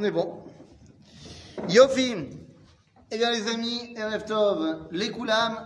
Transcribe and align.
On 0.00 0.04
est 0.04 0.10
bon. 0.10 0.32
Yofi. 1.68 2.14
Eh 3.10 3.18
bien, 3.18 3.30
les 3.32 3.48
amis, 3.48 3.94
Erev 3.98 4.24
les 4.92 5.10
Koulam, 5.10 5.58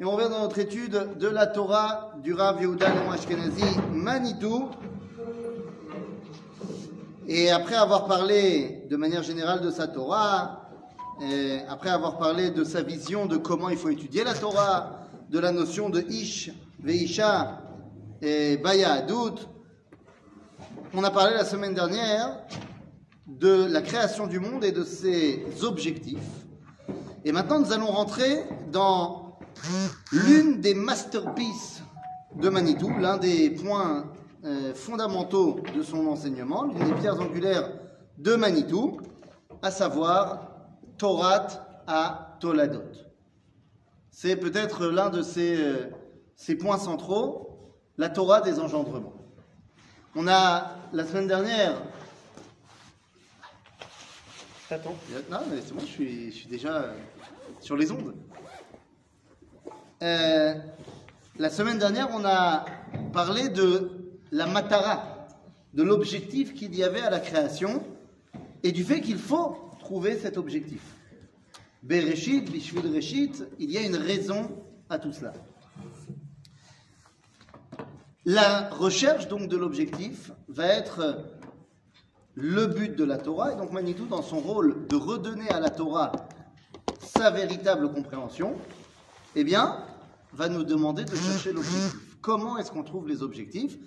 et 0.00 0.04
on 0.04 0.10
revient 0.10 0.28
dans 0.28 0.40
notre 0.40 0.58
étude 0.58 1.16
de 1.16 1.28
la 1.28 1.46
Torah 1.46 2.14
du 2.20 2.34
Rav 2.34 2.60
Yehuda 2.60 2.88
Léon 2.88 3.12
Ashkenazi 3.12 3.78
Manitou. 3.92 4.70
Et 7.28 7.52
après 7.52 7.76
avoir 7.76 8.08
parlé 8.08 8.84
de 8.90 8.96
manière 8.96 9.22
générale 9.22 9.60
de 9.60 9.70
sa 9.70 9.86
Torah, 9.86 10.68
après 11.68 11.90
avoir 11.90 12.18
parlé 12.18 12.50
de 12.50 12.64
sa 12.64 12.82
vision 12.82 13.26
de 13.26 13.36
comment 13.36 13.68
il 13.68 13.76
faut 13.76 13.90
étudier 13.90 14.24
la 14.24 14.34
Torah, 14.34 15.06
de 15.30 15.38
la 15.38 15.52
notion 15.52 15.90
de 15.90 16.00
Ish, 16.00 16.50
Veisha 16.82 17.62
et 18.20 18.56
Baya 18.56 18.94
Adut, 18.94 19.46
on 20.92 21.04
a 21.04 21.10
parlé 21.12 21.34
la 21.34 21.44
semaine 21.44 21.74
dernière 21.74 22.40
de 23.26 23.64
la 23.64 23.82
création 23.82 24.26
du 24.26 24.38
monde 24.38 24.64
et 24.64 24.72
de 24.72 24.84
ses 24.84 25.44
objectifs. 25.62 26.46
Et 27.24 27.32
maintenant, 27.32 27.58
nous 27.58 27.72
allons 27.72 27.86
rentrer 27.86 28.44
dans 28.70 29.38
l'une 30.12 30.60
des 30.60 30.74
masterpieces 30.74 31.82
de 32.36 32.48
Manitou, 32.48 32.90
l'un 32.98 33.16
des 33.16 33.50
points 33.50 34.12
euh, 34.44 34.74
fondamentaux 34.74 35.60
de 35.74 35.82
son 35.82 36.06
enseignement, 36.06 36.64
l'une 36.64 36.84
des 36.84 37.00
pierres 37.00 37.20
angulaires 37.20 37.70
de 38.18 38.34
Manitou, 38.36 39.00
à 39.62 39.70
savoir 39.70 40.50
Torah 40.98 41.46
à 41.86 42.36
Toladot. 42.40 42.82
C'est 44.10 44.36
peut-être 44.36 44.86
l'un 44.86 45.10
de 45.10 45.22
ces, 45.22 45.56
euh, 45.56 45.90
ces 46.36 46.54
points 46.54 46.78
centraux, 46.78 47.58
la 47.98 48.08
Torah 48.08 48.40
des 48.40 48.60
engendrements. 48.60 49.14
On 50.14 50.28
a, 50.28 50.76
la 50.92 51.04
semaine 51.04 51.26
dernière, 51.26 51.82
T'attends. 54.68 54.96
non, 55.30 55.38
mais 55.48 55.60
c'est 55.64 55.74
bon, 55.74 55.80
je 55.80 55.86
suis, 55.86 56.32
je 56.32 56.36
suis 56.38 56.48
déjà 56.48 56.82
euh, 56.82 56.92
sur 57.60 57.76
les 57.76 57.92
ondes. 57.92 58.16
Euh, 60.02 60.54
la 61.38 61.50
semaine 61.50 61.78
dernière, 61.78 62.08
on 62.12 62.24
a 62.24 62.64
parlé 63.12 63.48
de 63.48 63.92
la 64.32 64.46
matara, 64.46 65.28
de 65.72 65.84
l'objectif 65.84 66.52
qu'il 66.52 66.74
y 66.74 66.82
avait 66.82 67.00
à 67.00 67.10
la 67.10 67.20
création 67.20 67.84
et 68.64 68.72
du 68.72 68.82
fait 68.82 69.00
qu'il 69.00 69.18
faut 69.18 69.56
trouver 69.78 70.18
cet 70.18 70.36
objectif. 70.36 70.82
Bereshit, 71.84 72.50
Bishvil 72.50 72.92
Reshit, 72.92 73.44
il 73.60 73.70
y 73.70 73.78
a 73.78 73.82
une 73.82 73.94
raison 73.94 74.50
à 74.88 74.98
tout 74.98 75.12
cela. 75.12 75.32
La 78.24 78.68
recherche 78.70 79.28
donc 79.28 79.48
de 79.48 79.56
l'objectif 79.56 80.32
va 80.48 80.66
être 80.66 81.24
le 82.36 82.66
but 82.66 82.94
de 82.94 83.02
la 83.02 83.16
Torah, 83.16 83.52
et 83.52 83.56
donc 83.56 83.72
Manitou, 83.72 84.06
dans 84.06 84.22
son 84.22 84.38
rôle 84.38 84.86
de 84.88 84.96
redonner 84.96 85.48
à 85.48 85.58
la 85.58 85.70
Torah 85.70 86.12
sa 87.00 87.30
véritable 87.30 87.90
compréhension, 87.92 88.54
eh 89.34 89.42
bien, 89.42 89.82
va 90.32 90.48
nous 90.48 90.62
demander 90.62 91.04
de 91.04 91.16
chercher 91.16 91.52
l'objectif. 91.52 91.96
Comment 92.20 92.58
est-ce 92.58 92.70
qu'on 92.70 92.82
trouve 92.82 93.08
les 93.08 93.22
objectifs? 93.22 93.78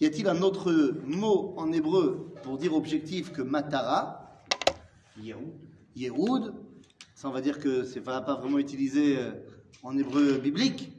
Y 0.00 0.06
a-t-il 0.06 0.28
un 0.28 0.42
autre 0.42 0.72
mot 1.06 1.54
en 1.56 1.70
hébreu 1.72 2.34
pour 2.42 2.58
dire 2.58 2.74
objectif 2.74 3.32
que 3.32 3.42
matara? 3.42 4.42
Yehoud. 5.94 6.54
Ça, 7.14 7.28
on 7.28 7.32
va 7.32 7.40
dire 7.40 7.60
que 7.60 7.84
c'est 7.84 8.00
pas, 8.00 8.20
pas 8.20 8.34
vraiment 8.34 8.58
utilisé 8.58 9.18
euh, 9.18 9.30
en 9.84 9.96
hébreu 9.96 10.38
biblique. 10.38 10.90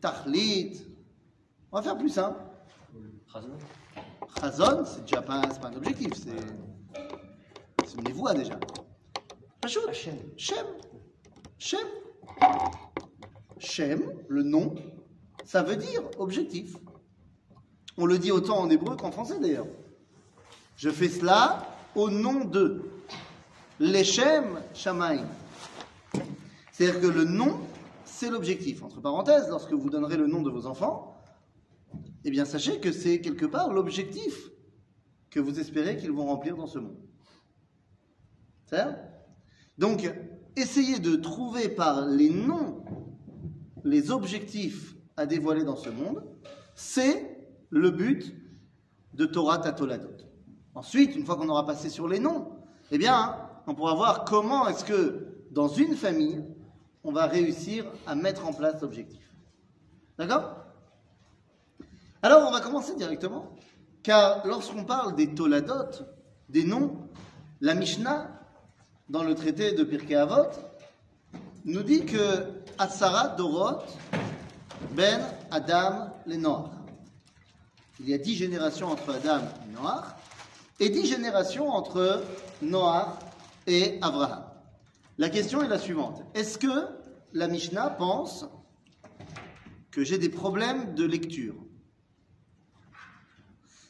Tachlit. 0.00 0.80
On 1.70 1.76
va 1.76 1.82
faire 1.82 1.98
plus 1.98 2.08
simple. 2.08 2.40
Chazon, 4.40 4.84
c'est 4.84 5.02
déjà 5.02 5.22
pas, 5.22 5.42
c'est 5.52 5.60
pas 5.60 5.68
un 5.68 5.76
objectif, 5.76 6.12
c'est, 6.14 7.94
une 7.96 8.04
névoie 8.04 8.34
déjà. 8.34 8.58
Pachout. 9.60 9.80
Shem. 9.92 10.16
Shem. 11.58 11.86
Shem, 13.58 14.12
le 14.28 14.42
nom, 14.42 14.74
ça 15.44 15.62
veut 15.62 15.76
dire 15.76 16.02
objectif. 16.18 16.76
On 17.96 18.06
le 18.06 18.18
dit 18.18 18.30
autant 18.30 18.58
en 18.58 18.70
hébreu 18.70 18.96
qu'en 18.96 19.10
français 19.10 19.40
d'ailleurs. 19.40 19.66
Je 20.76 20.90
fais 20.90 21.08
cela 21.08 21.66
au 21.96 22.08
nom 22.08 22.44
de 22.44 22.82
l'Echem 23.80 24.60
Shamaim. 24.74 25.26
C'est-à-dire 26.70 27.00
que 27.00 27.06
le 27.08 27.24
nom, 27.24 27.58
c'est 28.04 28.30
l'objectif. 28.30 28.84
Entre 28.84 29.00
parenthèses, 29.00 29.48
lorsque 29.48 29.72
vous 29.72 29.90
donnerez 29.90 30.16
le 30.16 30.28
nom 30.28 30.42
de 30.42 30.50
vos 30.50 30.66
enfants, 30.66 31.17
eh 32.24 32.30
bien 32.30 32.44
sachez 32.44 32.80
que 32.80 32.92
c'est 32.92 33.20
quelque 33.20 33.46
part 33.46 33.72
l'objectif 33.72 34.50
que 35.30 35.40
vous 35.40 35.60
espérez 35.60 35.96
qu'ils 35.96 36.12
vont 36.12 36.26
remplir 36.26 36.56
dans 36.56 36.66
ce 36.66 36.78
monde. 36.78 36.98
C'est 38.66 38.84
Donc, 39.78 40.10
essayez 40.56 40.98
de 40.98 41.16
trouver 41.16 41.68
par 41.68 42.06
les 42.06 42.30
noms 42.30 42.84
les 43.84 44.10
objectifs 44.10 44.96
à 45.16 45.26
dévoiler 45.26 45.64
dans 45.64 45.76
ce 45.76 45.88
monde, 45.88 46.22
c'est 46.74 47.38
le 47.70 47.90
but 47.90 48.34
de 49.14 49.26
Torah 49.26 49.58
Tatoladot. 49.58 50.16
Ensuite, 50.74 51.16
une 51.16 51.24
fois 51.24 51.36
qu'on 51.36 51.48
aura 51.48 51.66
passé 51.66 51.88
sur 51.88 52.06
les 52.08 52.18
noms, 52.18 52.52
eh 52.90 52.98
bien, 52.98 53.36
on 53.66 53.74
pourra 53.74 53.94
voir 53.94 54.24
comment 54.24 54.68
est-ce 54.68 54.84
que 54.84 55.46
dans 55.50 55.68
une 55.68 55.96
famille, 55.96 56.44
on 57.02 57.12
va 57.12 57.26
réussir 57.26 57.86
à 58.06 58.14
mettre 58.14 58.46
en 58.46 58.52
place 58.52 58.80
l'objectif. 58.80 59.34
D'accord? 60.18 60.67
Alors, 62.20 62.48
on 62.48 62.50
va 62.50 62.60
commencer 62.60 62.96
directement, 62.96 63.54
car 64.02 64.44
lorsqu'on 64.44 64.84
parle 64.84 65.14
des 65.14 65.34
Toladot, 65.34 66.04
des 66.48 66.64
noms, 66.64 66.96
la 67.60 67.74
Mishnah, 67.74 68.28
dans 69.08 69.22
le 69.22 69.36
traité 69.36 69.70
de 69.70 69.84
Pirkei 69.84 70.16
Avot, 70.16 70.50
nous 71.64 71.84
dit 71.84 72.04
que 72.04 72.44
Atzara 72.76 73.28
Dorot 73.28 73.82
ben 74.96 75.20
Adam 75.52 76.12
les 76.26 76.38
Noach. 76.38 76.70
Il 78.00 78.08
y 78.08 78.14
a 78.14 78.18
dix 78.18 78.34
générations 78.34 78.88
entre 78.88 79.14
Adam 79.14 79.42
et 79.64 79.72
Noach, 79.72 80.06
et 80.80 80.90
dix 80.90 81.06
générations 81.06 81.68
entre 81.68 82.24
Noach 82.62 83.10
et 83.68 83.98
Abraham. 84.02 84.44
La 85.18 85.28
question 85.30 85.62
est 85.62 85.68
la 85.68 85.78
suivante. 85.78 86.22
Est-ce 86.34 86.58
que 86.58 86.88
la 87.32 87.46
Mishnah 87.46 87.90
pense 87.90 88.44
que 89.92 90.02
j'ai 90.02 90.18
des 90.18 90.30
problèmes 90.30 90.96
de 90.96 91.04
lecture? 91.04 91.54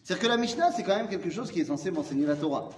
C'est-à-dire 0.09 0.27
que 0.27 0.33
la 0.33 0.39
Mishnah, 0.39 0.73
c'est 0.73 0.85
quand 0.85 0.97
même 0.97 1.09
quelque 1.09 1.29
chose 1.29 1.53
qui 1.53 1.61
est 1.61 1.67
censé 1.67 1.91
m'enseigner 1.91 2.25
la 2.25 2.35
Torah. 2.35 2.71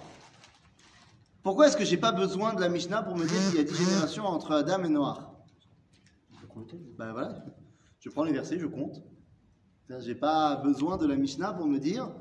Pourquoi 1.43 1.67
est-ce 1.67 1.77
que 1.77 1.85
j'ai 1.85 1.95
pas 1.95 2.11
besoin 2.11 2.53
de 2.53 2.59
la 2.59 2.67
Mishnah 2.67 3.03
pour 3.03 3.15
me 3.15 3.25
dire 3.25 3.39
qu'il 3.47 3.55
y 3.55 3.59
a 3.61 3.63
dix 3.63 3.73
générations 3.73 4.25
entre 4.25 4.53
Adam 4.53 4.83
et 4.83 4.89
Noach 4.89 5.19
Ben 6.97 7.13
voilà, 7.13 7.45
je 8.01 8.09
prends 8.09 8.25
les 8.25 8.33
versets, 8.33 8.59
je 8.59 8.67
compte. 8.67 9.01
J'ai 9.99 10.13
pas 10.13 10.57
besoin 10.57 10.97
de 10.97 11.07
la 11.07 11.15
Mishnah 11.15 11.53
pour 11.53 11.67
me 11.67 11.79
dire 11.79 12.11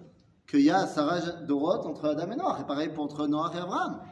qu'il 0.49 0.60
y 0.60 0.70
a 0.70 0.87
Sarah 0.87 1.43
Dorot 1.43 1.84
entre 1.88 2.10
Adam 2.10 2.31
et 2.31 2.37
Noach. 2.37 2.60
Et 2.60 2.65
pareil 2.65 2.91
pour 2.91 3.03
entre 3.03 3.26
Noach 3.26 3.56
et 3.56 3.59
Abraham. 3.59 4.03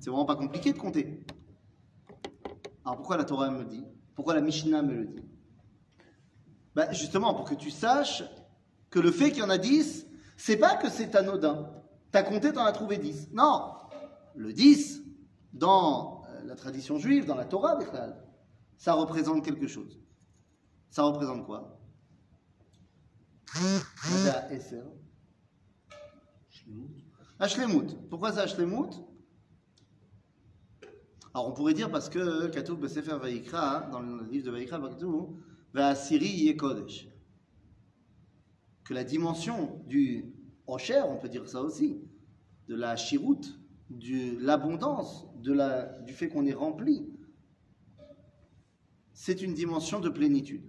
C'est 0.00 0.10
vraiment 0.10 0.26
pas 0.26 0.36
compliqué 0.36 0.74
de 0.74 0.78
compter. 0.78 1.24
Alors 2.84 2.98
pourquoi 2.98 3.16
la 3.16 3.24
Torah 3.24 3.50
me 3.50 3.60
le 3.60 3.64
dit? 3.64 3.86
Pourquoi 4.14 4.34
la 4.34 4.42
Mishnah 4.42 4.82
me 4.82 4.92
le 4.92 5.06
dit? 5.06 5.22
Ben 6.74 6.92
Justement, 6.92 7.32
pour 7.32 7.48
que 7.48 7.54
tu 7.54 7.70
saches 7.70 8.22
que 8.94 9.00
le 9.00 9.10
fait 9.10 9.32
qu'il 9.32 9.40
y 9.40 9.42
en 9.42 9.50
a 9.50 9.58
10, 9.58 10.06
c'est 10.36 10.56
pas 10.56 10.76
que 10.76 10.88
c'est 10.88 11.16
anodin. 11.16 11.68
T'as 12.12 12.22
compté, 12.22 12.52
t'en 12.52 12.64
as 12.64 12.70
trouvé 12.70 12.96
10. 12.96 13.30
Non 13.32 13.72
Le 14.36 14.52
10, 14.52 15.02
dans 15.52 16.22
euh, 16.28 16.44
la 16.44 16.54
tradition 16.54 16.96
juive, 16.96 17.26
dans 17.26 17.34
la 17.34 17.44
Torah, 17.44 17.76
ça 18.78 18.92
représente 18.92 19.44
quelque 19.44 19.66
chose. 19.66 20.00
Ça 20.90 21.02
représente 21.02 21.44
quoi? 21.44 21.76
Hashlemut. 27.40 27.96
Pourquoi 28.08 28.30
c'est 28.30 28.40
alors 31.36 31.48
on 31.48 31.52
pourrait 31.52 31.74
dire 31.74 31.90
parce 31.90 32.08
que 32.08 32.46
Katoub 32.46 32.76
Besefer 32.76 33.18
Vaikra, 33.20 33.88
dans 33.90 33.98
le 33.98 34.24
livre 34.30 34.46
de 34.46 34.52
Vaikra, 34.52 34.80
va 35.72 35.94
Siri 35.96 36.28
Yekodesh. 36.28 37.08
Que 38.84 38.94
la 38.94 39.04
dimension 39.04 39.82
du 39.86 40.34
Osher, 40.66 41.02
on 41.08 41.16
peut 41.16 41.28
dire 41.28 41.48
ça 41.48 41.62
aussi, 41.62 42.02
de 42.68 42.74
la 42.74 42.96
Shirout, 42.96 43.40
de 43.90 44.38
l'abondance, 44.40 45.26
du 45.36 46.12
fait 46.12 46.28
qu'on 46.28 46.46
est 46.46 46.54
rempli, 46.54 47.08
c'est 49.12 49.42
une 49.42 49.54
dimension 49.54 50.00
de 50.00 50.08
plénitude. 50.08 50.64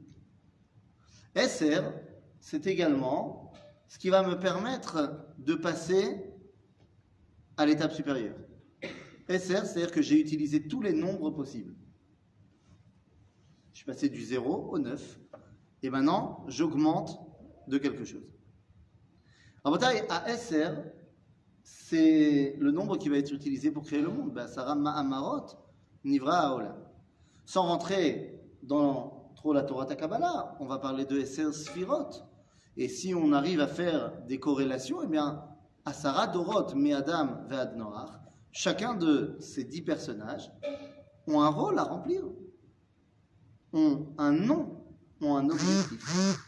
Esser, 1.33 1.81
c'est 2.39 2.67
également 2.67 3.51
ce 3.87 3.97
qui 3.99 4.09
va 4.09 4.25
me 4.25 4.39
permettre 4.39 5.27
de 5.37 5.55
passer 5.55 6.23
à 7.57 7.65
l'étape 7.65 7.91
supérieure. 7.91 8.37
SR, 9.27 9.65
c'est-à-dire 9.65 9.91
que 9.91 10.01
j'ai 10.01 10.19
utilisé 10.19 10.67
tous 10.67 10.81
les 10.81 10.93
nombres 10.93 11.31
possibles. 11.31 11.75
Je 13.71 13.77
suis 13.77 13.85
passé 13.85 14.07
du 14.07 14.21
0 14.21 14.69
au 14.71 14.79
9, 14.79 15.19
et 15.83 15.89
maintenant 15.89 16.45
j'augmente 16.47 17.19
de 17.67 17.77
quelque 17.77 18.05
chose. 18.05 18.23
Bataille, 19.63 20.03
à 20.09 20.37
SR, 20.37 20.73
c'est 21.63 22.55
le 22.59 22.71
nombre 22.71 22.97
qui 22.97 23.09
va 23.09 23.17
être 23.17 23.31
utilisé 23.31 23.71
pour 23.71 23.83
créer 23.83 24.01
le 24.01 24.09
monde. 24.09 24.31
Ben, 24.33 24.47
Sarah 24.47 24.75
Ma'amarot, 24.75 25.47
Nivra 26.03 26.49
Aolam. 26.49 26.77
Sans 27.45 27.63
rentrer 27.63 28.39
dans 28.61 29.31
trop 29.35 29.53
la 29.53 29.63
Torah 29.63 29.85
Takabala, 29.85 30.55
on 30.59 30.67
va 30.67 30.77
parler 30.77 31.05
de 31.05 31.19
Esser 31.19 31.51
Sfirot. 31.51 32.09
Et 32.77 32.87
si 32.87 33.15
on 33.15 33.31
arrive 33.33 33.59
à 33.59 33.67
faire 33.67 34.13
des 34.27 34.39
corrélations, 34.39 35.01
eh 35.03 35.07
bien, 35.07 35.43
Asara 35.85 36.27
Dorot, 36.27 36.75
Me'adam, 36.75 37.45
Ve'ad 37.47 37.75
Noach, 37.75 38.11
chacun 38.51 38.93
de 38.93 39.35
ces 39.39 39.63
dix 39.63 39.81
personnages 39.81 40.51
ont 41.27 41.41
un 41.41 41.49
rôle 41.49 41.79
à 41.79 41.83
remplir, 41.83 42.23
ont 43.73 44.07
un 44.17 44.31
nom, 44.31 44.83
ont 45.21 45.35
un 45.35 45.49
objectif 45.49 46.44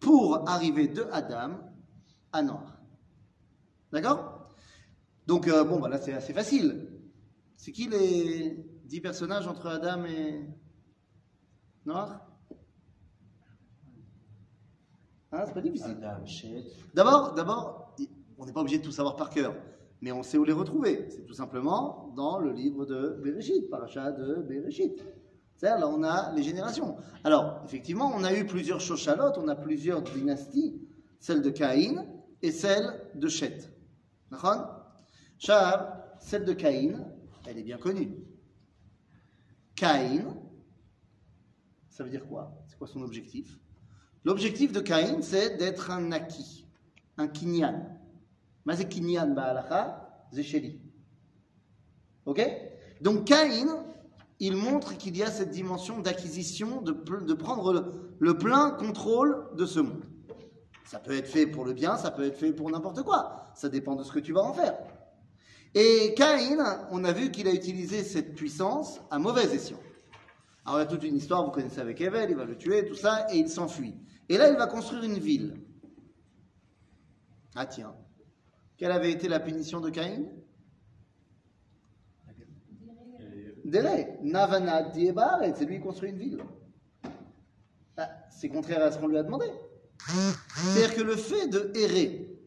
pour 0.00 0.48
arriver 0.48 0.88
de 0.88 1.06
Adam 1.12 1.58
à 2.32 2.42
Noach. 2.42 2.68
D'accord? 3.92 4.52
Donc, 5.26 5.48
euh, 5.48 5.64
bon, 5.64 5.78
bah 5.78 5.88
là, 5.88 5.98
c'est 5.98 6.12
assez 6.12 6.32
facile. 6.32 6.88
C'est 7.56 7.72
qui 7.72 7.88
les 7.88 8.64
dix 8.84 9.00
personnages 9.00 9.46
entre 9.46 9.66
Adam 9.66 10.04
et 10.04 10.46
Noach 11.84 12.20
Hein, 15.30 15.44
c'est 15.46 15.54
pas 15.54 15.60
difficile. 15.60 15.96
D'abord, 16.94 17.34
d'abord, 17.34 17.94
on 18.38 18.46
n'est 18.46 18.52
pas 18.52 18.60
obligé 18.60 18.78
de 18.78 18.84
tout 18.84 18.92
savoir 18.92 19.16
par 19.16 19.28
cœur, 19.28 19.54
mais 20.00 20.10
on 20.10 20.22
sait 20.22 20.38
où 20.38 20.44
les 20.44 20.52
retrouver. 20.52 21.06
C'est 21.10 21.26
tout 21.26 21.34
simplement 21.34 22.12
dans 22.16 22.38
le 22.38 22.52
livre 22.52 22.86
de 22.86 23.20
Bereshit, 23.22 23.68
paracha 23.68 24.10
de 24.12 24.36
Bereshit. 24.36 25.04
C'est-à-dire, 25.58 25.80
là, 25.80 25.88
on 25.88 26.04
a 26.04 26.32
les 26.34 26.44
générations. 26.44 26.96
Alors, 27.24 27.62
effectivement, 27.64 28.12
on 28.14 28.22
a 28.22 28.32
eu 28.32 28.46
plusieurs 28.46 28.80
Shoshalot, 28.80 29.32
on 29.38 29.48
a 29.48 29.56
plusieurs 29.56 30.02
dynasties, 30.02 30.80
celle 31.18 31.42
de 31.42 31.50
Caïn 31.50 32.06
et 32.42 32.52
celle 32.52 33.10
de 33.16 33.26
Shet. 33.26 33.58
D'accord? 34.30 34.86
Shab, 35.36 36.04
celle 36.20 36.44
de 36.44 36.52
Caïn, 36.52 37.04
elle 37.44 37.58
est 37.58 37.64
bien 37.64 37.76
connue. 37.76 38.14
Caïn, 39.74 40.36
ça 41.88 42.04
veut 42.04 42.10
dire 42.10 42.26
quoi? 42.28 42.62
C'est 42.68 42.78
quoi 42.78 42.86
son 42.86 43.02
objectif? 43.02 43.58
L'objectif 44.24 44.70
de 44.70 44.78
Caïn, 44.78 45.22
c'est 45.22 45.56
d'être 45.56 45.90
un 45.90 46.02
naki, 46.02 46.68
un 47.16 47.26
kinyan. 47.26 47.84
Mais 48.64 48.76
c'est 48.76 48.88
kinyan 48.88 49.34
ba'alacha, 49.34 50.28
c'est. 50.30 50.78
Ok? 52.26 52.40
Donc 53.00 53.24
Caïn, 53.24 53.84
il 54.40 54.56
montre 54.56 54.96
qu'il 54.96 55.16
y 55.16 55.22
a 55.22 55.30
cette 55.30 55.50
dimension 55.50 56.00
d'acquisition, 56.00 56.80
de, 56.80 56.92
prendre 57.34 57.72
le, 57.72 57.84
le 58.18 58.38
plein 58.38 58.70
contrôle 58.70 59.48
de 59.56 59.66
ce 59.66 59.80
monde. 59.80 60.04
Ça 60.84 60.98
peut 60.98 61.12
être 61.12 61.28
fait 61.28 61.46
pour 61.46 61.64
le 61.64 61.72
bien, 61.72 61.96
ça 61.96 62.10
peut 62.10 62.24
être 62.24 62.38
fait 62.38 62.52
pour 62.52 62.70
n'importe 62.70 63.02
quoi. 63.02 63.44
Ça 63.54 63.68
dépend 63.68 63.96
de 63.96 64.04
ce 64.04 64.12
que 64.12 64.20
tu 64.20 64.32
vas 64.32 64.42
en 64.42 64.54
faire. 64.54 64.78
Et 65.74 66.14
Caïn, 66.16 66.58
on 66.90 67.04
a 67.04 67.12
vu 67.12 67.30
qu'il 67.30 67.46
a 67.46 67.52
utilisé 67.52 68.02
cette 68.02 68.34
puissance 68.34 69.00
à 69.10 69.18
mauvais 69.18 69.44
escient. 69.44 69.80
Alors 70.64 70.80
il 70.80 70.84
y 70.84 70.86
a 70.86 70.86
toute 70.86 71.04
une 71.04 71.16
histoire, 71.16 71.44
vous 71.44 71.50
connaissez 71.50 71.80
avec 71.80 72.00
Evel, 72.00 72.30
il 72.30 72.36
va 72.36 72.44
le 72.44 72.56
tuer, 72.56 72.86
tout 72.86 72.94
ça, 72.94 73.26
et 73.32 73.38
il 73.38 73.48
s'enfuit. 73.48 73.94
Et 74.28 74.36
là, 74.36 74.50
il 74.50 74.56
va 74.56 74.66
construire 74.66 75.02
une 75.02 75.18
ville. 75.18 75.54
Ah 77.54 77.66
tiens, 77.66 77.94
quelle 78.76 78.92
avait 78.92 79.10
été 79.10 79.28
la 79.28 79.40
punition 79.40 79.80
de 79.80 79.90
Caïn? 79.90 80.26
Délai. 83.68 84.18
Navana 84.22 84.82
Diebar, 84.82 85.42
et 85.42 85.52
c'est 85.54 85.64
lui 85.64 85.76
qui 85.76 85.82
construit 85.82 86.10
une 86.10 86.18
ville. 86.18 86.44
Ah, 87.96 88.08
c'est 88.30 88.48
contraire 88.48 88.82
à 88.82 88.90
ce 88.90 88.98
qu'on 88.98 89.08
lui 89.08 89.18
a 89.18 89.22
demandé. 89.22 89.46
C'est-à-dire 90.54 90.94
que 90.94 91.02
le 91.02 91.16
fait 91.16 91.48
de 91.48 91.72
errer 91.74 92.38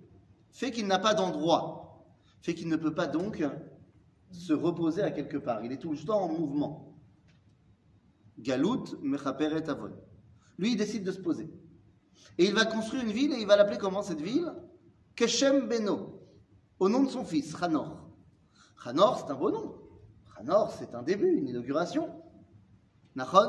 fait 0.51 0.71
qu'il 0.71 0.87
n'a 0.87 0.99
pas 0.99 1.13
d'endroit, 1.13 2.05
fait 2.41 2.55
qu'il 2.55 2.69
ne 2.69 2.75
peut 2.75 2.93
pas 2.93 3.07
donc 3.07 3.43
se 4.31 4.53
reposer 4.53 5.01
à 5.01 5.11
quelque 5.11 5.37
part. 5.37 5.63
Il 5.63 5.71
est 5.71 5.77
tout 5.77 5.91
le 5.91 5.97
temps 5.97 6.21
en 6.21 6.29
mouvement. 6.29 6.95
Galout 8.39 8.97
mechaperet 9.01 9.69
avon. 9.69 9.91
Lui, 10.57 10.71
il 10.71 10.77
décide 10.77 11.03
de 11.03 11.11
se 11.11 11.19
poser. 11.19 11.51
Et 12.37 12.45
il 12.45 12.53
va 12.53 12.65
construire 12.65 13.03
une 13.03 13.11
ville 13.11 13.33
et 13.33 13.39
il 13.39 13.47
va 13.47 13.55
l'appeler 13.55 13.77
comment 13.77 14.01
cette 14.01 14.21
ville? 14.21 14.51
Keshem 15.15 15.67
Beno, 15.67 16.21
au 16.79 16.89
nom 16.89 17.03
de 17.03 17.09
son 17.09 17.25
fils, 17.25 17.55
Hanor. 17.61 18.09
Hanor, 18.85 19.19
c'est 19.19 19.31
un 19.31 19.35
beau 19.35 19.51
nom. 19.51 19.80
Hanor, 20.41 20.71
c'est 20.71 20.95
un 20.95 21.03
début, 21.03 21.37
une 21.37 21.47
inauguration. 21.47 22.09
Nachon 23.15 23.47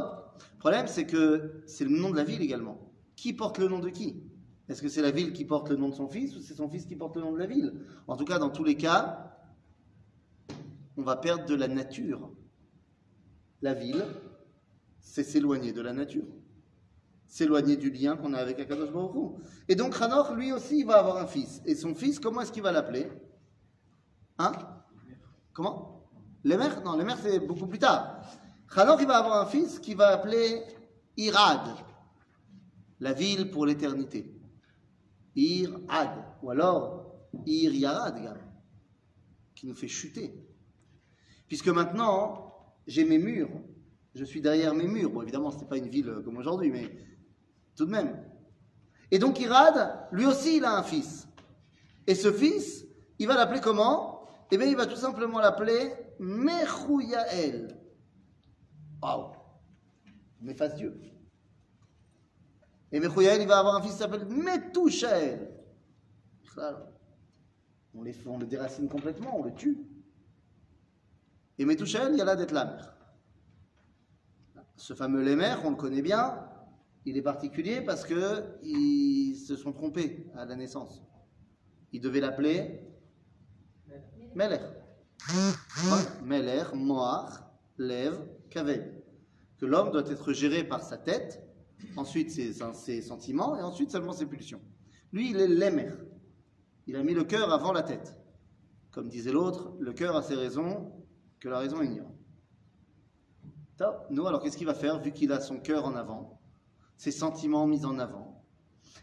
Le 0.55 0.59
problème, 0.59 0.87
c'est 0.87 1.07
que 1.07 1.63
c'est 1.67 1.85
le 1.85 1.91
nom 1.91 2.11
de 2.11 2.17
la 2.17 2.25
ville 2.25 2.43
également. 2.43 2.93
Qui 3.17 3.33
porte 3.33 3.59
le 3.59 3.69
nom 3.69 3.79
de 3.79 3.89
qui? 3.89 4.23
Est-ce 4.69 4.83
que 4.83 4.89
c'est 4.89 5.01
la 5.01 5.11
ville 5.11 5.33
qui 5.33 5.47
porte 5.47 5.71
le 5.71 5.77
nom 5.77 5.89
de 5.89 5.95
son 5.95 6.07
fils 6.07 6.37
ou 6.37 6.41
c'est 6.41 6.55
son 6.55 6.69
fils 6.69 6.85
qui 6.85 6.95
porte 6.95 7.17
le 7.17 7.23
nom 7.23 7.33
de 7.33 7.39
la 7.39 7.47
ville? 7.47 7.73
En 8.07 8.17
tout 8.17 8.27
cas, 8.27 8.39
dans 8.39 8.51
tous 8.51 8.63
les 8.63 8.77
cas, 8.77 9.39
on 10.99 11.03
va 11.03 11.17
perdre 11.17 11.47
de 11.47 11.55
la 11.55 11.67
nature. 11.67 12.31
La 13.63 13.73
ville, 13.73 14.05
c'est 15.01 15.25
s'éloigner 15.25 15.73
de 15.73 15.81
la 15.81 15.95
nature. 15.95 16.27
S'éloigner 17.27 17.77
du 17.77 17.91
lien 17.91 18.17
qu'on 18.17 18.35
a 18.35 18.39
avec 18.39 18.61
Akadosh 18.61 18.93
Baruch 18.93 19.15
Hu. 19.15 19.43
Et 19.69 19.77
donc 19.77 19.99
Hanor, 19.99 20.35
lui 20.35 20.53
aussi, 20.53 20.85
va 20.85 20.99
avoir 20.99 21.17
un 21.17 21.27
fils. 21.27 21.63
Et 21.65 21.75
son 21.75 21.95
fils, 21.95 22.19
comment 22.19 22.43
est-ce 22.43 22.53
qu'il 22.53 22.63
va 22.63 22.73
l'appeler? 22.73 23.09
Hein? 24.39 24.53
Comment? 25.55 25.92
Les 26.45 26.57
mères 26.57 26.83
Non, 26.83 26.97
les 26.97 27.05
mères, 27.05 27.19
c'est 27.23 27.41
beaucoup 27.41 27.67
plus 27.67 27.79
tard. 27.79 28.23
Hanor, 28.75 29.01
il 29.01 29.07
va 29.07 29.19
avoir 29.19 29.41
un 29.41 29.47
fils 29.47 29.79
qui 29.79 29.95
va 29.95 30.09
appeler 30.09 30.63
Irad, 31.17 31.77
la 33.01 33.13
ville 33.13 33.51
pour 33.51 33.67
l'éternité. 33.67 34.35
Ir-Ad, 35.37 36.11
ou 36.43 36.51
alors 36.51 37.15
Ir-Yarad, 37.47 38.23
gars, 38.23 38.37
qui 39.55 39.67
nous 39.67 39.75
fait 39.75 39.89
chuter. 39.89 40.35
Puisque 41.49 41.69
maintenant, 41.69 42.55
j'ai 42.87 43.05
mes 43.05 43.19
murs, 43.19 43.51
je 44.15 44.25
suis 44.25 44.41
derrière 44.41 44.75
mes 44.75 44.87
murs. 44.89 45.11
Bon, 45.11 45.23
évidemment, 45.23 45.51
ce 45.51 45.59
n'est 45.59 45.67
pas 45.69 45.77
une 45.77 45.89
ville 45.89 46.23
comme 46.25 46.37
aujourd'hui, 46.39 46.71
mais 46.71 46.91
tout 47.77 47.85
de 47.85 47.91
même. 47.91 48.25
Et 49.11 49.19
donc 49.19 49.39
Irad, 49.41 50.09
lui 50.13 50.25
aussi, 50.25 50.57
il 50.57 50.65
a 50.65 50.77
un 50.77 50.83
fils. 50.83 51.29
Et 52.07 52.15
ce 52.15 52.33
fils, 52.33 52.87
il 53.19 53.27
va 53.29 53.35
l'appeler 53.35 53.61
comment? 53.61 54.27
Eh 54.51 54.59
bien, 54.59 54.67
il 54.67 54.77
va 54.77 54.87
tout 54.87 54.97
simplement 54.97 55.39
l'appeler 55.39 55.93
Mechouyael. 56.19 57.77
Waouh 59.03 59.33
Il 60.41 60.47
m'efface 60.47 60.75
Dieu. 60.77 61.01
Et 62.93 63.01
Mechouyael, 63.01 63.41
il 63.41 63.49
va 63.49 63.59
avoir 63.59 63.77
un 63.77 63.83
fils 63.83 63.93
qui 63.93 63.99
s'appelle 63.99 64.27
Metouchael. 64.27 65.51
On, 67.95 68.03
les, 68.03 68.15
on 68.27 68.39
le 68.39 68.47
déracine 68.47 68.89
complètement, 68.89 69.39
on 69.39 69.45
le 69.45 69.55
tue. 69.55 69.79
Et 71.59 71.65
Metouchael, 71.65 72.13
il 72.13 72.19
y 72.19 72.21
a 72.21 72.25
là 72.25 72.37
d'être 72.37 72.53
la 72.53 72.67
mère. 72.67 72.97
Ce 74.77 74.95
fameux 74.95 75.23
Lémer, 75.23 75.55
on 75.65 75.71
le 75.71 75.77
connaît 75.77 76.03
bien, 76.03 76.49
il 77.05 77.17
est 77.17 77.23
particulier 77.23 77.81
parce 77.83 78.05
que 78.05 78.59
ils 78.63 79.37
se 79.37 79.57
sont 79.57 79.73
trompés 79.73 80.27
à 80.35 80.45
la 80.45 80.57
naissance. 80.57 81.03
Ils 81.93 82.01
devaient 82.01 82.21
l'appeler 82.21 82.81
Meler. 84.35 84.59
Meler, 86.25 86.65
Moar, 86.75 87.51
Lev, 87.79 88.15
Kaved. 88.51 89.03
Que 89.59 89.67
l'homme 89.67 89.91
doit 89.91 90.09
être 90.11 90.33
géré 90.33 90.65
par 90.65 90.83
sa 90.83 90.99
tête, 90.99 91.43
ensuite 91.97 92.31
ses, 92.31 92.53
sentiments, 93.03 93.57
et 93.57 93.63
ensuite 93.63 93.91
seulement 93.91 94.13
ses 94.13 94.27
pulsions. 94.27 94.61
Lui, 95.13 95.31
il 95.31 95.41
est 95.41 95.49
Lémer. 95.49 95.93
Il 96.87 96.97
a 96.97 97.03
mis 97.03 97.15
le 97.15 97.25
cœur 97.25 97.53
avant 97.53 97.73
la 97.73 97.83
tête. 97.83 98.19
Comme 98.91 99.09
disait 99.09 99.33
l'autre, 99.33 99.75
le 99.79 99.93
cœur 99.93 100.17
a 100.17 100.23
ses 100.23 100.35
raisons 100.35 100.93
que 101.39 101.49
la 101.49 101.59
raison 101.59 101.81
ignore. 101.81 102.13
Top. 103.77 104.07
Nous, 104.11 104.27
alors, 104.27 104.43
qu'est-ce 104.43 104.57
qu'il 104.57 104.67
va 104.67 104.75
faire 104.75 105.01
vu 105.01 105.13
qu'il 105.13 105.33
a 105.33 105.41
son 105.41 105.59
cœur 105.59 105.85
en 105.85 105.95
avant, 105.95 106.41
ses 106.97 107.11
sentiments 107.11 107.67
mis 107.67 107.85
en 107.85 107.99
avant? 107.99 108.45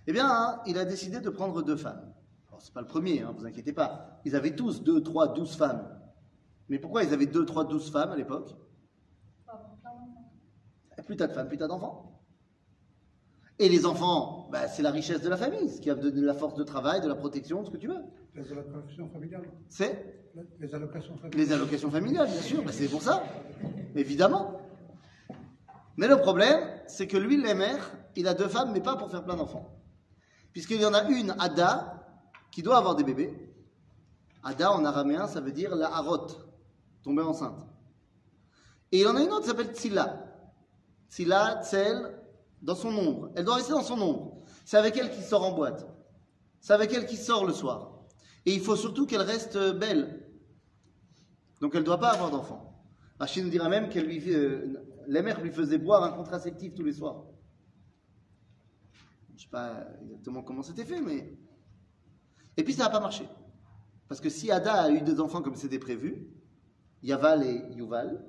Eh 0.08 0.14
bien, 0.14 0.62
il 0.66 0.78
a 0.78 0.86
décidé 0.86 1.20
de 1.20 1.30
prendre 1.30 1.62
deux 1.62 1.76
femmes. 1.76 2.14
Alors, 2.50 2.62
c'est 2.62 2.74
pas 2.74 2.82
le 2.82 2.88
premier, 2.88 3.22
hein, 3.22 3.34
vous 3.38 3.46
inquiétez 3.46 3.74
pas. 3.74 4.20
Ils 4.26 4.36
avaient 4.36 4.56
tous 4.56 4.84
deux, 4.84 5.02
trois, 5.02 5.34
douze 5.34 5.56
femmes. 5.56 5.99
Mais 6.70 6.80
pourquoi 6.80 7.04
ils 7.04 7.14
avaient 7.14 7.26
deux, 7.26 7.46
trois, 7.46 7.66
douze 7.66 7.92
femmes 7.92 8.12
à 8.12 8.16
l'époque? 8.16 8.56
Plus 11.06 11.18
t'as 11.18 11.28
de 11.28 11.34
femmes, 11.34 11.48
plus 11.48 11.58
t'as 11.58 11.68
d'enfants. 11.68 12.22
Et 13.58 13.68
les 13.68 13.86
enfants, 13.86 14.48
bah, 14.52 14.68
c'est 14.68 14.84
la 14.84 14.92
richesse 14.92 15.22
de 15.22 15.30
la 15.30 15.38
famille, 15.38 15.70
ce 15.70 15.82
qui 15.82 15.90
a 15.90 15.96
donné 15.96 16.22
de 16.22 16.26
la 16.26 16.34
force 16.34 16.54
de 16.56 16.64
travail, 16.64 17.02
de 17.02 17.08
la 17.08 17.16
protection, 17.16 17.66
ce 17.66 17.72
que 17.72 17.78
tu 17.78 17.88
veux. 17.88 18.04
Les 18.36 18.52
allocations 18.52 19.10
familiales. 19.10 19.50
C'est 19.68 20.32
Les 20.60 20.74
allocations 20.76 21.18
familiales. 21.18 21.40
les 21.40 21.52
allocations 21.52 21.92
familiales, 21.92 22.28
bien 22.30 22.42
sûr, 22.42 22.64
bah, 22.64 22.72
c'est 22.72 22.88
pour 22.88 23.02
ça, 23.02 23.24
évidemment. 23.96 24.62
Mais 25.98 26.08
le 26.08 26.18
problème, 26.18 26.60
c'est 26.88 27.08
que 27.08 27.18
lui, 27.18 27.42
les 27.42 27.54
mères, 27.56 27.92
il 28.16 28.28
a 28.28 28.34
deux 28.34 28.48
femmes, 28.48 28.72
mais 28.72 28.80
pas 28.82 28.96
pour 28.96 29.10
faire 29.10 29.24
plein 29.24 29.36
d'enfants. 29.36 29.68
Puisqu'il 30.54 30.80
y 30.80 30.86
en 30.86 30.94
a 30.94 31.10
une, 31.10 31.36
Ada, 31.40 32.08
qui 32.52 32.62
doit 32.62 32.78
avoir 32.78 32.96
des 32.96 33.04
bébés. 33.04 33.34
Ada, 34.44 34.72
en 34.72 34.86
araméen, 34.86 35.28
ça 35.28 35.42
veut 35.42 35.52
dire 35.52 35.76
la 35.76 35.88
harot, 35.88 36.28
tomber 37.03 37.24
enceinte. 37.24 37.65
Et 38.91 39.01
il 39.01 39.08
en 39.08 39.15
a 39.15 39.22
une 39.22 39.29
autre 39.29 39.41
qui 39.41 39.48
s'appelle 39.48 39.74
Tzila. 39.74 40.25
Tzila, 41.10 41.62
Tzel, 41.63 42.20
dans 42.62 42.75
son 42.75 42.89
ombre. 42.89 43.32
Elle 43.36 43.46
doit 43.46 43.56
rester 43.56 43.72
dans 43.72 43.84
son 43.84 44.00
ombre. 44.01 44.44
C'est 44.65 44.77
avec 44.77 44.98
elle 44.98 45.12
qu'il 45.12 45.24
sort 45.24 45.44
en 45.44 45.56
boîte. 45.56 45.88
C'est 46.60 46.74
avec 46.74 46.94
elle 46.94 47.06
qu'il 47.06 47.18
sort 47.18 47.46
le 47.46 47.53
soir. 47.53 48.00
Et 48.46 48.53
il 48.53 48.62
faut 48.62 48.75
surtout 48.75 49.06
qu'elle 49.06 49.22
reste 49.22 49.58
belle. 49.77 50.27
Donc 51.62 51.74
elle 51.74 51.82
ne 51.82 51.86
doit 51.86 52.00
pas 52.00 52.12
avoir 52.12 52.32
d'enfant. 52.32 52.65
Rachid 53.20 53.44
nous 53.44 53.50
dira 53.50 53.70
même 53.70 53.89
que 53.89 54.00
lui, 54.00 54.22
euh, 54.34 54.65
lui 55.08 55.51
faisaient 55.51 55.77
boire 55.77 56.03
un 56.03 56.12
contraceptif 56.12 56.74
tous 56.74 56.84
les 56.84 56.94
soirs. 56.94 57.25
Je 59.29 59.34
ne 59.34 59.39
sais 59.39 59.50
pas 59.50 59.88
exactement 60.03 60.41
comment 60.41 60.63
c'était 60.63 60.86
fait, 60.86 61.01
mais. 61.01 61.38
Et 62.58 62.63
puis 62.63 62.74
ça 62.74 62.84
n'a 62.84 62.89
pas 62.89 63.00
marché. 63.00 63.27
Parce 64.08 64.22
que 64.22 64.29
si 64.29 64.51
Ada 64.51 64.74
a 64.74 64.89
eu 64.89 65.01
des 65.01 65.20
enfants 65.20 65.41
comme 65.41 65.56
c'était 65.56 65.79
prévu, 65.79 66.27
Yaval 67.03 67.44
et 67.44 67.74
Yuval, 67.74 68.24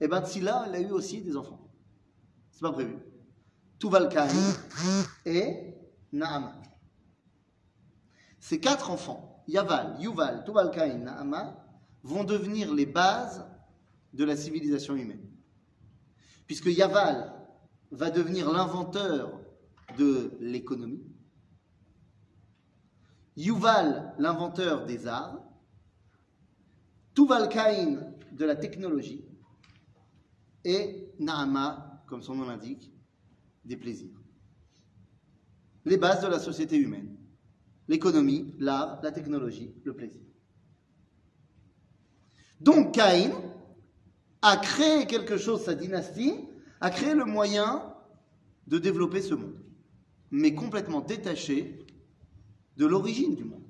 et 0.00 0.08
bien 0.08 0.24
Tzila, 0.24 0.64
elle 0.66 0.74
a 0.74 0.80
eu 0.80 0.90
aussi 0.90 1.20
des 1.20 1.36
enfants. 1.36 1.70
C'est 2.50 2.62
pas 2.62 2.72
prévu. 2.72 2.96
Tuval 3.78 4.08
Kain 4.08 4.28
et 5.24 5.74
Naama. 6.12 6.54
Ces 8.38 8.60
quatre 8.60 8.90
enfants, 8.90 9.44
Yaval, 9.46 9.96
Yuval, 10.00 10.44
Tuval 10.44 10.70
Kain, 10.70 10.98
Naama, 10.98 11.56
vont 12.02 12.24
devenir 12.24 12.72
les 12.72 12.86
bases 12.86 13.44
de 14.12 14.24
la 14.24 14.36
civilisation 14.36 14.96
humaine. 14.96 15.26
Puisque 16.46 16.66
Yaval 16.66 17.32
va 17.90 18.10
devenir 18.10 18.50
l'inventeur 18.50 19.40
de 19.98 20.36
l'économie, 20.40 21.04
Yuval, 23.36 24.14
l'inventeur 24.18 24.86
des 24.86 25.06
arts, 25.06 25.42
Tuval 27.14 27.48
Kain 27.48 28.14
de 28.32 28.44
la 28.44 28.56
technologie, 28.56 29.24
et 30.64 31.12
Naama, 31.18 32.02
comme 32.06 32.22
son 32.22 32.34
nom 32.34 32.46
l'indique, 32.46 32.92
des 33.64 33.76
plaisirs. 33.76 34.20
Les 35.84 35.96
bases 35.96 36.22
de 36.22 36.28
la 36.28 36.38
société 36.38 36.76
humaine. 36.76 37.16
L'économie, 37.88 38.54
l'art, 38.58 39.00
la 39.02 39.10
technologie, 39.10 39.74
le 39.84 39.94
plaisir. 39.94 40.22
Donc 42.60 42.94
Caïn 42.94 43.32
a 44.42 44.56
créé 44.58 45.06
quelque 45.06 45.36
chose, 45.36 45.64
sa 45.64 45.74
dynastie, 45.74 46.34
a 46.80 46.90
créé 46.90 47.14
le 47.14 47.24
moyen 47.24 47.94
de 48.66 48.78
développer 48.78 49.22
ce 49.22 49.34
monde, 49.34 49.58
mais 50.30 50.54
complètement 50.54 51.00
détaché 51.00 51.84
de 52.76 52.86
l'origine 52.86 53.34
du 53.34 53.44
monde. 53.44 53.64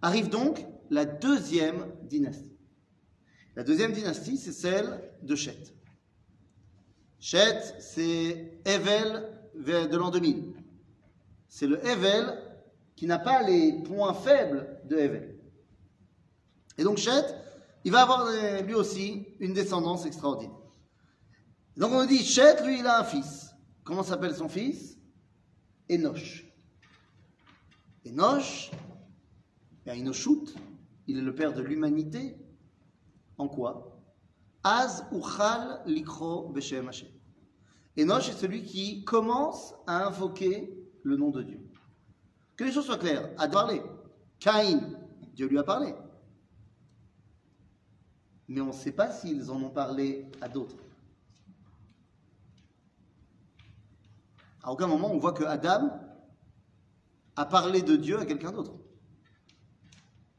Arrive 0.00 0.28
donc 0.28 0.66
la 0.92 1.06
deuxième 1.06 1.90
dynastie. 2.02 2.54
La 3.56 3.64
deuxième 3.64 3.92
dynastie, 3.92 4.36
c'est 4.36 4.52
celle 4.52 5.10
de 5.22 5.34
Chet. 5.34 5.74
Chet, 7.18 7.62
c'est 7.80 8.60
Evel 8.66 9.26
de 9.54 9.96
l'an 9.96 10.10
2000. 10.10 10.52
C'est 11.48 11.66
le 11.66 11.82
Evel 11.86 12.38
qui 12.94 13.06
n'a 13.06 13.18
pas 13.18 13.42
les 13.42 13.82
points 13.82 14.12
faibles 14.12 14.80
de 14.84 14.96
Evel. 14.98 15.38
Et 16.76 16.84
donc 16.84 16.98
Chet, 16.98 17.24
il 17.84 17.92
va 17.92 18.02
avoir 18.02 18.26
euh, 18.26 18.60
lui 18.60 18.74
aussi 18.74 19.26
une 19.40 19.54
descendance 19.54 20.04
extraordinaire. 20.04 20.58
Donc 21.78 21.92
on 21.92 22.04
dit, 22.04 22.22
Chet, 22.22 22.66
lui, 22.66 22.80
il 22.80 22.86
a 22.86 23.00
un 23.00 23.04
fils. 23.04 23.54
Comment 23.82 24.02
s'appelle 24.02 24.34
son 24.34 24.48
fils? 24.48 24.98
Enoch. 25.90 26.44
Enoch, 28.06 28.70
Enochut, 29.86 30.54
il 31.06 31.18
est 31.18 31.22
le 31.22 31.34
père 31.34 31.52
de 31.52 31.62
l'humanité, 31.62 32.36
en 33.38 33.48
quoi? 33.48 34.00
Az 34.64 35.04
uchal 35.12 35.82
likro 35.86 36.48
beshem. 36.50 36.90
Enoch 37.98 38.28
est 38.28 38.32
celui 38.32 38.62
qui 38.64 39.04
commence 39.04 39.74
à 39.86 40.06
invoquer 40.06 40.72
le 41.02 41.16
nom 41.16 41.30
de 41.30 41.42
Dieu. 41.42 41.60
Que 42.56 42.64
les 42.64 42.72
choses 42.72 42.86
soient 42.86 42.98
claires, 42.98 43.28
à 43.38 43.48
parler. 43.48 43.82
Caïn, 44.38 44.80
Dieu 45.34 45.48
lui 45.48 45.58
a 45.58 45.64
parlé. 45.64 45.94
Mais 48.48 48.60
on 48.60 48.68
ne 48.68 48.72
sait 48.72 48.92
pas 48.92 49.10
s'ils 49.10 49.50
en 49.50 49.62
ont 49.62 49.70
parlé 49.70 50.26
à 50.40 50.48
d'autres. 50.48 50.76
À 54.62 54.70
aucun 54.70 54.86
moment 54.86 55.10
on 55.12 55.18
voit 55.18 55.32
que 55.32 55.44
Adam 55.44 55.90
a 57.34 57.44
parlé 57.46 57.82
de 57.82 57.96
Dieu 57.96 58.18
à 58.18 58.26
quelqu'un 58.26 58.52
d'autre. 58.52 58.74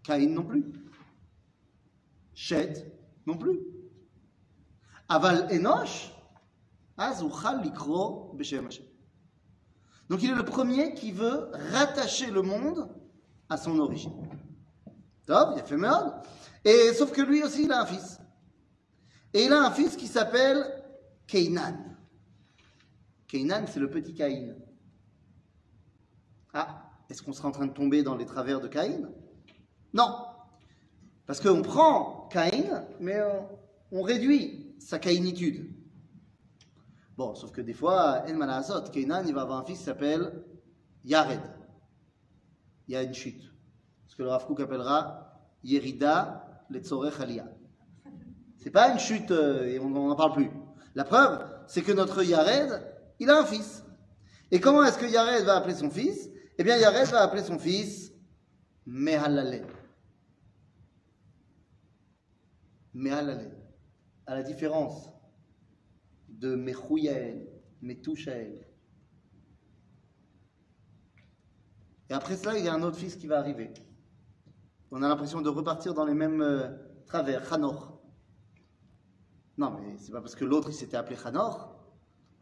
Caïn 0.03 0.33
non 0.33 0.43
plus. 0.43 0.65
Shed 2.33 2.91
non 3.25 3.37
plus. 3.37 3.59
Aval 5.09 5.47
Enoch, 5.51 6.11
likro 7.63 8.35
Donc 10.09 10.23
il 10.23 10.29
est 10.29 10.35
le 10.35 10.45
premier 10.45 10.93
qui 10.93 11.11
veut 11.11 11.51
rattacher 11.71 12.31
le 12.31 12.41
monde 12.41 12.89
à 13.49 13.57
son 13.57 13.79
origine. 13.79 14.27
Top, 15.25 15.51
il 15.55 15.61
a 15.61 15.63
fait 15.63 15.77
merde. 15.77 16.21
Et 16.65 16.93
sauf 16.93 17.11
que 17.11 17.21
lui 17.21 17.43
aussi, 17.43 17.63
il 17.63 17.71
a 17.71 17.81
un 17.81 17.85
fils. 17.85 18.19
Et 19.33 19.45
il 19.45 19.53
a 19.53 19.65
un 19.65 19.71
fils 19.71 19.95
qui 19.95 20.07
s'appelle 20.07 20.65
Keinan. 21.27 21.77
Keinan, 23.27 23.65
c'est 23.67 23.79
le 23.79 23.89
petit 23.89 24.13
Caïn. 24.13 24.55
Ah, 26.53 26.91
est-ce 27.09 27.21
qu'on 27.21 27.33
sera 27.33 27.47
en 27.47 27.51
train 27.51 27.65
de 27.65 27.73
tomber 27.73 28.03
dans 28.03 28.15
les 28.15 28.25
travers 28.25 28.59
de 28.59 28.67
Caïn? 28.67 29.09
Non. 29.93 30.25
Parce 31.25 31.39
qu'on 31.39 31.61
prend 31.61 32.27
Caïn, 32.31 32.85
mais 32.99 33.19
on, 33.91 34.01
réduit 34.01 34.75
sa 34.79 34.99
caïnitude. 34.99 35.71
Bon, 37.15 37.35
sauf 37.35 37.51
que 37.51 37.61
des 37.61 37.73
fois, 37.73 38.23
El 38.27 38.35
Malazot, 38.35 38.89
Kainan, 38.91 39.23
il 39.25 39.33
va 39.33 39.41
avoir 39.41 39.59
un 39.59 39.65
fils 39.65 39.77
qui 39.77 39.83
s'appelle 39.85 40.43
Yared. 41.05 41.41
Il 42.87 42.93
y 42.93 42.97
a 42.97 43.03
une 43.03 43.13
chute. 43.13 43.43
Ce 44.07 44.15
que 44.15 44.23
le 44.23 44.29
Rav 44.29 44.45
appellera 44.59 45.39
Yerida 45.63 46.65
Letzorech 46.69 47.19
Aliyah. 47.19 47.47
C'est 48.57 48.71
pas 48.71 48.89
une 48.89 48.99
chute 48.99 49.31
euh, 49.31 49.65
et 49.65 49.79
on 49.79 49.89
n'en 49.89 50.15
parle 50.15 50.33
plus. 50.33 50.51
La 50.95 51.03
preuve, 51.03 51.45
c'est 51.67 51.81
que 51.81 51.91
notre 51.91 52.23
Yared, 52.23 52.81
il 53.19 53.29
a 53.29 53.39
un 53.39 53.45
fils. 53.45 53.83
Et 54.51 54.59
comment 54.59 54.83
est-ce 54.83 54.97
que 54.97 55.05
Yared 55.05 55.45
va 55.45 55.55
appeler 55.55 55.75
son 55.75 55.89
fils? 55.89 56.29
Eh 56.57 56.63
bien, 56.63 56.77
Yared 56.77 57.07
va 57.07 57.21
appeler 57.21 57.43
son 57.43 57.59
fils 57.59 58.11
Mehalalel. 58.85 59.65
Mais 62.93 63.11
à 63.11 64.35
la 64.35 64.43
différence 64.43 65.09
de 66.29 66.55
Mechouyael, 66.55 67.47
Metouchael. 67.81 68.65
Et 72.09 72.13
après 72.13 72.37
cela, 72.37 72.57
il 72.57 72.65
y 72.65 72.67
a 72.67 72.73
un 72.73 72.83
autre 72.83 72.97
fils 72.97 73.15
qui 73.15 73.27
va 73.27 73.39
arriver. 73.39 73.71
On 74.91 75.01
a 75.01 75.07
l'impression 75.07 75.41
de 75.41 75.49
repartir 75.49 75.93
dans 75.93 76.05
les 76.05 76.13
mêmes 76.13 76.41
euh, 76.41 76.69
travers, 77.07 77.51
Hanor. 77.51 77.99
Non, 79.57 79.71
mais 79.79 79.97
c'est 79.97 80.11
pas 80.11 80.21
parce 80.21 80.35
que 80.35 80.45
l'autre 80.45 80.71
s'était 80.71 80.97
appelé 80.97 81.17
Hanor. 81.23 81.75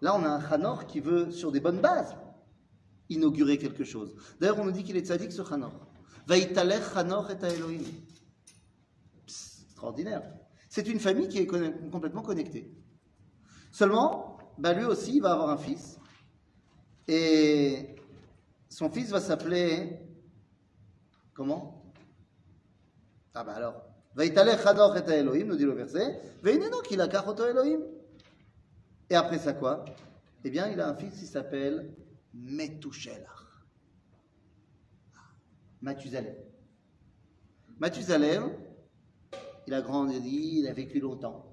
Là, 0.02 0.16
on 0.16 0.24
a 0.24 0.30
un 0.30 0.44
Hanor 0.52 0.88
qui 0.88 1.00
veut, 1.00 1.32
sur 1.32 1.52
des 1.52 1.60
bonnes 1.60 1.80
bases, 1.80 2.16
inaugurer 3.10 3.58
quelque 3.58 3.84
chose. 3.84 4.16
D'ailleurs, 4.40 4.60
on 4.60 4.66
nous 4.66 4.72
dit 4.72 4.84
qu'il 4.84 4.98
est 4.98 5.06
tzaddik 5.06 5.32
ce 5.32 5.42
Hanor. 5.54 5.88
Vaïtalech 6.28 6.84
Hanor 6.96 7.30
et 7.32 7.46
Elohim. 7.46 7.84
Extraordinaire. 9.24 10.24
C'est 10.72 10.88
une 10.88 11.02
famille 11.02 11.28
qui 11.28 11.40
est 11.40 11.48
complètement 11.92 12.22
connectée. 12.22 12.74
Seulement, 13.74 14.38
bah 14.58 14.72
lui 14.72 14.86
aussi, 14.86 15.18
il 15.18 15.22
va 15.22 15.34
avoir 15.34 15.50
un 15.50 15.58
fils. 15.58 16.00
Et 17.10 17.98
son 18.70 18.90
fils 18.90 19.10
va 19.10 19.20
s'appeler. 19.20 20.00
Comment? 21.34 21.92
Ah 23.34 23.44
bah 23.44 23.52
alors. 23.56 23.84
Elohim, 24.16 25.48
nous 25.48 25.58
dit 25.58 25.66
le 25.66 25.74
verset. 25.74 26.22
Elohim. 26.42 27.82
Et 29.10 29.16
après 29.16 29.40
ça, 29.40 29.52
quoi? 29.52 29.84
Eh 30.46 30.50
bien, 30.50 30.70
il 30.70 30.80
a 30.80 30.88
un 30.88 30.96
fils 30.96 31.20
qui 31.20 31.28
s'appelle 31.28 31.94
Metushelach. 32.34 33.44
Mathusalem. 35.82 36.36
Mathusalem, 37.78 38.52
il 39.68 39.74
a 39.74 39.82
grandi, 39.82 40.60
il 40.60 40.68
a 40.68 40.74
vécu 40.74 41.00
longtemps. 41.00 41.46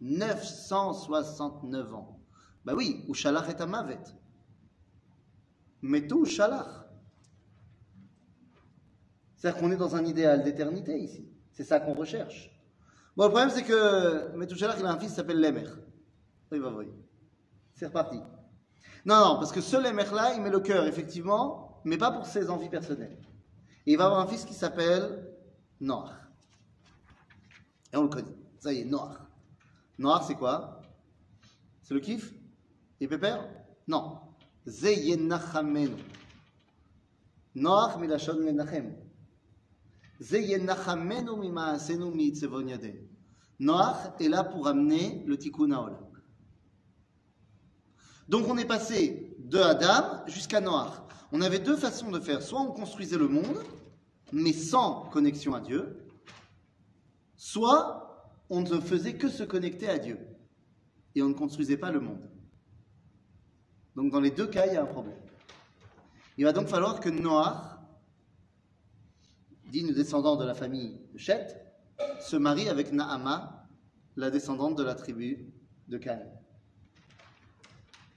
969 0.00 1.94
ans. 1.94 2.20
Bah 2.64 2.74
oui, 2.76 3.04
Ushalach 3.08 3.48
est 3.48 3.60
un 3.60 3.66
mavet. 3.66 3.98
Mais 5.82 6.06
tout 6.06 6.24
Ushalach. 6.24 6.68
C'est-à-dire 9.36 9.60
qu'on 9.60 9.72
est 9.72 9.76
dans 9.76 9.96
un 9.96 10.04
idéal 10.04 10.44
d'éternité 10.44 10.98
ici. 10.98 11.28
C'est 11.50 11.64
ça 11.64 11.80
qu'on 11.80 11.94
recherche. 11.94 12.50
Bon, 13.16 13.24
le 13.24 13.30
problème, 13.30 13.50
c'est 13.50 13.64
que 13.64 14.34
Metouchalach, 14.36 14.76
il 14.78 14.86
a 14.86 14.92
un 14.92 14.98
fils 14.98 15.10
qui 15.10 15.16
s'appelle 15.16 15.40
Lemer. 15.40 15.68
Oui, 16.50 16.60
bah 16.60 16.72
oui. 16.74 16.86
C'est 17.74 17.86
reparti. 17.86 18.18
Non, 19.04 19.16
non, 19.16 19.34
parce 19.38 19.52
que 19.52 19.60
ce 19.60 19.76
Lemer-là, 19.76 20.34
il 20.34 20.42
met 20.42 20.50
le 20.50 20.60
cœur, 20.60 20.86
effectivement, 20.86 21.80
mais 21.84 21.98
pas 21.98 22.10
pour 22.12 22.26
ses 22.26 22.48
envies 22.48 22.68
personnelles. 22.68 23.18
Et 23.86 23.92
il 23.92 23.98
va 23.98 24.06
avoir 24.06 24.20
un 24.20 24.26
fils 24.26 24.44
qui 24.44 24.54
s'appelle 24.54 25.26
Noach. 25.80 26.21
Et 27.92 27.96
on 27.96 28.02
le 28.02 28.08
connaît. 28.08 28.36
Ça 28.58 28.72
y 28.72 28.80
est, 28.80 28.84
noir. 28.84 29.28
Noir, 29.98 30.24
c'est 30.24 30.34
quoi? 30.34 30.80
C'est 31.82 31.94
le 31.94 32.00
kiff? 32.00 32.32
Et 33.00 33.08
pépère? 33.08 33.48
Non. 33.86 34.20
Zeyenachamenu. 34.66 35.96
Noach 37.54 37.98
milashon 37.98 38.40
menachem. 38.40 38.94
Ze 40.20 40.36
yenachamenu 40.36 41.36
mimaasenu 41.36 42.10
miitzevon 42.14 42.68
yadeh. 42.68 43.08
Noach 43.58 44.20
est 44.20 44.28
là 44.28 44.44
pour 44.44 44.66
amener 44.66 45.22
le 45.26 45.36
tikkun. 45.36 45.98
Donc 48.28 48.46
on 48.48 48.56
est 48.56 48.64
passé 48.64 49.36
de 49.38 49.58
Adam 49.58 50.24
jusqu'à 50.26 50.60
Noach. 50.60 51.02
On 51.32 51.40
avait 51.40 51.58
deux 51.58 51.76
façons 51.76 52.10
de 52.10 52.20
faire. 52.20 52.42
Soit 52.42 52.60
on 52.60 52.72
construisait 52.72 53.18
le 53.18 53.28
monde, 53.28 53.58
mais 54.32 54.52
sans 54.52 55.08
connexion 55.10 55.54
à 55.54 55.60
Dieu, 55.60 55.98
soit 57.42 58.38
on 58.50 58.60
ne 58.60 58.78
faisait 58.78 59.16
que 59.16 59.28
se 59.28 59.42
connecter 59.42 59.88
à 59.88 59.98
Dieu 59.98 60.16
et 61.16 61.22
on 61.24 61.28
ne 61.28 61.34
construisait 61.34 61.76
pas 61.76 61.90
le 61.90 61.98
monde. 61.98 62.30
Donc 63.96 64.12
dans 64.12 64.20
les 64.20 64.30
deux 64.30 64.46
cas, 64.46 64.66
il 64.66 64.74
y 64.74 64.76
a 64.76 64.82
un 64.82 64.86
problème. 64.86 65.18
Il 66.38 66.44
va 66.44 66.52
donc 66.52 66.68
falloir 66.68 67.00
que 67.00 67.08
Noach, 67.08 67.80
digne 69.64 69.92
descendant 69.92 70.36
de 70.36 70.44
la 70.44 70.54
famille 70.54 71.00
de 71.12 71.18
Chet, 71.18 71.48
se 72.20 72.36
marie 72.36 72.68
avec 72.68 72.92
Naama, 72.92 73.66
la 74.14 74.30
descendante 74.30 74.78
de 74.78 74.84
la 74.84 74.94
tribu 74.94 75.52
de 75.88 75.98
Caïn. 75.98 76.30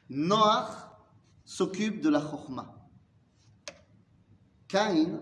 Noach 0.07 0.69
s'occupe 1.45 1.99
de 1.99 2.09
la 2.09 2.21
Chokhmah. 2.21 2.75
Caïn, 4.67 5.19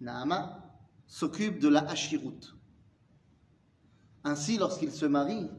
Naama, 0.00 0.68
s'occupe 1.06 1.60
de 1.60 1.68
la 1.68 1.88
Hashirut. 1.88 2.54
Ainsi, 4.24 4.56
lorsqu'ils 4.58 4.92
se 4.92 5.06
marient, 5.06 5.50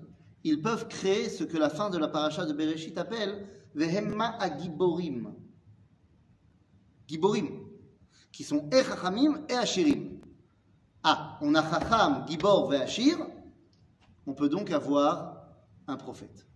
ils 0.43 0.61
peuvent 0.61 0.87
créer 0.87 1.29
ce 1.29 1.43
que 1.43 1.57
la 1.57 1.69
fin 1.69 1.89
de 1.89 1.97
la 1.97 2.07
paracha 2.07 2.45
de 2.45 2.53
Bereshit 2.53 2.97
appelle 2.97 3.47
Vehemma 3.73 4.37
Agiborim. 4.39 5.33
Giborim, 7.07 7.47
qui 8.31 8.43
sont 8.43 8.69
et 8.71 8.83
Chachamim 8.83 9.45
et 9.49 9.53
Ashirim. 9.53 10.19
Ah, 11.03 11.37
on 11.41 11.53
a 11.53 11.61
Chacham, 11.61 12.25
Gibor 12.27 12.73
et 12.73 12.77
Ashir, 12.77 13.17
on 14.25 14.33
peut 14.33 14.49
donc 14.49 14.71
avoir 14.71 15.47
un 15.87 15.97
prophète. 15.97 16.47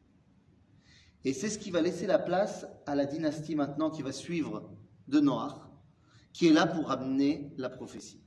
Et 1.24 1.34
c'est 1.34 1.50
ce 1.50 1.60
qui 1.60 1.70
va 1.70 1.82
laisser 1.82 2.08
la 2.08 2.18
place 2.18 2.66
à 2.86 2.96
la 2.96 3.06
dynastie 3.06 3.56
maintenant 3.56 3.92
qui 3.92 4.02
va 4.02 4.12
suivre 4.12 4.72
de 5.08 5.20
Noach, 5.20 5.54
qui 6.34 6.48
est 6.48 6.54
là 6.54 6.66
pour 6.66 6.92
amener 6.92 7.54
la 7.58 7.70
prophétie. 7.70 8.24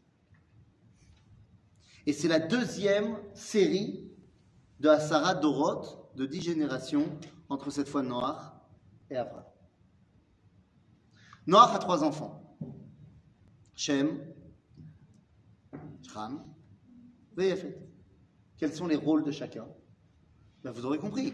Et 2.06 2.12
c'est 2.12 2.28
la 2.28 2.40
deuxième 2.40 3.16
série 3.34 4.10
de 4.80 4.88
Asara 4.88 5.34
Dorot, 5.34 6.10
de 6.16 6.26
dix 6.26 6.40
générations, 6.40 7.18
entre 7.48 7.70
cette 7.70 7.88
fois 7.88 8.02
Noach 8.02 8.40
et 9.10 9.16
Abraham. 9.16 9.44
Noach 11.46 11.74
a 11.74 11.78
trois 11.78 12.02
enfants. 12.02 12.56
Shem, 13.74 14.20
Shram, 16.02 16.44
et 17.38 17.48
Yafet. 17.48 17.78
Quels 18.56 18.74
sont 18.74 18.86
les 18.86 18.96
rôles 18.96 19.24
de 19.24 19.30
chacun? 19.30 19.66
Ben, 20.62 20.70
Vous 20.70 20.84
aurez 20.84 20.98
compris. 20.98 21.32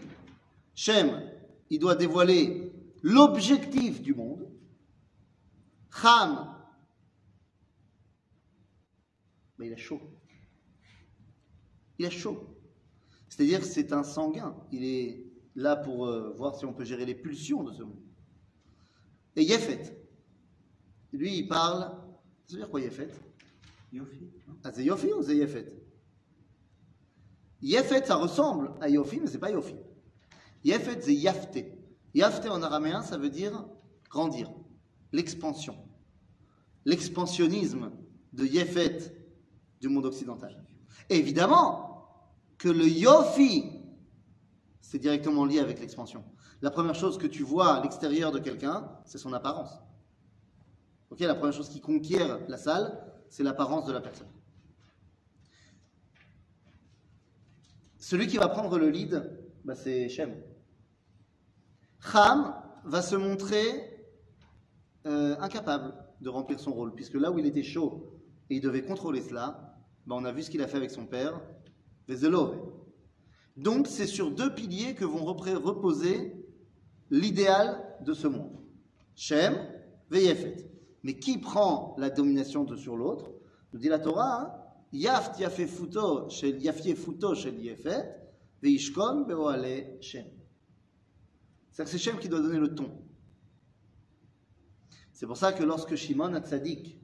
Shem, 0.73 1.31
il 1.69 1.79
doit 1.79 1.95
dévoiler 1.95 2.71
l'objectif 3.01 4.01
du 4.01 4.13
monde. 4.13 4.49
Ham, 6.03 6.55
ben, 9.57 9.65
il 9.65 9.73
a 9.73 9.77
chaud. 9.77 10.01
Il 11.99 12.05
a 12.05 12.09
chaud. 12.09 12.57
C'est-à-dire 13.27 13.59
que 13.59 13.65
c'est 13.65 13.91
un 13.93 14.03
sanguin. 14.03 14.55
Il 14.71 14.83
est 14.85 15.25
là 15.55 15.75
pour 15.75 16.07
euh, 16.07 16.31
voir 16.31 16.55
si 16.55 16.65
on 16.65 16.73
peut 16.73 16.85
gérer 16.85 17.05
les 17.05 17.13
pulsions 17.13 17.63
de 17.63 17.73
ce 17.73 17.83
monde. 17.83 17.99
Et 19.35 19.43
Yefet, 19.43 20.01
lui, 21.11 21.39
il 21.39 21.47
parle. 21.47 21.91
Ça 22.45 22.53
veut 22.53 22.57
dire 22.57 22.69
quoi 22.69 22.81
Yefet? 22.81 23.09
Yofi. 23.91 24.31
Ah, 24.63 24.71
c'est 24.73 24.83
Yofi 24.83 25.11
ou 25.13 25.21
c'est 25.21 25.35
Yefet? 25.35 25.65
Yefet, 27.61 28.05
ça 28.05 28.15
ressemble 28.15 28.73
à 28.79 28.89
Yofi, 28.89 29.19
mais 29.19 29.27
c'est 29.27 29.37
pas 29.37 29.51
Yofi. 29.51 29.75
Yefet, 30.63 31.01
c'est 31.01 31.15
Yafte. 31.15 31.59
Yafte 32.13 32.47
en 32.47 32.61
araméen, 32.63 33.01
ça 33.01 33.17
veut 33.17 33.29
dire 33.29 33.67
grandir, 34.09 34.51
l'expansion. 35.11 35.75
L'expansionnisme 36.85 37.91
de 38.33 38.45
Yefet 38.45 39.13
du 39.81 39.89
monde 39.89 40.05
occidental. 40.05 40.65
Évidemment 41.09 41.88
que 42.59 42.69
le 42.69 42.87
Yofi, 42.87 43.71
c'est 44.81 44.99
directement 44.99 45.45
lié 45.45 45.59
avec 45.59 45.79
l'expansion. 45.79 46.23
La 46.61 46.69
première 46.69 46.95
chose 46.95 47.17
que 47.17 47.25
tu 47.25 47.41
vois 47.41 47.75
à 47.75 47.81
l'extérieur 47.81 48.31
de 48.31 48.39
quelqu'un, 48.39 48.91
c'est 49.05 49.17
son 49.17 49.33
apparence. 49.33 49.79
La 51.19 51.35
première 51.35 51.53
chose 51.53 51.69
qui 51.69 51.81
conquiert 51.81 52.39
la 52.47 52.57
salle, 52.57 53.01
c'est 53.29 53.43
l'apparence 53.43 53.85
de 53.85 53.93
la 53.93 54.01
personne. 54.01 54.27
Celui 57.97 58.27
qui 58.27 58.37
va 58.37 58.47
prendre 58.47 58.77
le 58.77 58.89
lead, 58.89 59.39
bah, 59.65 59.75
c'est 59.75 60.07
Shem. 60.07 60.35
Ham 62.13 62.55
va 62.85 63.01
se 63.01 63.15
montrer 63.15 64.07
euh, 65.05 65.35
incapable 65.39 65.93
de 66.21 66.29
remplir 66.29 66.59
son 66.59 66.73
rôle, 66.73 66.93
puisque 66.93 67.15
là 67.15 67.31
où 67.31 67.39
il 67.39 67.45
était 67.45 67.63
chaud 67.63 68.21
et 68.49 68.55
il 68.55 68.61
devait 68.61 68.83
contrôler 68.83 69.21
cela, 69.21 69.77
bah, 70.05 70.15
on 70.17 70.25
a 70.25 70.31
vu 70.31 70.43
ce 70.43 70.49
qu'il 70.49 70.61
a 70.61 70.67
fait 70.67 70.77
avec 70.77 70.91
son 70.91 71.05
père. 71.05 71.41
Donc 73.57 73.87
c'est 73.87 74.07
sur 74.07 74.31
deux 74.31 74.53
piliers 74.53 74.95
que 74.95 75.05
vont 75.05 75.23
reposer 75.23 76.33
l'idéal 77.09 77.83
de 78.01 78.13
ce 78.13 78.27
monde. 78.27 78.59
Shem, 79.15 79.55
Veyefet. 80.09 80.71
Mais 81.03 81.19
qui 81.19 81.37
prend 81.37 81.95
la 81.97 82.09
domination 82.09 82.63
de 82.63 82.75
sur 82.75 82.95
l'autre? 82.95 83.31
Nous 83.73 83.79
dit 83.79 83.89
la 83.89 83.99
Torah, 83.99 84.41
hein, 84.41 84.53
Yaft 84.91 85.39
yafé 85.39 85.67
futo 85.67 86.29
shel 86.29 86.59
futo 86.95 87.35
shel 87.35 87.59
Yefet, 87.59 88.15
veishkon 88.61 89.25
beoale 89.27 90.01
Shem. 90.01 90.25
C'est-à-dire 91.71 91.93
que 91.93 91.99
c'est 91.99 92.03
Shem 92.03 92.17
qui 92.17 92.27
doit 92.27 92.41
donner 92.41 92.57
le 92.57 92.73
ton. 92.73 92.89
C'est 95.13 95.27
pour 95.27 95.37
ça 95.37 95.53
que 95.53 95.63
lorsque 95.63 95.95
Shimon 95.95 96.33
Hatzadik 96.33 96.99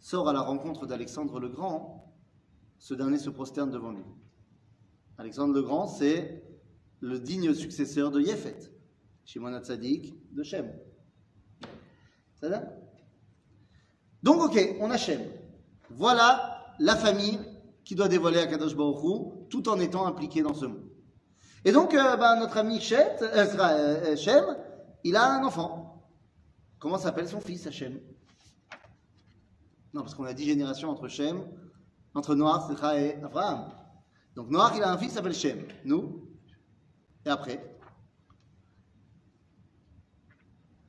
sort 0.00 0.28
à 0.28 0.32
la 0.32 0.40
rencontre 0.40 0.86
d'Alexandre 0.86 1.38
le 1.38 1.48
Grand, 1.48 2.12
ce 2.78 2.94
dernier 2.94 3.18
se 3.18 3.30
prosterne 3.30 3.70
devant 3.70 3.92
lui. 3.92 4.04
Alexandre 5.22 5.54
le 5.54 5.62
Grand, 5.62 5.86
c'est 5.86 6.42
le 6.98 7.20
digne 7.20 7.54
successeur 7.54 8.10
de 8.10 8.20
Yefet, 8.20 8.58
Shimon 9.24 9.54
Hatzadik 9.54 10.16
de 10.32 10.42
Shem. 10.42 10.68
Ça 12.40 12.48
va? 12.48 12.64
Donc, 14.24 14.42
ok, 14.42 14.76
on 14.80 14.90
a 14.90 14.96
Shem. 14.96 15.20
Voilà 15.90 16.74
la 16.80 16.96
famille 16.96 17.38
qui 17.84 17.94
doit 17.94 18.08
dévoiler 18.08 18.40
à 18.40 18.48
Kadosh 18.48 18.74
tout 19.48 19.68
en 19.68 19.78
étant 19.78 20.08
impliqué 20.08 20.42
dans 20.42 20.54
ce 20.54 20.66
monde. 20.66 20.90
Et 21.64 21.70
donc, 21.70 21.94
euh, 21.94 22.16
ben, 22.16 22.40
notre 22.40 22.56
ami 22.56 22.80
Chet, 22.80 23.22
euh, 23.22 23.46
euh, 23.60 24.16
Shem, 24.16 24.44
il 25.04 25.14
a 25.14 25.30
un 25.34 25.44
enfant. 25.44 26.04
Comment 26.80 26.98
s'appelle 26.98 27.28
son 27.28 27.40
fils, 27.40 27.64
Hachem 27.68 28.00
Non, 29.94 30.02
parce 30.02 30.16
qu'on 30.16 30.24
a 30.24 30.32
dix 30.32 30.46
générations 30.46 30.90
entre 30.90 31.06
Shem, 31.06 31.44
entre 32.12 32.34
Noach, 32.34 32.66
Secha 32.66 32.98
et 32.98 33.22
Abraham. 33.22 33.81
Donc 34.34 34.48
Noach, 34.48 34.72
il 34.76 34.82
a 34.82 34.90
un 34.92 34.98
fils 34.98 35.08
qui 35.08 35.14
s'appelle 35.14 35.34
Shem. 35.34 35.66
Nous 35.84 36.26
Et 37.26 37.28
après 37.28 37.64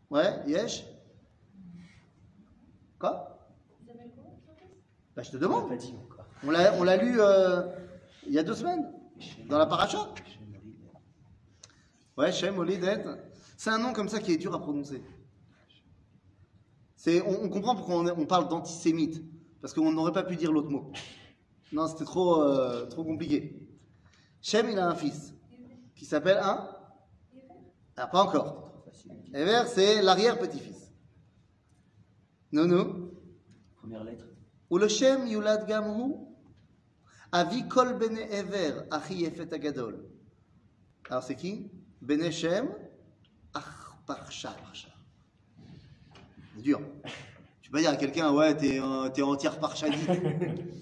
Ouais, 0.10 0.41
Yesh 0.47 0.86
Quoi? 2.99 3.39
Bah, 5.15 5.23
Je 5.23 5.32
te 5.32 5.38
demande. 5.38 5.71
On 6.45 6.51
l'a, 6.51 6.73
on 6.75 6.84
l'a 6.84 6.97
lu 6.97 7.19
euh, 7.19 7.63
il 8.25 8.34
y 8.34 8.39
a 8.39 8.43
deux 8.43 8.53
semaines, 8.56 8.91
dans 9.47 9.58
la 9.58 9.65
paracha. 9.65 10.13
Ouais, 12.17 12.32
Shem, 12.32 12.58
Olidet. 12.60 13.03
C'est 13.58 13.69
un 13.69 13.79
nom 13.79 13.93
comme 13.93 14.10
ça 14.10 14.19
qui 14.19 14.34
est 14.34 14.38
dur 14.38 14.53
à 14.53 14.60
prononcer. 14.60 15.03
C'est, 16.95 17.21
on, 17.21 17.43
on 17.43 17.49
comprend 17.49 17.75
pourquoi 17.75 17.95
on, 17.95 18.08
on 18.08 18.25
parle 18.25 18.47
d'antisémite, 18.47 19.21
parce 19.62 19.73
qu'on 19.73 19.91
n'aurait 19.91 20.12
pas 20.13 20.23
pu 20.23 20.36
dire 20.36 20.51
l'autre 20.51 20.69
mot. 20.69 20.91
Non, 21.74 21.88
c'était 21.88 22.06
trop, 22.06 22.44
euh, 22.44 22.86
trop 22.86 23.04
compliqué. 23.04 23.60
Shem, 24.42 24.70
il 24.70 24.78
a 24.78 24.88
un 24.88 24.96
fils 24.96 25.34
qui 25.96 26.06
s'appelle 26.06 26.38
un 26.38 26.70
ah, 27.98 28.08
Pas 28.08 28.22
encore. 28.22 28.86
Ever, 29.34 29.64
c'est 29.68 30.04
l'arrière-petit-fils. 30.04 30.92
Nounou 32.52 33.12
Première 33.78 34.04
lettre. 34.04 34.26
Ou 34.70 34.78
le 34.78 34.88
Shem, 34.88 35.26
Yulad 35.28 35.68
Avi 37.32 37.68
Kol 37.68 37.98
Bene 37.98 38.20
Ever, 38.20 38.82
Achi 38.92 39.26
Efet 39.26 39.52
Agadol. 39.52 40.06
Alors 41.10 41.24
c'est 41.24 41.36
qui? 41.36 41.72
Bene 42.02 42.32
Shem, 42.32 42.70
Ach 43.56 43.96
Parcha 44.06 44.56
C'est 46.56 46.62
dur. 46.62 46.82
Tu 47.62 47.72
peux 47.72 47.78
pas 47.78 47.82
dire 47.82 47.90
à 47.90 47.96
quelqu'un, 47.96 48.32
ouais, 48.32 48.56
t'es, 48.56 48.80
euh, 48.80 49.26
entière 49.26 49.60
Parchadite. 49.60 50.06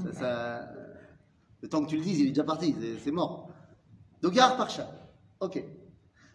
ça, 0.04 0.14
ça 0.14 0.81
le 1.62 1.70
temps 1.70 1.84
que 1.84 1.90
tu 1.90 1.98
le 1.98 2.04
dises, 2.04 2.20
il 2.20 2.28
est 2.28 2.30
déjà 2.30 2.44
parti, 2.44 2.76
c'est- 3.00 3.12
mort. 3.12 3.50
Donc 4.22 4.34
il 4.34 4.38
y 4.38 4.40
a 4.40 4.46
Arparchad. 4.46 4.88
Ok. 5.40 5.64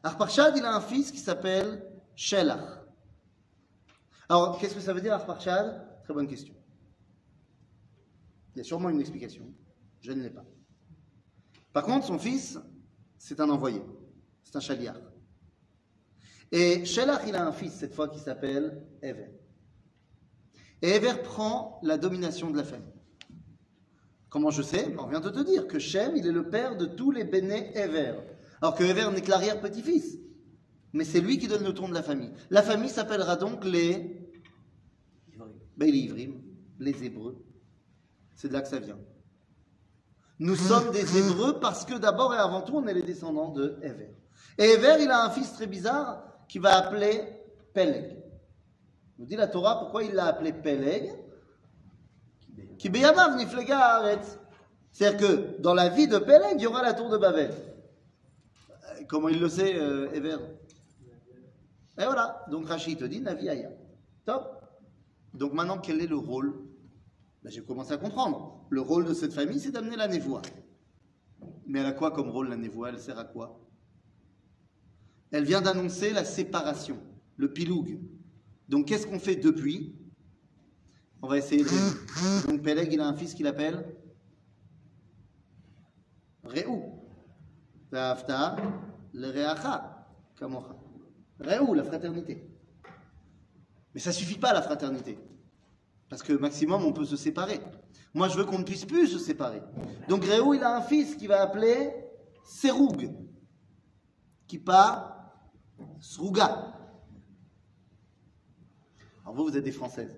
Arparchad, 0.02 0.56
il 0.56 0.64
a 0.64 0.74
un 0.74 0.80
fils 0.80 1.10
qui 1.10 1.18
s'appelle 1.18 1.84
Shelach. 2.14 2.84
Alors, 4.28 4.58
qu'est-ce 4.58 4.74
que 4.74 4.80
ça 4.80 4.92
veut 4.92 5.00
dire 5.00 5.14
Arparchad 5.14 6.02
Très 6.04 6.14
bonne 6.14 6.26
question. 6.28 6.54
Il 8.54 8.58
y 8.58 8.60
a 8.60 8.64
sûrement 8.64 8.88
une 8.90 9.00
explication. 9.00 9.52
Je 10.00 10.12
ne 10.12 10.22
l'ai 10.22 10.30
pas. 10.30 10.44
Par 11.72 11.84
contre, 11.84 12.06
son 12.06 12.18
fils, 12.18 12.58
c'est 13.18 13.40
un 13.40 13.50
envoyé. 13.50 13.82
C'est 14.44 14.56
un 14.56 14.60
chaliar. 14.60 14.96
Et 16.52 16.84
Shelach, 16.84 17.22
il 17.26 17.34
a 17.34 17.46
un 17.46 17.52
fils 17.52 17.72
cette 17.74 17.94
fois 17.94 18.08
qui 18.08 18.18
s'appelle 18.18 18.86
Ever. 19.02 19.30
Et 20.82 20.90
Ever 20.90 21.22
prend 21.22 21.80
la 21.82 21.98
domination 21.98 22.50
de 22.50 22.56
la 22.56 22.64
famille. 22.64 22.92
Comment 24.28 24.50
je 24.50 24.62
sais 24.62 24.94
On 24.98 25.06
vient 25.06 25.20
de 25.20 25.30
te 25.30 25.40
dire 25.40 25.66
que 25.66 25.78
Shem, 25.78 26.16
il 26.16 26.26
est 26.26 26.32
le 26.32 26.48
père 26.48 26.76
de 26.76 26.86
tous 26.86 27.10
les 27.10 27.24
béné 27.24 27.76
Ever. 27.76 28.14
Alors 28.60 28.74
que 28.74 28.84
Ever 28.84 29.10
n'est 29.12 29.22
que 29.22 29.30
l'arrière-petit-fils. 29.30 30.18
Mais 30.92 31.04
c'est 31.04 31.20
lui 31.20 31.38
qui 31.38 31.46
donne 31.46 31.64
le 31.64 31.74
ton 31.74 31.88
de 31.88 31.94
la 31.94 32.02
famille. 32.02 32.32
La 32.50 32.62
famille 32.62 32.88
s'appellera 32.88 33.36
donc 33.36 33.64
les 33.64 34.22
ben, 35.76 35.90
les 35.90 35.98
Ivrim, 35.98 36.40
les 36.80 37.04
Hébreux. 37.04 37.44
C'est 38.34 38.48
de 38.48 38.54
là 38.54 38.62
que 38.62 38.68
ça 38.68 38.78
vient. 38.78 38.98
Nous 40.38 40.56
sommes 40.56 40.90
des 40.90 41.18
Hébreux 41.18 41.60
parce 41.60 41.84
que 41.84 41.98
d'abord 41.98 42.34
et 42.34 42.38
avant 42.38 42.62
tout, 42.62 42.76
on 42.76 42.86
est 42.86 42.94
les 42.94 43.02
descendants 43.02 43.52
de 43.52 43.78
Ever. 43.82 44.14
Et 44.58 44.64
Ever, 44.64 44.96
il 45.02 45.10
a 45.10 45.24
un 45.24 45.30
fils 45.30 45.52
très 45.52 45.66
bizarre 45.66 46.22
qui 46.48 46.58
va 46.58 46.76
appeler 46.76 47.22
Peleg. 47.74 48.16
Nous 49.18 49.26
dit 49.26 49.36
la 49.36 49.48
Torah 49.48 49.78
pourquoi 49.78 50.04
il 50.04 50.12
l'a 50.12 50.26
appelé 50.26 50.52
Peleg 50.52 51.12
C'est-à-dire 54.92 55.18
que 55.18 55.60
dans 55.60 55.74
la 55.74 55.88
vie 55.88 56.08
de 56.08 56.18
Peleg, 56.18 56.54
il 56.56 56.62
y 56.62 56.66
aura 56.66 56.82
la 56.82 56.94
tour 56.94 57.10
de 57.10 57.18
Babel. 57.18 57.50
Euh, 57.50 59.02
Comment 59.08 59.28
il 59.28 59.40
le 59.40 59.48
sait, 59.48 59.76
euh, 59.78 60.10
Ever 60.12 60.36
Et 61.98 62.04
voilà. 62.04 62.44
Donc 62.50 62.66
Rachid 62.68 62.98
te 62.98 63.04
dit 63.04 63.20
Navi 63.20 63.48
Aya. 63.48 63.70
Top. 64.24 64.62
Donc 65.34 65.52
maintenant, 65.52 65.78
quel 65.78 66.00
est 66.00 66.06
le 66.06 66.16
rôle? 66.16 66.54
Ben, 67.42 67.50
J'ai 67.50 67.62
commencé 67.62 67.92
à 67.92 67.98
comprendre. 67.98 68.66
Le 68.70 68.80
rôle 68.80 69.04
de 69.04 69.14
cette 69.14 69.32
famille, 69.32 69.60
c'est 69.60 69.70
d'amener 69.70 69.96
la 69.96 70.08
névoie. 70.08 70.42
Mais 71.66 71.80
elle 71.80 71.86
a 71.86 71.92
quoi 71.92 72.10
comme 72.10 72.30
rôle 72.30 72.48
la 72.48 72.56
névoie? 72.56 72.88
Elle 72.88 72.98
sert 72.98 73.18
à 73.18 73.24
quoi? 73.24 73.60
Elle 75.30 75.44
vient 75.44 75.60
d'annoncer 75.60 76.12
la 76.12 76.24
séparation, 76.24 76.98
le 77.36 77.52
piloug. 77.52 78.00
Donc 78.68 78.86
qu'est-ce 78.86 79.06
qu'on 79.06 79.18
fait 79.18 79.36
depuis? 79.36 79.94
On 81.22 81.28
va 81.28 81.38
essayer 81.38 81.64
de... 81.64 82.46
Donc 82.46 82.62
Peleg, 82.62 82.92
il 82.92 83.00
a 83.00 83.06
un 83.06 83.14
fils 83.14 83.34
qu'il 83.34 83.46
appelle 83.46 83.96
Réou. 86.44 87.02
Ve'afta 87.90 88.56
le. 89.12 89.30
Réou, 91.40 91.74
la 91.74 91.84
fraternité. 91.84 92.48
Mais 93.94 94.00
ça 94.00 94.12
suffit 94.12 94.38
pas 94.38 94.52
la 94.52 94.62
fraternité. 94.62 95.18
Parce 96.08 96.22
que 96.22 96.32
maximum, 96.34 96.84
on 96.84 96.92
peut 96.92 97.04
se 97.04 97.16
séparer. 97.16 97.60
Moi, 98.14 98.28
je 98.28 98.36
veux 98.36 98.44
qu'on 98.44 98.58
ne 98.58 98.64
puisse 98.64 98.84
plus 98.84 99.08
se 99.08 99.18
séparer. 99.18 99.62
Donc 100.08 100.24
Réou, 100.24 100.54
il 100.54 100.62
a 100.62 100.76
un 100.76 100.82
fils 100.82 101.16
qui 101.16 101.26
va 101.26 101.42
appeler 101.42 101.92
Seroug, 102.44 103.10
qui 104.46 104.58
part 104.58 105.16
Srouga. 106.00 106.74
Alors 109.22 109.34
vous, 109.34 109.44
vous 109.44 109.56
êtes 109.56 109.64
des 109.64 109.72
Françaises. 109.72 110.16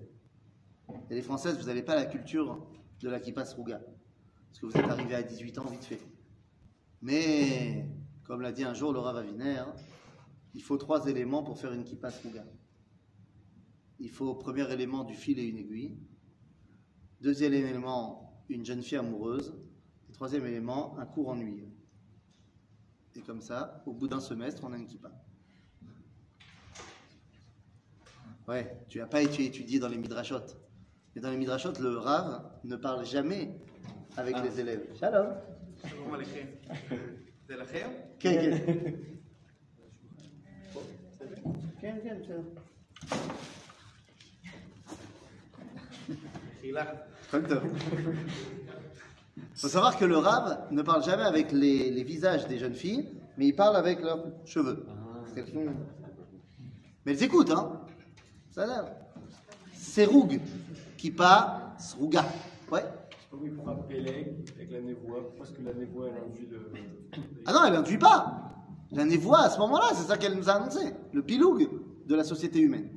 Et 1.11 1.15
les 1.15 1.23
Françaises, 1.23 1.59
vous 1.59 1.67
n'avez 1.67 1.83
pas 1.83 1.95
la 1.95 2.07
culture 2.07 2.67
de 3.01 3.09
la 3.09 3.21
kippa 3.21 3.45
Srouga. 3.45 3.81
Parce 4.49 4.61
que 4.61 4.67
vous 4.67 4.77
êtes 4.77 4.91
arrivé 4.91 5.15
à 5.15 5.23
18 5.23 5.59
ans 5.59 5.67
vite 5.67 5.85
fait. 5.85 6.01
Mais, 7.03 7.87
comme 8.25 8.41
l'a 8.41 8.53
dit 8.53 8.65
un 8.65 8.75
jour 8.75 8.93
Laura 8.93 9.13
Vaviner, 9.13 9.63
il 10.55 10.63
faut 10.63 10.77
trois 10.77 11.07
éléments 11.07 11.43
pour 11.43 11.59
faire 11.59 11.73
une 11.73 11.85
kippa 11.85 12.11
Srouga 12.11 12.45
il 13.99 14.11
faut 14.11 14.35
premier 14.35 14.71
élément 14.73 15.05
du 15.05 15.15
fil 15.15 15.39
et 15.39 15.45
une 15.45 15.59
aiguille. 15.59 15.99
Deuxième 17.21 17.53
élément, 17.53 18.45
une 18.49 18.65
jeune 18.65 18.83
fille 18.83 18.99
amoureuse. 18.99 19.55
Et 20.09 20.13
troisième 20.13 20.47
élément, 20.47 20.97
un 20.99 21.07
cours 21.07 21.29
ennuyeux. 21.29 21.71
Et 23.17 23.21
comme 23.23 23.41
ça, 23.41 23.83
au 23.87 23.93
bout 23.93 24.07
d'un 24.07 24.21
semestre, 24.21 24.63
on 24.65 24.73
a 24.73 24.77
une 24.77 24.87
kippa. 24.87 25.11
Ouais, 28.47 28.81
tu 28.89 28.99
n'as 28.99 29.07
pas 29.07 29.21
étudié 29.23 29.79
dans 29.79 29.89
les 29.89 29.99
midrashot. 29.99 30.47
Et 31.19 31.21
dans 31.21 31.31
les 31.33 31.37
midrashot, 31.37 31.73
le 31.81 31.99
Rav 31.99 32.45
ne 32.63 32.77
parle 32.77 33.05
jamais 33.05 33.51
avec 34.17 34.37
ah. 34.39 34.43
les 34.45 34.61
élèves. 34.61 34.87
Shalom. 35.01 35.35
Il 46.63 46.79
faut 49.57 49.67
savoir 49.67 49.99
que 49.99 50.05
le 50.05 50.19
Rav 50.19 50.69
ne 50.71 50.83
parle 50.83 51.03
jamais 51.03 51.25
avec 51.25 51.51
les, 51.51 52.05
visages 52.05 52.47
des 52.47 52.61
jeunes 52.61 52.75
filles, 52.75 53.09
mais 53.37 53.49
il 53.49 53.57
parle 53.57 53.75
avec 53.75 54.01
leurs 54.03 54.25
cheveux. 54.45 54.87
Ah. 54.89 54.93
Mais 57.05 57.11
elles 57.11 57.25
écoutent, 57.25 57.51
hein 57.51 57.81
Ça 58.53 58.63
a 58.63 58.67
l'air. 58.69 58.85
C'est 59.75 60.05
rougue 60.05 60.41
part 61.11 61.75
Srouga. 61.79 62.25
Ouais. 62.71 62.85
Oui, 63.33 63.51
pourquoi 63.51 63.87
Peleg 63.87 64.51
avec 64.57 64.71
la 64.71 64.81
névoie 64.81 65.33
Parce 65.37 65.51
que 65.51 65.63
la 65.63 65.75
névoie, 65.75 66.07
elle 66.09 66.23
induit 66.29 66.49
le. 66.51 66.71
Ah 67.47 67.53
non, 67.53 67.61
elle 67.67 67.75
n'induit 67.75 67.99
pas. 67.99 68.51
La 68.91 69.05
névoie, 69.05 69.41
à 69.41 69.51
ce 69.51 69.59
moment-là, 69.59 69.89
c'est 69.95 70.07
ça 70.07 70.17
qu'elle 70.17 70.35
nous 70.35 70.49
a 70.49 70.55
annoncé. 70.55 70.81
Le 71.13 71.23
piloug 71.23 71.69
de 72.07 72.15
la 72.15 72.25
société 72.25 72.61
humaine. 72.61 72.89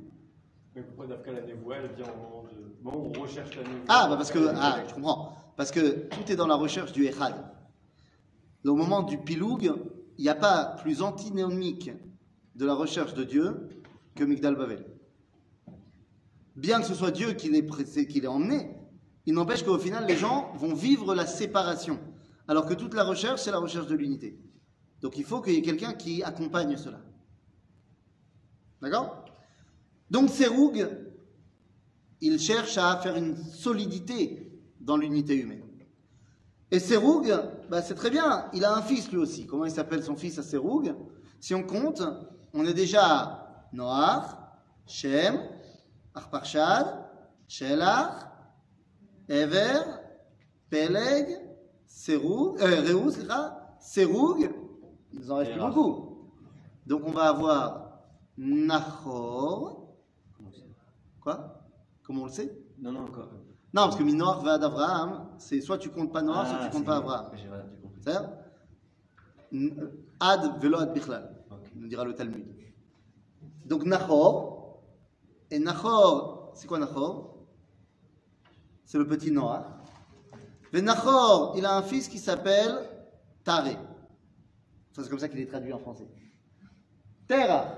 Mais 0.74 0.82
pourquoi 0.82 1.06
Dafka 1.06 1.32
la 1.32 1.42
névoie, 1.42 1.76
elle 1.76 1.94
vient 1.94 2.06
au 2.06 2.16
moment 2.16 2.44
de. 2.44 2.74
Bon, 2.80 3.12
on 3.14 3.20
recherche 3.20 3.54
la 3.56 3.62
névoie. 3.62 3.84
Ah, 3.88 4.06
bah 4.08 4.16
parce 4.16 4.32
que, 4.32 4.38
ah, 4.56 4.78
je 4.88 4.94
comprends. 4.94 5.36
Parce 5.56 5.70
que 5.70 6.08
tout 6.08 6.32
est 6.32 6.36
dans 6.36 6.46
la 6.46 6.54
recherche 6.54 6.92
du 6.92 7.04
Echad. 7.04 7.34
Au 8.64 8.74
moment 8.74 9.02
du 9.02 9.18
Piloug, 9.18 9.72
il 10.18 10.22
n'y 10.22 10.28
a 10.28 10.34
pas 10.34 10.76
plus 10.80 11.02
antinomique 11.02 11.90
de 12.54 12.64
la 12.64 12.74
recherche 12.74 13.12
de 13.14 13.24
Dieu 13.24 13.68
que 14.14 14.24
Migdal 14.24 14.56
Bavel. 14.56 14.86
Bien 16.56 16.80
que 16.80 16.86
ce 16.86 16.94
soit 16.94 17.10
Dieu 17.10 17.32
qui 17.32 17.48
l'ait 17.48 18.26
emmené, 18.26 18.76
il 19.26 19.34
n'empêche 19.34 19.64
qu'au 19.64 19.78
final, 19.78 20.06
les 20.06 20.16
gens 20.16 20.52
vont 20.54 20.74
vivre 20.74 21.14
la 21.14 21.26
séparation. 21.26 21.98
Alors 22.48 22.66
que 22.66 22.74
toute 22.74 22.94
la 22.94 23.04
recherche, 23.04 23.42
c'est 23.42 23.50
la 23.50 23.58
recherche 23.58 23.86
de 23.86 23.94
l'unité. 23.94 24.38
Donc 25.00 25.16
il 25.16 25.24
faut 25.24 25.40
qu'il 25.40 25.54
y 25.54 25.56
ait 25.56 25.62
quelqu'un 25.62 25.92
qui 25.94 26.22
accompagne 26.22 26.76
cela. 26.76 27.00
D'accord? 28.80 29.24
Donc 30.10 30.28
Seroug, 30.28 30.88
il 32.20 32.38
cherche 32.38 32.76
à 32.78 32.96
faire 32.98 33.16
une 33.16 33.36
solidité 33.36 34.60
dans 34.80 34.96
l'unité 34.96 35.36
humaine. 35.36 35.62
Et 36.70 36.78
Seroug, 36.78 37.28
bah, 37.70 37.82
c'est 37.82 37.94
très 37.94 38.10
bien, 38.10 38.48
il 38.52 38.64
a 38.64 38.74
un 38.74 38.82
fils 38.82 39.10
lui 39.10 39.18
aussi. 39.18 39.46
Comment 39.46 39.66
il 39.66 39.70
s'appelle 39.70 40.02
son 40.02 40.16
fils 40.16 40.38
à 40.38 40.42
Seroug? 40.42 40.94
Si 41.38 41.54
on 41.54 41.62
compte, 41.62 42.02
on 42.54 42.64
est 42.66 42.74
déjà 42.74 43.04
à 43.04 43.68
Noach, 43.72 44.36
Shem, 44.86 45.38
Arparchad, 46.14 46.86
Shelach, 47.48 48.28
Ever, 49.28 49.80
Peleg, 50.70 51.38
Seroug, 51.86 52.60
euh, 52.60 53.10
Seroug, 53.80 54.50
il 55.12 55.20
nous 55.20 55.30
en 55.30 55.36
reste 55.36 55.52
plus 55.52 55.60
beaucoup. 55.60 56.30
Donc 56.86 57.02
on 57.06 57.12
va 57.12 57.28
avoir 57.28 58.00
Nahor, 58.36 59.94
quoi 61.20 61.62
Comment 62.02 62.22
on 62.22 62.26
le 62.26 62.32
sait 62.32 62.52
Non, 62.78 62.92
non, 62.92 63.00
encore. 63.04 63.28
non, 63.72 63.82
parce 63.84 63.96
que 63.96 64.02
Minoar 64.02 64.42
va 64.42 64.58
d'Abraham, 64.58 65.28
c'est 65.38 65.60
soit 65.60 65.78
tu 65.78 65.90
comptes 65.90 66.12
pas 66.12 66.22
Noach, 66.22 66.48
soit 66.48 66.58
tu 66.64 66.70
comptes 66.70 66.84
pas 66.84 66.96
Abraham. 66.96 67.26
C'est-à-dire 68.00 68.30
Ad 70.18 70.60
velo 70.60 70.78
ad 70.78 70.94
bichlal, 70.94 71.30
nous 71.76 71.86
dira 71.86 72.04
le 72.04 72.14
Talmud. 72.14 72.46
Donc 73.66 73.84
Nahor, 73.84 74.51
et 75.52 75.58
Nahor, 75.58 76.50
c'est 76.54 76.66
quoi 76.66 76.78
Nahor 76.78 77.36
C'est 78.86 78.96
le 78.96 79.06
petit 79.06 79.30
Noach. 79.30 79.66
Mais 80.72 80.80
Nahor, 80.80 81.52
il 81.58 81.66
a 81.66 81.76
un 81.76 81.82
fils 81.82 82.08
qui 82.08 82.18
s'appelle 82.18 82.88
Taré. 83.44 83.76
C'est 84.92 85.06
comme 85.10 85.18
ça 85.18 85.28
qu'il 85.28 85.40
est 85.40 85.46
traduit 85.46 85.74
en 85.74 85.78
français. 85.78 86.08
Terach. 87.28 87.68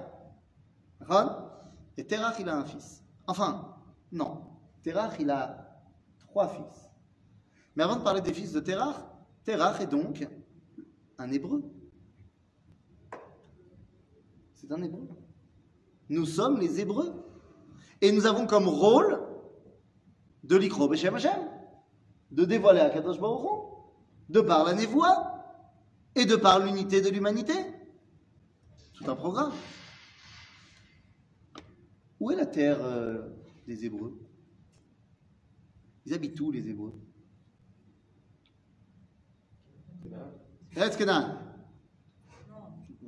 Et 1.97 2.07
Terach, 2.07 2.37
il 2.39 2.49
a 2.49 2.57
un 2.57 2.65
fils. 2.65 3.03
Enfin, 3.27 3.77
non. 4.13 4.43
Terach, 4.85 5.15
il 5.19 5.31
a 5.31 5.83
trois 6.21 6.47
fils. 6.49 6.89
Mais 7.75 7.83
avant 7.83 7.97
de 7.97 8.03
parler 8.03 8.21
des 8.21 8.33
fils 8.33 8.53
de 8.53 8.61
Terach, 8.61 9.01
Terach 9.43 9.81
est 9.81 9.89
donc 9.89 10.25
un 11.19 11.31
hébreu. 11.33 11.65
C'est 14.55 14.71
un 14.71 14.81
hébreu. 14.81 15.09
Nous 16.09 16.25
sommes 16.25 16.61
les 16.61 16.79
hébreux. 16.81 17.24
Et 18.05 18.13
nous 18.13 18.27
avons 18.27 18.47
comme 18.47 18.69
rôle 18.69 19.19
de 20.43 20.57
l'ikro 20.57 20.89
Beshem 20.89 21.15
Hashem, 21.15 21.41
de 22.31 22.45
dévoiler 22.45 22.81
à 22.81 22.91
Kadosh 22.91 23.17
de 24.29 24.41
par 24.43 24.65
la 24.65 24.75
névoie 24.75 25.43
et 26.15 26.27
de 26.27 26.37
par 26.37 26.59
l'unité 26.59 27.01
de 27.01 27.09
l'humanité. 27.09 27.55
Tout 28.93 29.11
un 29.11 29.17
programme. 29.17 29.53
Où 32.21 32.31
est 32.31 32.37
la 32.37 32.45
terre 32.45 32.77
euh, 32.83 33.27
des 33.67 33.87
Hébreux? 33.87 34.21
Ils 36.05 36.13
habitent 36.13 36.39
où 36.43 36.51
les 36.51 36.69
Hébreux? 36.69 36.93
Eretz. 40.77 40.99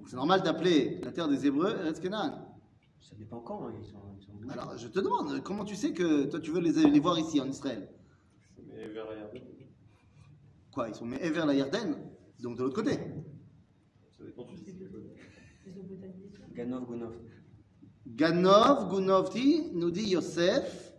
C'est 0.07 0.17
normal 0.17 0.43
d'appeler 0.43 1.03
la 1.03 1.13
terre 1.13 1.29
des 1.29 1.45
Hébreux 1.45 1.77
Eretz 1.83 2.01
Canaan. 2.01 2.46
Ça 3.01 3.15
dépend 3.17 3.41
quand, 3.41 3.67
hein, 3.69 3.73
ils 3.81 3.85
sont, 3.87 3.99
ils 4.19 4.25
sont. 4.25 4.49
Alors 4.49 4.77
je 4.77 4.89
te 4.89 4.99
demande, 5.01 5.43
comment 5.43 5.65
tu 5.65 5.77
sais 5.77 5.93
que 5.93 6.25
toi 6.25 6.41
tu 6.41 6.51
veux 6.51 6.61
les, 6.61 6.73
les 6.91 7.01
voir 7.01 7.19
ici 7.19 7.41
en 7.41 7.49
Israël? 7.49 7.89
Mais 8.67 8.89
vers 8.89 9.07
la 9.07 9.17
Yarden, 9.17 9.43
Quoi 10.73 10.89
Ils 10.89 10.95
sont 10.95 11.07
mais 11.07 11.31
vers 11.31 11.47
la 11.47 11.55
Yarden, 11.55 11.97
donc 12.43 12.59
de 12.59 12.63
l'autre 12.65 12.75
côté. 12.75 12.99
ça 14.19 14.25
dépend 14.25 14.45
du 14.45 14.57
site. 14.57 14.77
Ganov, 16.55 16.87
Gonov. 16.87 17.15
Ganov, 18.07 18.89
Gunovti, 18.91 19.71
nous 19.75 19.91
dit 19.91 20.09
Yosef, 20.11 20.93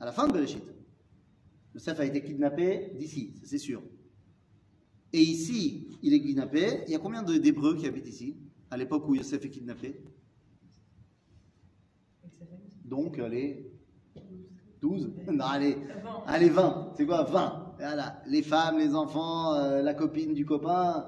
à 0.00 0.04
la 0.04 0.12
fin 0.12 0.26
de 0.28 0.32
Bereshit. 0.32 0.62
Yosef 1.74 2.00
a 2.00 2.04
été 2.04 2.22
kidnappé 2.22 2.92
d'ici, 2.96 3.34
ça, 3.40 3.46
c'est 3.46 3.58
sûr. 3.58 3.82
Et 5.12 5.20
ici, 5.20 5.86
il 6.02 6.12
est 6.14 6.20
kidnappé. 6.20 6.82
Il 6.86 6.92
y 6.92 6.96
a 6.96 6.98
combien 6.98 7.22
de- 7.22 7.36
d'Hébreux 7.38 7.76
qui 7.76 7.86
habitent 7.86 8.08
ici, 8.08 8.36
à 8.70 8.76
l'époque 8.76 9.08
où 9.08 9.14
Yosef 9.14 9.44
est 9.44 9.50
kidnappé? 9.50 10.00
Donc, 12.86 13.18
allez, 13.18 13.70
12 14.80 15.10
Non, 15.32 15.44
allez, 15.44 15.76
allez 16.26 16.48
20. 16.48 16.92
C'est 16.96 17.06
quoi 17.06 17.24
20 17.24 17.74
Voilà, 17.78 18.22
les 18.26 18.42
femmes, 18.42 18.78
les 18.78 18.94
enfants, 18.94 19.54
euh, 19.54 19.82
la 19.82 19.92
copine 19.94 20.34
du 20.34 20.46
copain, 20.46 21.06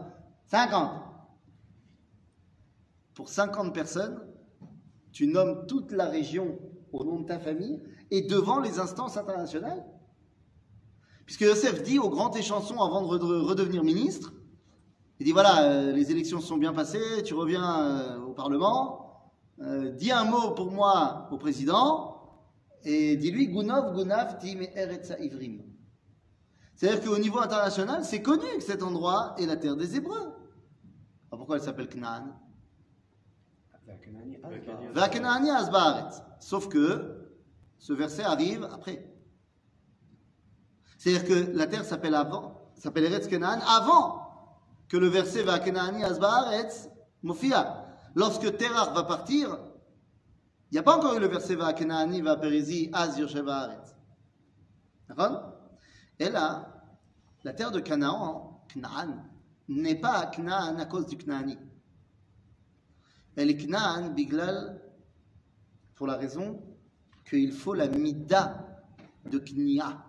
50. 0.48 0.90
Pour 3.14 3.28
50 3.28 3.72
personnes, 3.74 4.20
tu 5.12 5.26
nommes 5.26 5.66
toute 5.66 5.92
la 5.92 6.06
région 6.06 6.58
au 6.92 7.04
nom 7.04 7.20
de 7.20 7.26
ta 7.26 7.38
famille 7.38 7.82
et 8.10 8.22
devant 8.22 8.60
les 8.60 8.78
instances 8.78 9.16
internationales. 9.16 9.84
Puisque 11.26 11.42
Yosef 11.42 11.82
dit 11.82 11.98
au 11.98 12.08
grand 12.08 12.34
échanson 12.36 12.80
avant 12.80 13.02
de 13.02 13.18
re- 13.18 13.40
redevenir 13.42 13.84
ministre, 13.84 14.32
il 15.20 15.26
dit 15.26 15.32
voilà, 15.32 15.64
euh, 15.64 15.92
les 15.92 16.10
élections 16.10 16.40
se 16.40 16.46
sont 16.46 16.56
bien 16.56 16.72
passées, 16.72 17.22
tu 17.24 17.34
reviens 17.34 17.80
euh, 17.80 18.20
au 18.20 18.32
Parlement, 18.32 19.07
euh, 19.60 19.90
dis 19.92 20.12
un 20.12 20.24
mot 20.24 20.52
pour 20.52 20.70
moi 20.70 21.28
au 21.30 21.38
président, 21.38 22.18
et 22.84 23.16
dis-lui 23.16 23.48
Gunov, 23.48 23.94
Gunav, 23.94 24.38
Tim 24.38 24.60
Eretza 24.74 25.18
Ivrim. 25.18 25.62
C'est-à-dire 26.74 27.02
qu'au 27.02 27.18
niveau 27.18 27.40
international, 27.40 28.04
c'est 28.04 28.22
connu 28.22 28.46
que 28.56 28.62
cet 28.62 28.82
endroit 28.82 29.34
est 29.38 29.46
la 29.46 29.56
terre 29.56 29.76
des 29.76 29.96
Hébreux. 29.96 30.32
Alors 31.30 31.38
pourquoi 31.38 31.56
elle 31.56 31.62
s'appelle 31.62 31.88
Canaan? 31.88 32.40
Sauf 36.38 36.68
que 36.68 37.28
ce 37.78 37.92
verset 37.92 38.22
arrive 38.22 38.68
après. 38.72 39.12
C'est-à-dire 40.98 41.24
que 41.24 41.56
la 41.56 41.66
terre 41.66 41.84
s'appelle 41.84 42.14
avant, 42.14 42.70
s'appelle 42.76 43.04
Eretz 43.04 43.28
Canaan 43.28 43.60
avant 43.66 44.28
que 44.88 44.96
le 44.96 45.06
verset 45.06 45.42
Vakenani 45.42 46.04
Asbaret 46.04 46.68
Mofia. 47.22 47.77
Lorsque 48.18 48.56
Terach 48.56 48.92
va 48.94 49.04
partir, 49.04 49.56
il 50.70 50.74
n'y 50.74 50.78
a 50.78 50.82
pas 50.82 50.96
encore 50.96 51.14
eu 51.14 51.20
le 51.20 51.28
verset 51.28 51.54
Vakenani 51.54 52.20
va 52.20 52.36
Perizi 52.36 52.90
Az 52.92 53.16
Yoshev 53.16 53.48
Haaretz. 53.48 53.94
D'accord? 55.08 55.54
Et 56.18 56.28
là, 56.28 56.82
la 57.44 57.52
terre 57.52 57.70
de 57.70 57.78
Canaan, 57.78 58.60
Canaan, 58.74 59.24
n'est 59.68 60.00
pas 60.00 60.26
Canaan 60.26 60.78
à 60.78 60.86
cause 60.86 61.06
du 61.06 61.16
Canaani. 61.16 61.56
Elle 63.36 63.50
est 63.50 63.56
Canaan 63.56 64.10
Biglal 64.10 64.82
pour 65.94 66.08
la 66.08 66.16
raison 66.16 66.60
qu'il 67.24 67.52
faut 67.52 67.74
la 67.74 67.86
mida 67.86 68.82
de 69.30 69.38
Knia 69.38 70.04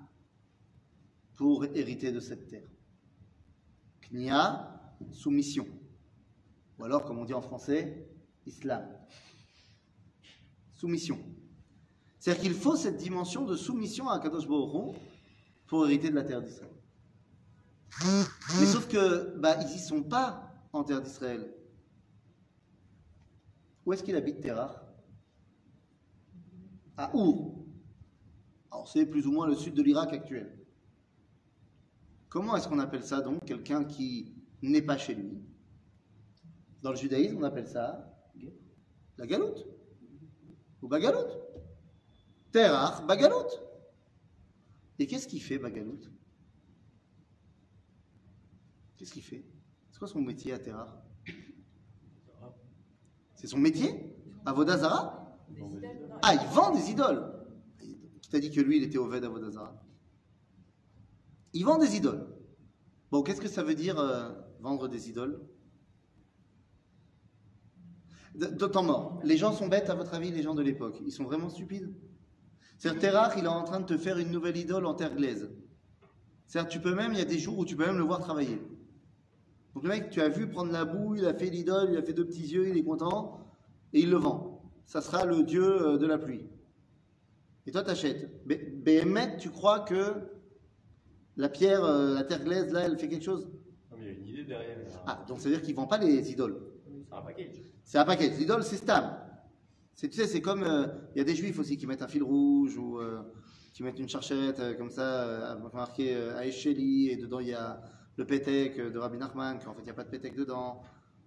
pour 1.35 1.63
hériter 1.63 2.11
de 2.11 2.19
cette 2.19 2.47
terre. 2.47 2.67
Knia, 4.01 4.81
soumission. 5.11 5.67
Ou 6.79 6.85
alors, 6.85 7.03
comme 7.05 7.19
on 7.19 7.25
dit 7.25 7.33
en 7.33 7.41
français, 7.41 8.07
islam. 8.45 8.87
Soumission. 10.73 11.19
C'est-à-dire 12.19 12.43
qu'il 12.43 12.53
faut 12.53 12.75
cette 12.75 12.97
dimension 12.97 13.45
de 13.45 13.55
soumission 13.55 14.09
à 14.09 14.19
Kadosh 14.19 14.45
Hu 14.45 14.97
pour 15.67 15.85
hériter 15.85 16.09
de 16.09 16.15
la 16.15 16.23
terre 16.23 16.41
d'Israël. 16.41 16.71
Mais 18.59 18.65
sauf 18.65 18.87
que, 18.87 19.37
bah, 19.37 19.57
ils 19.61 19.75
y 19.75 19.79
sont 19.79 20.03
pas 20.03 20.53
en 20.71 20.83
terre 20.83 21.01
d'Israël. 21.01 21.53
Où 23.85 23.93
est-ce 23.93 24.03
qu'il 24.03 24.15
habite 24.15 24.39
Terah 24.39 24.83
À 26.95 27.13
Our. 27.15 27.55
Alors 28.71 28.87
c'est 28.87 29.05
plus 29.05 29.25
ou 29.25 29.31
moins 29.31 29.47
le 29.47 29.55
sud 29.55 29.73
de 29.73 29.81
l'Irak 29.81 30.13
actuel. 30.13 30.55
Comment 32.29 32.55
est-ce 32.55 32.67
qu'on 32.67 32.79
appelle 32.79 33.03
ça 33.03 33.21
donc 33.21 33.43
quelqu'un 33.45 33.83
qui 33.83 34.35
n'est 34.61 34.81
pas 34.81 34.97
chez 34.97 35.15
lui? 35.15 35.41
Dans 36.81 36.91
le 36.91 36.97
judaïsme, 36.97 37.37
on 37.37 37.43
appelle 37.43 37.67
ça 37.67 38.15
la 39.17 39.27
galoute. 39.27 39.65
Ou 40.81 40.87
bagaloute. 40.87 41.37
Terah, 42.51 43.01
bagaloute. 43.01 43.61
Et 44.97 45.05
qu'est-ce 45.07 45.27
qu'il 45.27 45.41
fait, 45.41 45.57
bagaloute? 45.57 46.09
Qu'est-ce 48.97 49.11
qu'il 49.11 49.23
fait? 49.23 49.45
C'est 49.91 49.99
quoi 49.99 50.07
son 50.07 50.21
métier 50.21 50.53
à 50.53 50.59
Terah 50.59 51.03
C'est 53.35 53.47
son 53.47 53.57
métier? 53.57 54.15
Avodazara 54.45 55.37
Ah, 56.21 56.33
il 56.33 56.47
vend 56.47 56.71
des 56.73 56.89
idoles. 56.89 57.45
Qui 58.21 58.29
t'a 58.29 58.39
dit 58.39 58.51
que 58.51 58.61
lui, 58.61 58.77
il 58.77 58.83
était 58.83 58.97
Oved 58.97 59.23
Avodazara 59.23 59.83
Il 61.53 61.65
vend 61.65 61.77
des 61.77 61.95
idoles. 61.97 62.25
Bon, 63.11 63.21
qu'est-ce 63.21 63.41
que 63.41 63.47
ça 63.49 63.63
veut 63.63 63.75
dire 63.75 63.99
euh, 63.99 64.31
vendre 64.61 64.87
des 64.87 65.09
idoles? 65.09 65.41
D'autant 68.35 68.83
mort. 68.83 69.19
Les 69.23 69.37
gens 69.37 69.53
sont 69.53 69.67
bêtes, 69.67 69.89
à 69.89 69.95
votre 69.95 70.13
avis, 70.13 70.31
les 70.31 70.43
gens 70.43 70.55
de 70.55 70.61
l'époque. 70.61 70.99
Ils 71.05 71.11
sont 71.11 71.23
vraiment 71.23 71.49
stupides? 71.49 71.93
C'est-à-dire, 72.77 73.01
Terach, 73.01 73.33
il 73.37 73.43
est 73.43 73.47
en 73.47 73.63
train 73.63 73.79
de 73.81 73.85
te 73.85 73.97
faire 73.97 74.17
une 74.17 74.31
nouvelle 74.31 74.55
idole 74.55 74.85
en 74.85 74.93
terre 74.93 75.15
glaise. 75.15 75.49
C'est-à-dire, 76.45 76.69
tu 76.69 76.79
peux 76.79 76.95
même, 76.95 77.11
il 77.11 77.19
y 77.19 77.21
a 77.21 77.25
des 77.25 77.39
jours 77.39 77.57
où 77.57 77.65
tu 77.65 77.75
peux 77.75 77.85
même 77.85 77.97
le 77.97 78.03
voir 78.03 78.19
travailler. 78.19 78.61
Donc 79.73 79.83
le 79.83 79.89
mec, 79.89 80.09
tu 80.09 80.21
as 80.21 80.29
vu 80.29 80.49
prendre 80.49 80.71
la 80.71 80.85
boue, 80.85 81.15
il 81.15 81.25
a 81.25 81.33
fait 81.33 81.49
l'idole, 81.49 81.89
il 81.91 81.97
a 81.97 82.01
fait 82.01 82.13
deux 82.13 82.25
petits 82.25 82.47
yeux, 82.47 82.69
il 82.69 82.77
est 82.77 82.83
content, 82.83 83.39
et 83.93 83.99
il 83.99 84.09
le 84.09 84.17
vend. 84.17 84.63
Ça 84.85 85.01
sera 85.01 85.25
le 85.25 85.43
dieu 85.43 85.63
euh, 85.63 85.97
de 85.97 86.07
la 86.07 86.17
pluie. 86.17 86.47
Et 87.67 87.71
toi, 87.71 87.83
t'achètes. 87.83 88.45
Béhémet, 88.45 89.37
tu 89.37 89.49
crois 89.49 89.81
que 89.81 90.15
la 91.37 91.49
pierre, 91.49 91.83
euh, 91.83 92.15
la 92.15 92.23
terre 92.23 92.43
glaise, 92.43 92.71
là, 92.71 92.81
elle 92.81 92.97
fait 92.97 93.07
quelque 93.07 93.25
chose? 93.25 93.47
Non, 93.91 93.97
mais 93.99 94.05
il 94.05 94.07
y 94.07 94.09
a 94.09 94.13
une 94.13 94.25
idée 94.25 94.43
derrière. 94.45 94.77
Ah, 95.05 95.23
donc 95.27 95.39
ça 95.39 95.49
veut 95.49 95.55
dire 95.55 95.61
qu'ils 95.61 95.75
ne 95.75 95.79
vendent 95.79 95.89
pas 95.89 95.97
les 95.97 96.31
idoles. 96.31 96.59
C'est 96.85 97.15
un 97.15 97.21
package. 97.21 97.61
C'est 97.89 97.97
un 97.97 98.05
paquet. 98.05 98.29
L'idole, 98.29 98.63
c'est 98.63 98.77
stable. 98.77 99.17
C'est, 99.95 100.09
tu 100.09 100.17
sais, 100.19 100.27
c'est 100.27 100.41
comme. 100.41 100.61
euh, 100.61 100.85
Il 101.15 101.17
y 101.17 101.21
a 101.21 101.23
des 101.23 101.35
juifs 101.35 101.57
aussi 101.57 101.75
qui 101.75 101.87
mettent 101.87 102.03
un 102.03 102.07
fil 102.07 102.21
rouge 102.21 102.77
ou 102.77 102.99
euh, 102.99 103.23
qui 103.73 103.81
mettent 103.81 103.97
une 103.97 104.07
charchette 104.07 104.59
euh, 104.59 104.75
comme 104.75 104.91
ça, 104.91 105.23
euh, 105.55 105.69
marqué 105.73 106.15
euh, 106.15 106.39
Aesheli, 106.39 107.09
et 107.09 107.17
dedans 107.17 107.39
il 107.39 107.47
y 107.47 107.55
a 107.55 107.81
le 108.15 108.27
pétek 108.27 108.77
euh, 108.77 108.91
de 108.91 108.99
Rabbi 108.99 109.17
Nachman, 109.17 109.57
qu'en 109.57 109.73
fait 109.73 109.81
il 109.81 109.85
n'y 109.85 109.89
a 109.89 109.95
pas 109.95 110.03
de 110.03 110.11
pétek 110.11 110.35
dedans. 110.35 110.83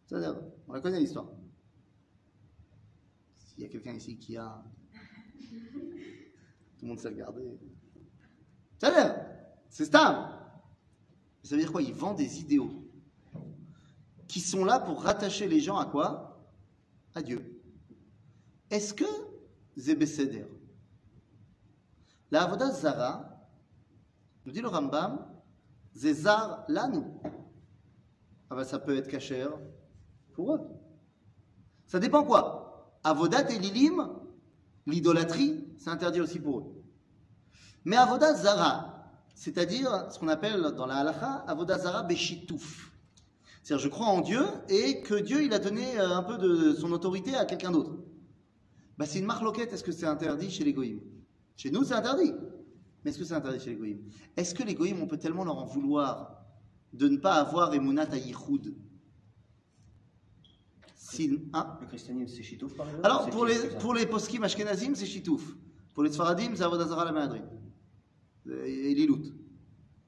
C'est-à-dire, 0.06 0.40
on 0.68 0.72
la 0.72 0.80
connaît 0.80 1.00
l'histoire. 1.00 1.26
S'il 3.38 3.64
y 3.64 3.66
a 3.66 3.68
quelqu'un 3.68 3.94
ici 3.94 4.16
qui 4.16 4.36
a. 4.36 4.62
Tout 5.50 6.82
le 6.82 6.86
monde 6.86 7.00
sait 7.00 7.08
regarder. 7.08 7.58
C'est-à-dire, 8.78 9.16
c'est 9.68 9.86
stable. 9.86 10.28
Ça 11.42 11.56
veut 11.56 11.60
dire 11.60 11.72
quoi? 11.72 11.82
Il 11.82 11.92
vend 11.92 12.14
des 12.14 12.38
idéaux 12.38 12.70
qui 14.28 14.38
sont 14.38 14.64
là 14.64 14.78
pour 14.78 15.02
rattacher 15.02 15.48
les 15.48 15.58
gens 15.58 15.76
à 15.78 15.86
quoi? 15.86 16.31
À. 17.14 17.20
Est-ce 18.70 18.94
que 18.94 19.04
Zébécéder, 19.76 20.46
la 22.30 22.48
Zara, 22.72 23.48
nous 24.44 24.52
dit 24.52 24.60
le 24.60 24.68
Rambam, 24.68 25.26
Zézar 25.94 26.64
Lanu. 26.68 27.04
Ah 28.50 28.54
ben 28.54 28.64
ça 28.64 28.78
peut 28.78 28.96
être 28.96 29.08
cachère 29.08 29.50
pour 30.32 30.54
eux. 30.54 30.60
Ça 31.86 31.98
dépend 31.98 32.24
quoi? 32.24 32.98
Avodat 33.04 33.50
et 33.50 33.58
Lilim, 33.58 34.08
l'idolâtrie, 34.86 35.66
c'est 35.78 35.90
interdit 35.90 36.20
aussi 36.20 36.38
pour 36.38 36.60
eux. 36.60 36.84
Mais 37.84 37.96
Avodah 37.96 38.34
Zara, 38.34 39.10
c'est-à-dire 39.34 40.10
ce 40.10 40.18
qu'on 40.18 40.28
appelle 40.28 40.62
dans 40.76 40.86
la 40.86 40.96
halacha, 40.96 41.44
Avodah 41.46 41.78
Zara 41.78 42.02
Beshitouf. 42.02 42.91
C'est-à-dire, 43.62 43.84
je 43.84 43.88
crois 43.88 44.06
en 44.06 44.20
Dieu 44.20 44.42
et 44.68 45.02
que 45.02 45.14
Dieu, 45.14 45.44
il 45.44 45.52
a 45.52 45.58
donné 45.58 45.98
euh, 45.98 46.16
un 46.16 46.22
peu 46.22 46.36
de 46.36 46.74
son 46.74 46.90
autorité 46.92 47.36
à 47.36 47.44
quelqu'un 47.44 47.70
d'autre. 47.70 47.96
Bah, 48.98 49.06
c'est 49.06 49.20
une 49.20 49.26
marloquette. 49.26 49.72
Est-ce 49.72 49.84
que 49.84 49.92
c'est 49.92 50.06
interdit 50.06 50.50
chez 50.50 50.64
les 50.64 50.72
goïms? 50.72 51.00
Chez 51.56 51.70
nous, 51.70 51.84
c'est 51.84 51.94
interdit. 51.94 52.32
Mais 53.04 53.10
est-ce 53.10 53.18
que 53.18 53.24
c'est 53.24 53.34
interdit 53.34 53.60
chez 53.60 53.70
les 53.70 53.76
goïms? 53.76 54.00
Est-ce 54.36 54.54
que 54.54 54.64
les 54.64 54.74
goïms, 54.74 55.00
on 55.00 55.06
peut 55.06 55.16
tellement 55.16 55.44
leur 55.44 55.58
en 55.58 55.64
vouloir 55.64 56.44
de 56.92 57.08
ne 57.08 57.16
pas 57.16 57.34
avoir 57.34 57.72
Emunat 57.72 58.12
Ayichoud 58.12 58.74
Si, 60.96 61.38
hein? 61.52 61.78
Le 61.80 61.86
christianisme, 61.86 62.34
c'est 62.36 62.42
Chitouf, 62.42 62.74
par 62.74 62.86
exemple? 62.86 63.06
Alors, 63.06 63.30
pour 63.30 63.46
les, 63.46 63.58
pour 63.78 63.94
les 63.94 64.06
poskim 64.06 64.42
ashkenazim, 64.42 64.94
c'est 64.94 65.06
Chitouf. 65.06 65.56
Pour 65.94 66.02
les 66.02 66.10
Sfaradim, 66.10 66.56
c'est 66.56 66.62
Avodazara 66.62 67.04
la 67.04 67.12
Mahadrin. 67.12 67.44
Et 68.64 68.94
Lilout. 68.94 69.22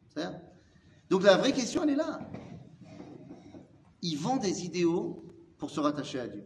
C'est 0.09 0.23
ça 0.23 0.43
Donc 1.09 1.23
la 1.23 1.37
vraie 1.37 1.53
question, 1.53 1.85
elle 1.85 1.91
est 1.91 1.97
là. 1.97 2.21
Ils 4.05 4.19
vendent 4.19 4.43
des 4.43 4.67
idéaux 4.67 5.25
pour 5.57 5.71
se 5.71 5.81
rattacher 5.81 6.21
à 6.21 6.29
Dieu. 6.29 6.45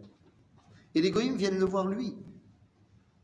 Et 0.95 1.03
les 1.03 1.11
goïms 1.11 1.37
viennent 1.37 1.59
le 1.59 1.65
voir 1.65 1.89
lui. 1.89 2.15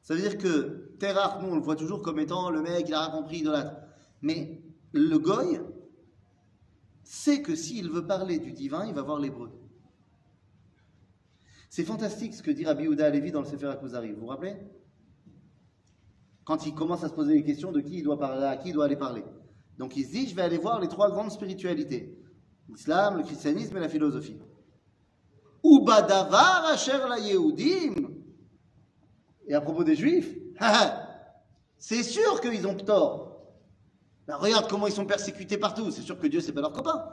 Ça 0.02 0.14
veut 0.14 0.20
dire 0.20 0.36
que 0.36 0.92
Terach, 0.98 1.40
nous, 1.40 1.48
on 1.48 1.54
le 1.54 1.62
voit 1.62 1.76
toujours 1.76 2.02
comme 2.02 2.18
étant 2.18 2.50
le 2.50 2.60
mec, 2.60 2.86
il 2.88 2.94
a 2.94 3.10
compris, 3.10 3.38
idolâtre. 3.38 3.76
Mais 4.22 4.60
le 4.92 5.18
goy 5.18 5.60
sait 7.04 7.42
que 7.42 7.54
s'il 7.54 7.88
veut 7.88 8.08
parler 8.08 8.40
du 8.40 8.50
divin, 8.50 8.84
il 8.86 8.92
va 8.92 9.02
voir 9.02 9.20
l'hébreu. 9.20 9.52
C'est 11.70 11.84
fantastique 11.84 12.34
ce 12.34 12.42
que 12.42 12.50
dit 12.50 12.64
Rabbi 12.64 12.84
Yehuda 12.84 13.06
Alevi 13.06 13.30
dans 13.30 13.40
le 13.40 13.46
Sefer 13.46 13.68
HaKuzari. 13.68 14.12
Vous 14.12 14.22
vous 14.22 14.26
rappelez? 14.26 14.56
Quand 16.44 16.66
il 16.66 16.74
commence 16.74 17.04
à 17.04 17.08
se 17.08 17.14
poser 17.14 17.34
les 17.34 17.44
questions 17.44 17.70
de 17.70 17.80
qui 17.80 17.98
il 17.98 18.02
doit 18.02 18.18
parler, 18.18 18.46
à 18.46 18.56
qui 18.56 18.70
il 18.70 18.72
doit 18.72 18.86
aller 18.86 18.96
parler. 18.96 19.24
Donc 19.78 19.96
il 19.96 20.04
se 20.04 20.10
dit, 20.10 20.28
je 20.28 20.34
vais 20.34 20.42
aller 20.42 20.58
voir 20.58 20.80
les 20.80 20.88
trois 20.88 21.10
grandes 21.10 21.30
spiritualités. 21.30 22.18
L'islam, 22.68 23.18
le 23.18 23.22
christianisme 23.22 23.76
et 23.76 23.80
la 23.80 23.88
philosophie. 23.88 24.38
Ubadavar 25.62 26.66
asher 26.66 26.98
la 27.08 27.18
Yehudim. 27.18 27.94
Et 29.46 29.54
à 29.54 29.60
propos 29.60 29.84
des 29.84 29.96
juifs, 29.96 30.34
c'est 31.78 32.02
sûr 32.02 32.40
qu'ils 32.40 32.66
ont 32.66 32.76
tort. 32.76 33.34
Ben, 34.26 34.36
regarde 34.36 34.68
comment 34.70 34.86
ils 34.86 34.92
sont 34.92 35.06
persécutés 35.06 35.58
partout. 35.58 35.90
C'est 35.90 36.02
sûr 36.02 36.18
que 36.18 36.26
Dieu, 36.26 36.40
c'est 36.40 36.52
pas 36.52 36.62
leur 36.62 36.72
copain. 36.72 37.04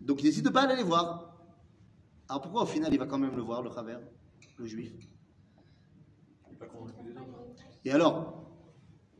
Donc 0.00 0.20
il 0.20 0.24
décide 0.24 0.44
de 0.44 0.50
pas 0.50 0.62
aller 0.62 0.76
les 0.76 0.82
voir. 0.82 1.36
Alors 2.28 2.42
pourquoi 2.42 2.62
au 2.62 2.66
final 2.66 2.92
il 2.92 2.98
va 2.98 3.06
quand 3.06 3.18
même 3.18 3.36
le 3.36 3.42
voir, 3.42 3.62
le 3.62 3.70
travers, 3.70 4.00
le 4.58 4.66
juif? 4.66 4.92
Et 7.84 7.92
alors? 7.92 8.41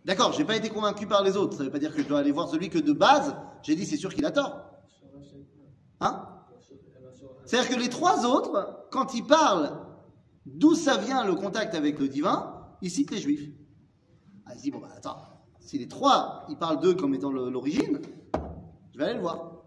D'accord, 0.04 0.32
j'ai 0.32 0.44
pas 0.44 0.56
été 0.56 0.68
convaincu 0.68 1.06
par 1.06 1.22
les 1.22 1.36
autres. 1.36 1.56
Ça 1.56 1.64
veut 1.64 1.70
pas 1.70 1.78
dire 1.78 1.94
que 1.94 2.02
je 2.02 2.08
dois 2.08 2.18
aller 2.18 2.32
voir 2.32 2.48
celui 2.48 2.68
que 2.68 2.78
de 2.78 2.92
base, 2.92 3.36
j'ai 3.62 3.76
dit 3.76 3.86
c'est 3.86 3.96
sûr 3.96 4.12
qu'il 4.12 4.24
a 4.24 4.32
tort. 4.32 4.64
Hein? 6.00 6.28
C'est-à-dire 7.44 7.70
que 7.70 7.80
les 7.80 7.88
trois 7.88 8.26
autres, 8.26 8.86
quand 8.90 9.14
ils 9.14 9.24
parlent 9.24 9.78
d'où 10.46 10.74
ça 10.74 10.96
vient 10.96 11.24
le 11.24 11.34
contact 11.34 11.74
avec 11.74 11.98
le 11.98 12.08
divin, 12.08 12.66
ils 12.80 12.90
citent 12.90 13.12
les 13.12 13.18
juifs. 13.18 13.50
Ah, 14.46 14.52
ils 14.54 14.58
se 14.58 14.62
disent, 14.64 14.72
bon 14.72 14.80
bah 14.80 14.88
attends, 14.96 15.18
si 15.60 15.78
les 15.78 15.86
trois, 15.86 16.44
ils 16.48 16.56
parlent 16.56 16.80
d'eux 16.80 16.94
comme 16.94 17.14
étant 17.14 17.30
l'origine, 17.30 18.00
je 18.92 18.98
vais 18.98 19.04
aller 19.04 19.14
le 19.14 19.20
voir. 19.20 19.62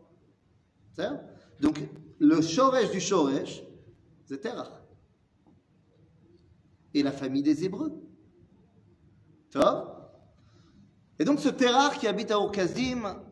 C'est 0.94 1.04
ça 1.04 1.22
Donc, 1.62 1.80
le 2.20 2.42
Shoresh 2.42 2.92
du 2.92 3.00
Shoresh, 3.00 3.64
c'est 4.26 4.40
Terach. 4.40 4.72
Et 6.94 7.04
la 7.04 7.12
famille 7.12 7.44
des 7.44 7.66
Hébreux. 7.66 8.02
Tu 9.52 9.58
vois 9.58 9.95
Et 11.20 11.26
donc, 11.26 11.40
ce 11.40 11.50
Terach 11.50 11.98
qui 12.00 12.08
habite 12.08 12.32
à 12.32 12.40
Orkazim, 12.40 13.24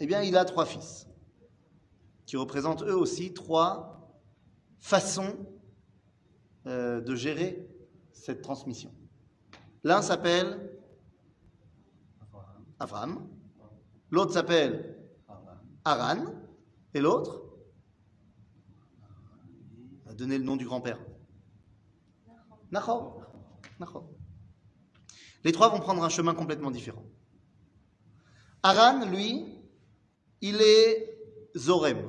eh 0.00 0.06
bien, 0.06 0.22
il 0.22 0.36
a 0.36 0.44
trois 0.44 0.64
fils, 0.64 1.08
qui 2.24 2.36
représentent 2.36 2.82
eux 2.82 2.96
aussi 2.96 3.34
trois 3.34 3.98
façons 4.78 5.34
euh, 6.66 7.00
de 7.00 7.14
gérer 7.14 7.68
cette 8.12 8.42
transmission. 8.42 8.92
L'un 9.82 10.02
s'appelle 10.02 10.72
Avram, 12.78 13.28
l'autre 14.10 14.32
s'appelle 14.32 14.96
Aran, 15.84 16.26
et 16.94 17.00
l'autre 17.00 17.42
a 20.06 20.14
donné 20.14 20.38
le 20.38 20.44
nom 20.44 20.56
du 20.56 20.64
grand-père. 20.64 20.98
Nachor. 22.70 23.22
Nachor. 23.80 24.17
Les 25.48 25.52
trois 25.52 25.70
vont 25.70 25.80
prendre 25.80 26.04
un 26.04 26.10
chemin 26.10 26.34
complètement 26.34 26.70
différent. 26.70 27.06
Aran, 28.62 29.06
lui, 29.06 29.46
il 30.42 30.56
est 30.60 31.18
Zorem. 31.56 32.06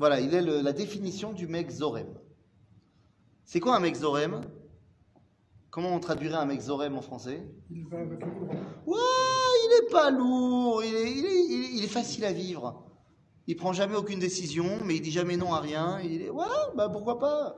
Voilà, 0.00 0.18
il 0.18 0.34
est 0.34 0.42
le- 0.42 0.62
la 0.62 0.72
définition 0.72 1.32
du 1.32 1.46
mec 1.46 1.70
Zorem. 1.70 2.08
C'est 3.44 3.60
quoi 3.60 3.76
un 3.76 3.78
mec 3.78 3.94
Zorem? 3.94 4.40
Comment 5.70 5.90
on 5.94 6.00
traduirait 6.00 6.38
un 6.38 6.44
mec 6.44 6.60
Zorem 6.60 6.96
en 6.98 7.02
français? 7.02 7.46
Il 7.70 7.86
va 7.86 7.98
avec 8.00 8.18
le 8.24 8.30
courant. 8.32 8.54
Ouais, 8.86 9.54
il 9.64 9.80
est 9.86 9.90
pas 9.92 10.10
lourd, 10.10 10.82
il 10.82 10.92
est, 10.92 11.12
il 11.12 11.24
est- 11.24 11.44
il 11.50 11.64
est- 11.66 11.70
il 11.78 11.84
est 11.84 11.94
facile 12.00 12.24
à 12.24 12.32
vivre. 12.32 12.84
Il 13.46 13.54
prend 13.54 13.72
jamais 13.72 13.94
aucune 13.94 14.18
décision, 14.18 14.80
mais 14.84 14.96
il 14.96 15.02
dit 15.02 15.12
jamais 15.12 15.36
non 15.36 15.54
à 15.54 15.60
rien. 15.60 16.00
Il 16.00 16.20
est, 16.20 16.30
ouais, 16.30 16.46
bah 16.74 16.88
pourquoi 16.88 17.20
pas? 17.20 17.54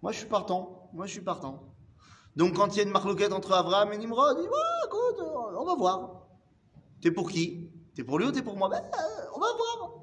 Moi 0.00 0.12
je 0.12 0.18
suis 0.18 0.28
partant, 0.28 0.90
moi 0.92 1.06
je 1.06 1.10
suis 1.10 1.22
partant. 1.22 1.71
Donc 2.36 2.54
quand 2.54 2.74
il 2.74 2.78
y 2.78 2.80
a 2.80 2.84
une 2.84 2.90
marloquette 2.90 3.32
entre 3.32 3.52
Abraham 3.52 3.92
et 3.92 3.98
Nimrod, 3.98 4.36
il 4.38 4.42
dit, 4.42 4.48
ouais, 4.48 4.86
écoute, 4.86 5.20
euh, 5.20 5.58
on 5.58 5.64
va 5.64 5.74
voir. 5.74 6.22
T'es 7.00 7.10
pour 7.10 7.30
qui? 7.30 7.70
T'es 7.94 8.04
pour 8.04 8.18
lui 8.18 8.26
ou 8.26 8.32
t'es 8.32 8.42
pour 8.42 8.56
moi? 8.56 8.68
Ben, 8.68 8.82
euh, 8.82 9.24
on 9.36 9.40
va 9.40 9.48
voir. 9.54 9.94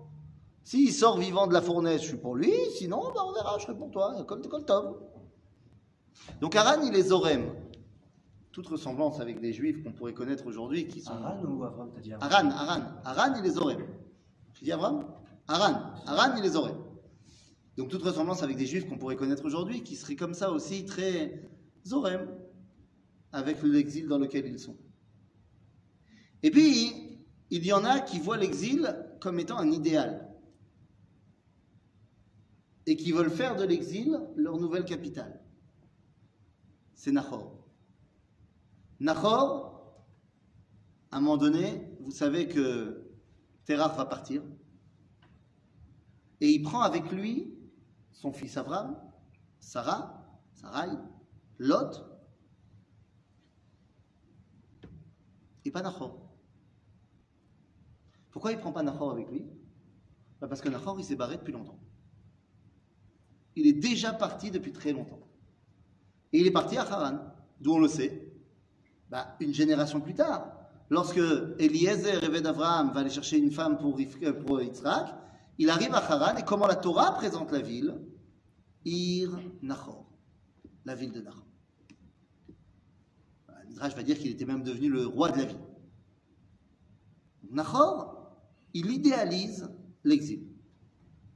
S'il 0.64 0.94
sort 0.94 1.18
vivant 1.18 1.48
de 1.48 1.54
la 1.54 1.62
fournaise, 1.62 2.02
je 2.02 2.08
suis 2.08 2.18
pour 2.18 2.36
lui, 2.36 2.54
sinon, 2.78 3.12
ben, 3.14 3.22
on 3.26 3.34
verra, 3.34 3.58
je 3.58 3.64
serai 3.64 3.76
pour 3.76 3.90
toi, 3.90 4.24
comme 4.28 4.46
comme 4.48 4.66
Tom. 4.66 4.98
Donc 6.42 6.56
Aran, 6.56 6.82
il 6.84 6.96
est 6.96 7.04
Zorem. 7.04 7.52
Toute 8.52 8.68
ressemblance 8.68 9.20
avec 9.20 9.40
des 9.40 9.54
juifs 9.54 9.84
qu'on 9.84 9.94
pourrait 9.94 10.14
connaître 10.14 10.46
aujourd'hui 10.46 10.88
qui 10.88 11.02
sont. 11.02 11.14
Aran 11.14 11.42
ou 11.44 11.64
Avram, 11.64 11.92
t'as 11.94 12.02
dit 12.02 12.14
Aran 12.14 12.28
Aran, 12.30 12.52
Aran. 12.52 12.82
Aran, 13.06 13.36
il 13.40 13.46
est 13.46 13.52
Zorem. 13.52 13.88
Tu 14.54 14.66
dis 14.66 14.72
Avram? 14.72 15.06
Aran. 15.48 15.94
Aran, 16.06 16.36
il 16.38 16.46
est 16.46 16.50
Zorem. 16.50 16.76
Donc 17.78 17.90
toute 17.90 18.04
ressemblance 18.04 18.44
avec 18.44 18.58
des 18.58 18.66
juifs 18.66 18.88
qu'on 18.90 18.98
pourrait 18.98 19.16
connaître 19.16 19.46
aujourd'hui 19.46 19.84
qui 19.84 19.96
seraient 19.96 20.18
comme 20.18 20.34
ça 20.34 20.52
aussi 20.52 20.86
très 20.86 21.42
Zorem 21.86 22.28
avec 23.32 23.62
l'exil 23.64 24.08
dans 24.08 24.18
lequel 24.18 24.46
ils 24.48 24.60
sont. 24.60 24.78
Et 26.42 26.52
puis, 26.52 27.20
il 27.52 27.66
y 27.66 27.74
en 27.74 27.84
a 27.84 28.00
qui 28.00 28.20
voient 28.20 28.38
l'exil 28.38 28.96
comme 29.20 29.40
étant 29.40 29.58
un 29.58 29.72
idéal 29.72 30.30
et 32.86 32.96
qui 32.96 33.12
veulent 33.12 33.32
faire 33.32 33.56
de 33.56 33.64
l'exil 33.64 34.20
leur 34.36 34.58
nouvelle 34.58 34.86
capitale. 34.86 35.40
C'est 36.96 37.12
Nahor. 37.12 37.68
Nahor, 39.00 40.04
à 41.12 41.18
un 41.18 41.20
moment 41.22 41.38
donné, 41.38 41.98
vous 42.02 42.12
savez 42.12 42.48
que 42.48 43.10
Terach 43.66 43.96
va 43.96 44.06
partir 44.06 44.44
et 46.42 46.50
il 46.50 46.64
prend 46.64 46.82
avec 46.82 47.12
lui 47.12 47.54
son 48.12 48.32
fils 48.32 48.58
Avram, 48.58 48.98
Sarah, 49.60 50.26
Sarai, 50.54 50.90
Lot 51.60 52.06
et 55.66 55.72
pas 55.72 55.82
Nahor. 55.82 56.20
Pourquoi 58.32 58.52
il 58.52 58.56
ne 58.56 58.62
prend 58.62 58.72
pas 58.72 58.84
Nahor 58.84 59.12
avec 59.12 59.30
lui? 59.30 59.46
Bah 60.40 60.48
Parce 60.48 60.62
que 60.62 60.70
Nahor, 60.70 61.00
il 61.00 61.04
s'est 61.04 61.16
barré 61.16 61.38
depuis 61.38 61.54
longtemps. 61.54 61.80
Il 63.56 63.68
est 63.68 63.74
déjà 63.74 64.14
parti 64.14 64.52
depuis 64.52 64.72
très 64.72 64.94
longtemps. 64.94 65.20
Et 66.32 66.40
il 66.40 66.48
est 66.48 66.52
parti 66.52 66.78
à 66.78 66.84
Haran, 66.84 67.20
d'où 67.60 67.74
on 67.74 67.80
le 67.80 67.88
sait, 67.88 68.32
bah, 69.10 69.36
une 69.40 69.54
génération 69.54 70.00
plus 70.00 70.14
tard. 70.14 70.56
Lorsque 70.90 71.20
Eliezer, 71.60 72.20
rêvé 72.22 72.42
d'Abraham, 72.42 72.92
va 72.94 73.02
aller 73.02 73.10
chercher 73.10 73.38
une 73.38 73.52
femme 73.52 73.78
pour, 73.78 73.98
euh, 74.00 74.34
pour 74.34 74.62
Yitzhak, 74.62 75.14
il 75.58 75.70
arrive 75.70 75.94
à 75.94 75.98
Haran 75.98 76.38
et 76.38 76.44
comment 76.44 76.68
la 76.68 76.76
Torah 76.76 77.14
présente 77.16 77.52
la 77.52 77.62
ville? 77.62 78.00
Ir 78.86 79.38
Nachor, 79.62 80.06
la 80.86 80.96
ville 80.96 81.12
de 81.12 81.22
Nachor. 81.22 81.49
Midrash 83.70 83.96
va 83.96 84.04
dire 84.04 84.18
qu'il 84.18 84.32
était 84.32 84.46
même 84.46 84.64
devenu 84.64 84.90
le 84.90 85.06
roi 85.06 85.32
de 85.32 85.38
la 85.38 85.46
ville. 85.46 85.60
Nachor, 87.52 88.36
il 88.74 88.92
idéalise 88.92 89.70
l'exil. 90.04 90.48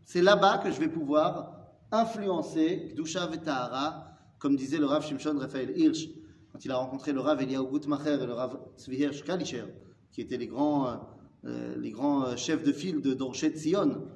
C'est 0.03 0.21
là-bas 0.21 0.57
que 0.59 0.71
je 0.71 0.79
vais 0.79 0.87
pouvoir 0.87 1.53
influencer 1.91 2.93
Kdusha 2.93 3.27
Vetahara, 3.27 4.17
comme 4.39 4.55
disait 4.55 4.77
le 4.77 4.85
Rav 4.85 5.05
Shimshon 5.05 5.37
Raphaël 5.37 5.77
Hirsch, 5.77 6.09
quand 6.51 6.63
il 6.65 6.71
a 6.71 6.75
rencontré 6.77 7.13
le 7.13 7.19
Rav 7.19 7.41
Eliyahu 7.41 7.71
Gutmacher 7.71 8.17
et 8.21 8.25
le 8.25 8.33
Rav 8.33 8.59
Tzvi 8.77 8.97
Hirsch 8.97 9.23
Kalischer, 9.23 9.65
qui 10.11 10.21
étaient 10.21 10.37
les 10.37 10.47
grands, 10.47 10.99
euh, 11.45 11.75
les 11.77 11.91
grands 11.91 12.25
euh, 12.25 12.35
chefs 12.35 12.63
de 12.63 12.71
file 12.71 13.01
de 13.01 13.13
Dorshet 13.13 13.55
Sion. 13.55 14.07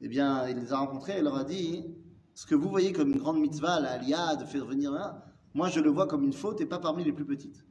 Eh 0.00 0.08
bien, 0.08 0.48
il 0.48 0.56
les 0.56 0.72
a 0.72 0.78
rencontrés 0.78 1.18
et 1.18 1.22
leur 1.22 1.36
a 1.36 1.44
dit 1.44 1.84
Ce 2.34 2.46
que 2.46 2.54
vous 2.54 2.68
voyez 2.68 2.92
comme 2.92 3.12
une 3.12 3.18
grande 3.18 3.38
mitzvah, 3.38 3.78
la 3.80 3.92
Aliyah, 3.92 4.36
de 4.36 4.44
faire 4.44 4.64
venir 4.64 4.92
moi 5.54 5.68
je 5.68 5.80
le 5.80 5.90
vois 5.90 6.06
comme 6.06 6.24
une 6.24 6.32
faute 6.32 6.60
et 6.60 6.66
pas 6.66 6.78
parmi 6.78 7.04
les 7.04 7.12
plus 7.12 7.26
petites. 7.26 7.64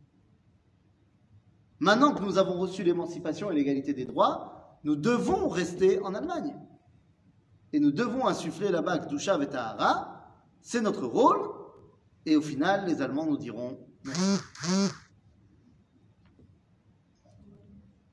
Maintenant 1.79 2.13
que 2.13 2.21
nous 2.21 2.37
avons 2.37 2.59
reçu 2.59 2.83
l'émancipation 2.83 3.49
et 3.49 3.55
l'égalité 3.55 3.93
des 3.93 4.05
droits, 4.05 4.79
nous 4.83 4.95
devons 4.95 5.49
rester 5.49 5.99
en 6.01 6.13
Allemagne. 6.13 6.55
Et 7.73 7.79
nous 7.79 7.91
devons 7.91 8.27
insuffler 8.27 8.69
là-bas 8.69 8.99
Kdusha 8.99 9.41
et 9.41 9.49
Tahara. 9.49 10.31
C'est 10.61 10.81
notre 10.81 11.07
rôle. 11.07 11.49
Et 12.27 12.35
au 12.35 12.41
final, 12.41 12.85
les 12.85 13.01
Allemands 13.01 13.25
nous 13.25 13.37
diront 13.37 13.79
merci. 14.03 14.93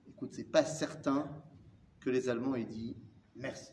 Écoute, 0.09 0.31
c'est 0.33 0.51
pas 0.51 0.65
certain 0.65 1.29
que 2.01 2.09
les 2.09 2.31
Allemands 2.31 2.55
aient 2.55 2.65
dit 2.65 2.97
merci. 3.37 3.73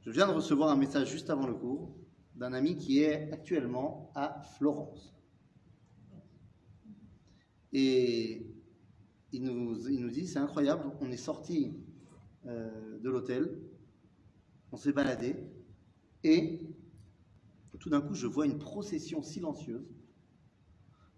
Je 0.00 0.10
viens 0.10 0.26
de 0.26 0.32
recevoir 0.32 0.70
un 0.70 0.76
message 0.76 1.10
juste 1.10 1.30
avant 1.30 1.46
le 1.46 1.54
cours 1.54 1.94
d'un 2.36 2.52
ami 2.52 2.76
qui 2.76 3.00
est 3.00 3.30
actuellement 3.32 4.10
à 4.14 4.42
Florence. 4.56 5.14
Et 7.72 8.46
il 9.32 9.42
nous, 9.44 10.10
dit, 10.10 10.26
c'est 10.26 10.38
incroyable, 10.38 10.90
on 11.00 11.10
est 11.10 11.16
sorti 11.16 11.74
euh, 12.46 12.98
de 12.98 13.08
l'hôtel, 13.08 13.58
on 14.72 14.76
s'est 14.76 14.92
baladé, 14.92 15.36
et 16.24 16.60
tout 17.80 17.90
d'un 17.90 18.00
coup, 18.00 18.14
je 18.14 18.26
vois 18.26 18.46
une 18.46 18.58
procession 18.58 19.22
silencieuse 19.22 19.88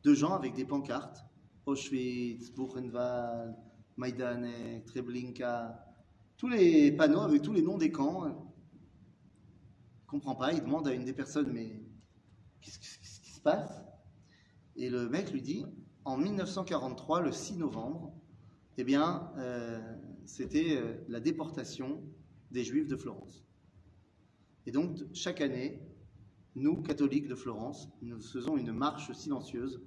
de 0.02 0.14
gens 0.14 0.32
avec 0.32 0.54
des 0.54 0.64
pancartes, 0.64 1.24
Auschwitz, 1.66 2.52
Buchenwald, 2.52 3.54
Majdanek, 3.96 4.84
Treblinka, 4.86 5.84
tous 6.36 6.48
les 6.48 6.92
panneaux 6.92 7.20
avec 7.20 7.42
tous 7.42 7.52
les 7.52 7.62
noms 7.62 7.78
des 7.78 7.90
camps. 7.90 8.53
Il 10.14 10.20
comprend 10.20 10.36
pas, 10.36 10.52
il 10.52 10.60
demande 10.60 10.86
à 10.86 10.94
une 10.94 11.04
des 11.04 11.12
personnes, 11.12 11.50
mais 11.52 11.82
qu'est-ce 12.60 12.78
qui 12.78 13.32
se 13.32 13.40
passe? 13.40 13.82
Et 14.76 14.88
le 14.88 15.08
mec 15.08 15.32
lui 15.32 15.42
dit, 15.42 15.66
en 16.04 16.16
1943, 16.16 17.20
le 17.20 17.32
6 17.32 17.56
novembre, 17.56 18.14
eh 18.78 18.84
bien, 18.84 19.32
euh, 19.38 19.80
c'était 20.24 20.76
euh, 20.76 20.94
la 21.08 21.18
déportation 21.18 22.00
des 22.52 22.62
Juifs 22.62 22.86
de 22.86 22.94
Florence. 22.94 23.44
Et 24.66 24.70
donc, 24.70 24.98
chaque 25.14 25.40
année, 25.40 25.82
nous, 26.54 26.80
catholiques 26.80 27.26
de 27.26 27.34
Florence, 27.34 27.88
nous 28.00 28.22
faisons 28.22 28.56
une 28.56 28.70
marche 28.70 29.10
silencieuse 29.14 29.82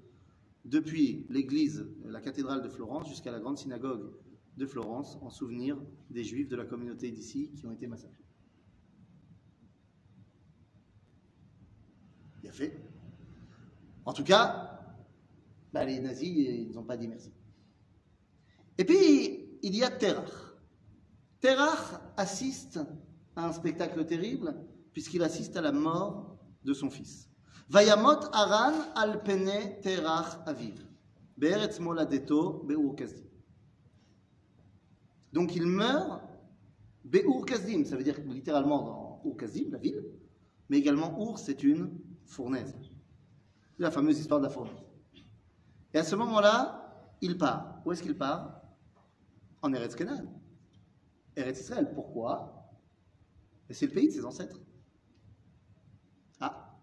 depuis 0.65 1.25
l'église, 1.29 1.87
la 2.03 2.19
cathédrale 2.19 2.61
de 2.61 2.67
Florence, 2.67 3.07
jusqu'à 3.07 3.31
la 3.31 3.39
grande 3.39 3.57
synagogue 3.57 4.11
de 4.57 4.65
Florence, 4.65 5.17
en 5.21 5.29
souvenir 5.29 5.81
des 6.09 6.25
Juifs 6.25 6.49
de 6.49 6.57
la 6.57 6.65
communauté 6.65 7.11
d'ici 7.11 7.53
qui 7.55 7.65
ont 7.65 7.71
été 7.71 7.87
massacrés. 7.87 8.26
Fait. 12.51 12.79
En 14.05 14.13
tout 14.13 14.23
cas, 14.23 14.79
bah, 15.73 15.85
les 15.85 15.99
nazis, 15.99 16.29
ils 16.29 16.71
n'ont 16.73 16.83
pas 16.83 16.97
dit 16.97 17.07
merci. 17.07 17.31
Et 18.77 18.85
puis, 18.85 19.59
il 19.61 19.75
y 19.75 19.83
a 19.83 19.89
Terach. 19.89 20.31
Terach 21.39 21.99
assiste 22.15 22.79
à 23.35 23.47
un 23.47 23.53
spectacle 23.53 24.05
terrible, 24.05 24.55
puisqu'il 24.93 25.23
assiste 25.23 25.55
à 25.57 25.61
la 25.61 25.71
mort 25.71 26.37
de 26.63 26.73
son 26.73 26.89
fils. 26.89 27.29
Vayamot 27.69 28.23
Aran 28.31 28.73
al 28.95 29.23
pene 29.23 29.79
Terach 29.81 30.39
aviv. 30.45 30.85
Be'eretz 31.37 31.79
moladeto 31.79 32.63
be'ur. 32.63 32.95
Donc 35.33 35.55
il 35.55 35.65
meurt 35.65 36.21
be'ur 37.03 37.45
kasdim, 37.45 37.83
ça 37.85 37.95
veut 37.95 38.03
dire 38.03 38.19
littéralement 38.25 38.81
dans 38.81 39.21
Ur 39.25 39.35
la 39.69 39.77
ville, 39.77 40.03
mais 40.69 40.77
également 40.77 41.17
Ur, 41.19 41.37
c'est 41.37 41.63
une 41.63 41.99
fournaise. 42.27 42.75
La 43.79 43.91
fameuse 43.91 44.19
histoire 44.19 44.39
de 44.39 44.45
la 44.45 44.51
fournaise. 44.51 44.75
Et 45.93 45.99
à 45.99 46.03
ce 46.03 46.15
moment-là, 46.15 47.15
il 47.21 47.37
part. 47.37 47.81
Où 47.85 47.91
est-ce 47.91 48.03
qu'il 48.03 48.17
part? 48.17 48.61
En 49.61 49.73
Eretz 49.73 49.95
Canaan. 49.95 50.25
Eretz 51.35 51.59
Israël. 51.59 51.91
Pourquoi? 51.93 52.69
C'est 53.69 53.87
le 53.87 53.93
pays 53.93 54.07
de 54.07 54.13
ses 54.13 54.25
ancêtres. 54.25 54.59
Ah. 56.39 56.77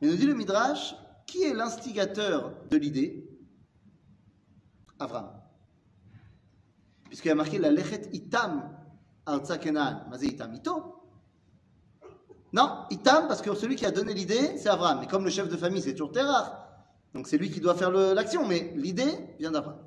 Mais 0.00 0.08
nous 0.08 0.16
dit 0.16 0.26
le 0.26 0.34
Midrash, 0.34 0.94
qui 1.26 1.42
est 1.42 1.54
l'instigateur 1.54 2.54
de 2.68 2.76
l'idée? 2.76 3.28
Avram. 4.98 5.30
Puisqu'il 7.04 7.30
a 7.30 7.34
marqué 7.34 7.58
la 7.58 7.70
lechet 7.70 8.08
itam 8.12 8.76
arza 9.26 9.58
Canaan. 9.58 10.08
Mazé 10.08 10.26
itam. 10.26 10.54
Non, 12.54 12.86
itam, 12.88 13.26
parce 13.26 13.42
que 13.42 13.52
celui 13.56 13.74
qui 13.74 13.84
a 13.84 13.90
donné 13.90 14.14
l'idée, 14.14 14.56
c'est 14.58 14.68
Avram. 14.68 15.00
Mais 15.00 15.08
comme 15.08 15.24
le 15.24 15.30
chef 15.30 15.48
de 15.48 15.56
famille, 15.56 15.82
c'est 15.82 15.90
toujours 15.90 16.12
Terah. 16.12 16.86
Donc 17.12 17.26
c'est 17.26 17.36
lui 17.36 17.50
qui 17.50 17.60
doit 17.60 17.74
faire 17.74 17.90
l'action, 17.90 18.46
mais 18.46 18.72
l'idée 18.76 19.12
vient 19.40 19.50
d'Abraham. 19.50 19.84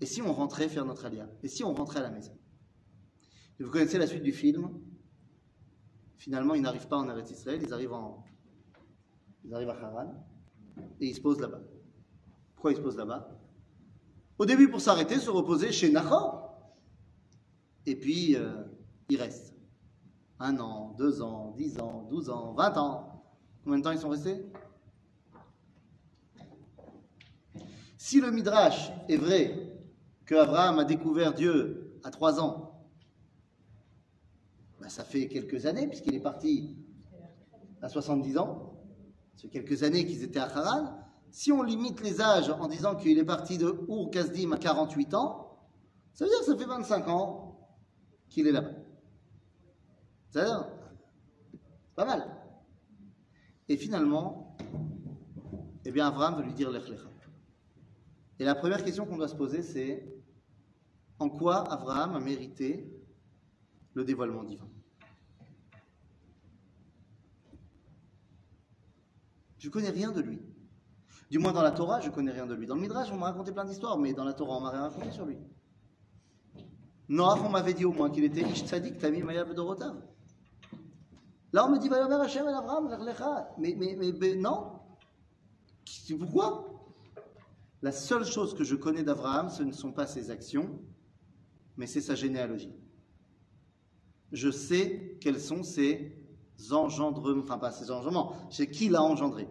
Et 0.00 0.06
si 0.06 0.20
on 0.20 0.32
rentrait 0.32 0.68
faire 0.68 0.84
notre 0.84 1.06
alia? 1.06 1.28
Et 1.44 1.48
si 1.48 1.62
on 1.62 1.72
rentrait 1.72 2.00
à 2.00 2.02
la 2.02 2.10
maison? 2.10 2.36
Et 3.60 3.62
Vous 3.62 3.70
connaissez 3.70 3.98
la 3.98 4.08
suite 4.08 4.24
du 4.24 4.32
film? 4.32 4.80
Finalement, 6.16 6.54
ils 6.54 6.62
n'arrivent 6.62 6.88
pas 6.88 6.96
en 6.96 7.08
Eretz 7.08 7.30
Israël, 7.30 7.60
ils 7.64 7.72
arrivent, 7.72 7.92
en... 7.92 8.24
ils 9.44 9.54
arrivent 9.54 9.70
à 9.70 9.78
Haran 9.80 10.26
et 11.00 11.06
ils 11.06 11.14
se 11.14 11.20
posent 11.20 11.40
là-bas. 11.40 11.60
Pourquoi 12.56 12.72
ils 12.72 12.76
se 12.78 12.80
posent 12.80 12.96
là-bas? 12.96 13.28
Au 14.38 14.44
début, 14.44 14.68
pour 14.68 14.80
s'arrêter, 14.80 15.20
se 15.20 15.30
reposer 15.30 15.70
chez 15.70 15.92
Nahor. 15.92 16.74
Et 17.86 17.94
puis, 17.94 18.34
euh, 18.34 18.64
ils 19.08 19.20
restent. 19.20 19.51
Un 20.44 20.58
an, 20.58 20.92
deux 20.98 21.22
ans, 21.22 21.54
dix 21.56 21.78
ans, 21.78 22.08
douze 22.10 22.28
ans, 22.28 22.52
vingt 22.54 22.76
ans. 22.76 23.22
Combien 23.62 23.78
de 23.78 23.84
temps 23.84 23.92
ils 23.92 23.98
sont 24.00 24.08
restés? 24.08 24.44
Si 27.96 28.20
le 28.20 28.32
Midrash 28.32 28.90
est 29.08 29.18
vrai 29.18 29.72
que 30.24 30.34
Abraham 30.34 30.80
a 30.80 30.84
découvert 30.84 31.32
Dieu 31.32 31.96
à 32.02 32.10
trois 32.10 32.40
ans, 32.40 32.88
ben, 34.80 34.88
ça 34.88 35.04
fait 35.04 35.28
quelques 35.28 35.64
années, 35.64 35.86
puisqu'il 35.86 36.16
est 36.16 36.20
parti 36.20 36.76
à 37.80 37.88
70 37.88 38.36
ans. 38.38 38.82
C'est 39.36 39.46
quelques 39.46 39.84
années 39.84 40.04
qu'ils 40.04 40.24
étaient 40.24 40.40
à 40.40 40.46
Haran. 40.46 40.98
Si 41.30 41.52
on 41.52 41.62
limite 41.62 42.02
les 42.02 42.20
âges 42.20 42.50
en 42.50 42.66
disant 42.66 42.96
qu'il 42.96 43.16
est 43.16 43.24
parti 43.24 43.58
de 43.58 43.86
Ur 43.88 44.10
Kasdim 44.10 44.50
à 44.50 44.58
48 44.58 45.14
ans, 45.14 45.60
ça 46.14 46.24
veut 46.24 46.30
dire 46.30 46.40
que 46.40 46.46
ça 46.46 46.56
fait 46.56 46.64
25 46.64 47.06
ans 47.06 47.60
qu'il 48.28 48.48
est 48.48 48.52
là-bas. 48.52 48.81
Dire 50.32 50.66
Pas 51.94 52.04
mal. 52.04 52.42
Et 53.68 53.76
finalement, 53.76 54.56
eh 55.84 55.90
bien, 55.90 56.06
Abraham 56.06 56.36
veut 56.36 56.42
lui 56.42 56.54
dire 56.54 56.70
Lech 56.70 56.88
Lecha. 56.88 57.08
Et 58.38 58.44
la 58.44 58.54
première 58.54 58.82
question 58.82 59.06
qu'on 59.06 59.16
doit 59.16 59.28
se 59.28 59.36
poser, 59.36 59.62
c'est 59.62 60.12
en 61.18 61.28
quoi 61.28 61.70
Abraham 61.72 62.16
a 62.16 62.20
mérité 62.20 62.90
le 63.94 64.04
dévoilement 64.04 64.42
divin? 64.42 64.68
Je 69.58 69.68
ne 69.68 69.72
connais 69.72 69.90
rien 69.90 70.10
de 70.10 70.20
lui. 70.20 70.40
Du 71.30 71.38
moins 71.38 71.52
dans 71.52 71.62
la 71.62 71.70
Torah, 71.70 72.00
je 72.00 72.08
ne 72.08 72.12
connais 72.12 72.32
rien 72.32 72.46
de 72.46 72.54
lui. 72.54 72.66
Dans 72.66 72.74
le 72.74 72.80
Midrash, 72.80 73.12
on 73.12 73.16
m'a 73.16 73.26
raconté 73.26 73.52
plein 73.52 73.64
d'histoires, 73.64 73.96
mais 73.96 74.12
dans 74.12 74.24
la 74.24 74.32
Torah, 74.32 74.56
on 74.56 74.60
m'a 74.60 74.70
rien 74.70 74.82
raconté 74.82 75.12
sur 75.12 75.24
lui. 75.24 75.38
Noach, 77.08 77.40
on 77.44 77.48
m'avait 77.48 77.74
dit 77.74 77.84
au 77.84 77.92
moins 77.92 78.10
qu'il 78.10 78.24
était 78.24 78.42
Ish 78.42 78.64
Tzadik 78.64 78.98
Tamim. 78.98 79.28
Là, 81.52 81.66
on 81.66 81.70
me 81.70 81.78
dit, 81.78 81.88
va. 81.88 83.54
Mais, 83.58 83.74
mais, 83.76 84.34
non. 84.36 84.72
Pourquoi? 86.18 86.68
La 87.82 87.92
seule 87.92 88.24
chose 88.24 88.54
que 88.54 88.64
je 88.64 88.76
connais 88.76 89.02
d'Abraham, 89.02 89.50
ce 89.50 89.62
ne 89.62 89.72
sont 89.72 89.92
pas 89.92 90.06
ses 90.06 90.30
actions, 90.30 90.80
mais 91.76 91.86
c'est 91.86 92.00
sa 92.00 92.14
généalogie. 92.14 92.74
Je 94.30 94.50
sais 94.50 95.18
quels 95.20 95.40
sont 95.40 95.62
ses 95.62 96.16
engendrements, 96.70 97.42
enfin 97.42 97.58
pas 97.58 97.72
ses 97.72 97.90
engendrements, 97.90 98.34
c'est 98.50 98.70
qui 98.70 98.88
l'a 98.88 99.02
engendré. 99.02 99.48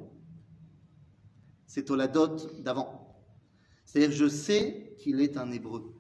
C'est 1.68 1.84
Toladot 1.84 2.38
d'avant. 2.60 3.16
C'est-à-dire 3.86 4.12
je 4.12 4.28
sais 4.28 4.96
qu'il 5.00 5.20
est 5.22 5.38
un 5.38 5.52
hébreu. 5.52 5.94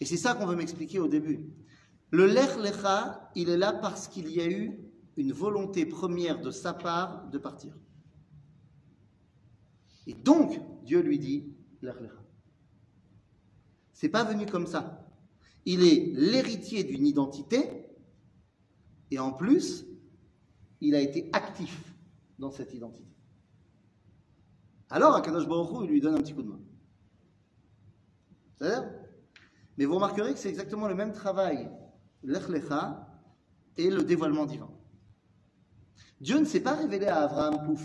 Et 0.00 0.04
c'est 0.04 0.16
ça 0.16 0.34
qu'on 0.34 0.46
veut 0.46 0.56
m'expliquer 0.56 0.98
au 0.98 1.08
début. 1.08 1.50
Le 2.10 2.26
Lech 2.26 2.56
Lecha, 2.56 3.30
il 3.34 3.50
est 3.50 3.56
là 3.56 3.72
parce 3.72 4.08
qu'il 4.08 4.30
y 4.30 4.40
a 4.40 4.48
eu 4.48 4.80
une 5.16 5.32
volonté 5.32 5.84
première 5.84 6.40
de 6.40 6.50
sa 6.50 6.72
part 6.72 7.28
de 7.28 7.38
partir. 7.38 7.76
Et 10.06 10.14
donc, 10.14 10.58
Dieu 10.84 11.00
lui 11.00 11.18
dit 11.18 11.52
Lech 11.82 12.00
Lecha. 12.00 12.22
C'est 13.92 14.08
pas 14.08 14.24
venu 14.24 14.46
comme 14.46 14.66
ça. 14.66 15.06
Il 15.66 15.82
est 15.82 16.12
l'héritier 16.14 16.84
d'une 16.84 17.06
identité 17.06 17.86
et 19.10 19.18
en 19.18 19.32
plus, 19.32 19.84
il 20.80 20.94
a 20.94 21.00
été 21.00 21.28
actif 21.32 21.94
dans 22.38 22.50
cette 22.50 22.72
identité. 22.72 23.08
Alors, 24.90 25.14
Akadosh 25.14 25.46
Baruch 25.46 25.70
Hu, 25.70 25.84
il 25.84 25.90
lui 25.90 26.00
donne 26.00 26.14
un 26.14 26.22
petit 26.22 26.32
coup 26.32 26.42
de 26.42 26.48
main. 26.48 26.60
C'est-à-dire? 28.56 28.90
Mais 29.76 29.84
vous 29.84 29.94
remarquerez 29.94 30.32
que 30.32 30.38
c'est 30.38 30.48
exactement 30.48 30.88
le 30.88 30.94
même 30.94 31.12
travail, 31.12 31.70
l'Ech 32.28 32.48
Lecha 32.48 33.08
et 33.76 33.90
le 33.90 34.02
dévoilement 34.02 34.44
divin. 34.44 34.70
Dieu 36.20 36.38
ne 36.38 36.44
s'est 36.44 36.60
pas 36.60 36.74
révélé 36.74 37.06
à 37.06 37.22
Abraham, 37.22 37.64
pouf. 37.64 37.82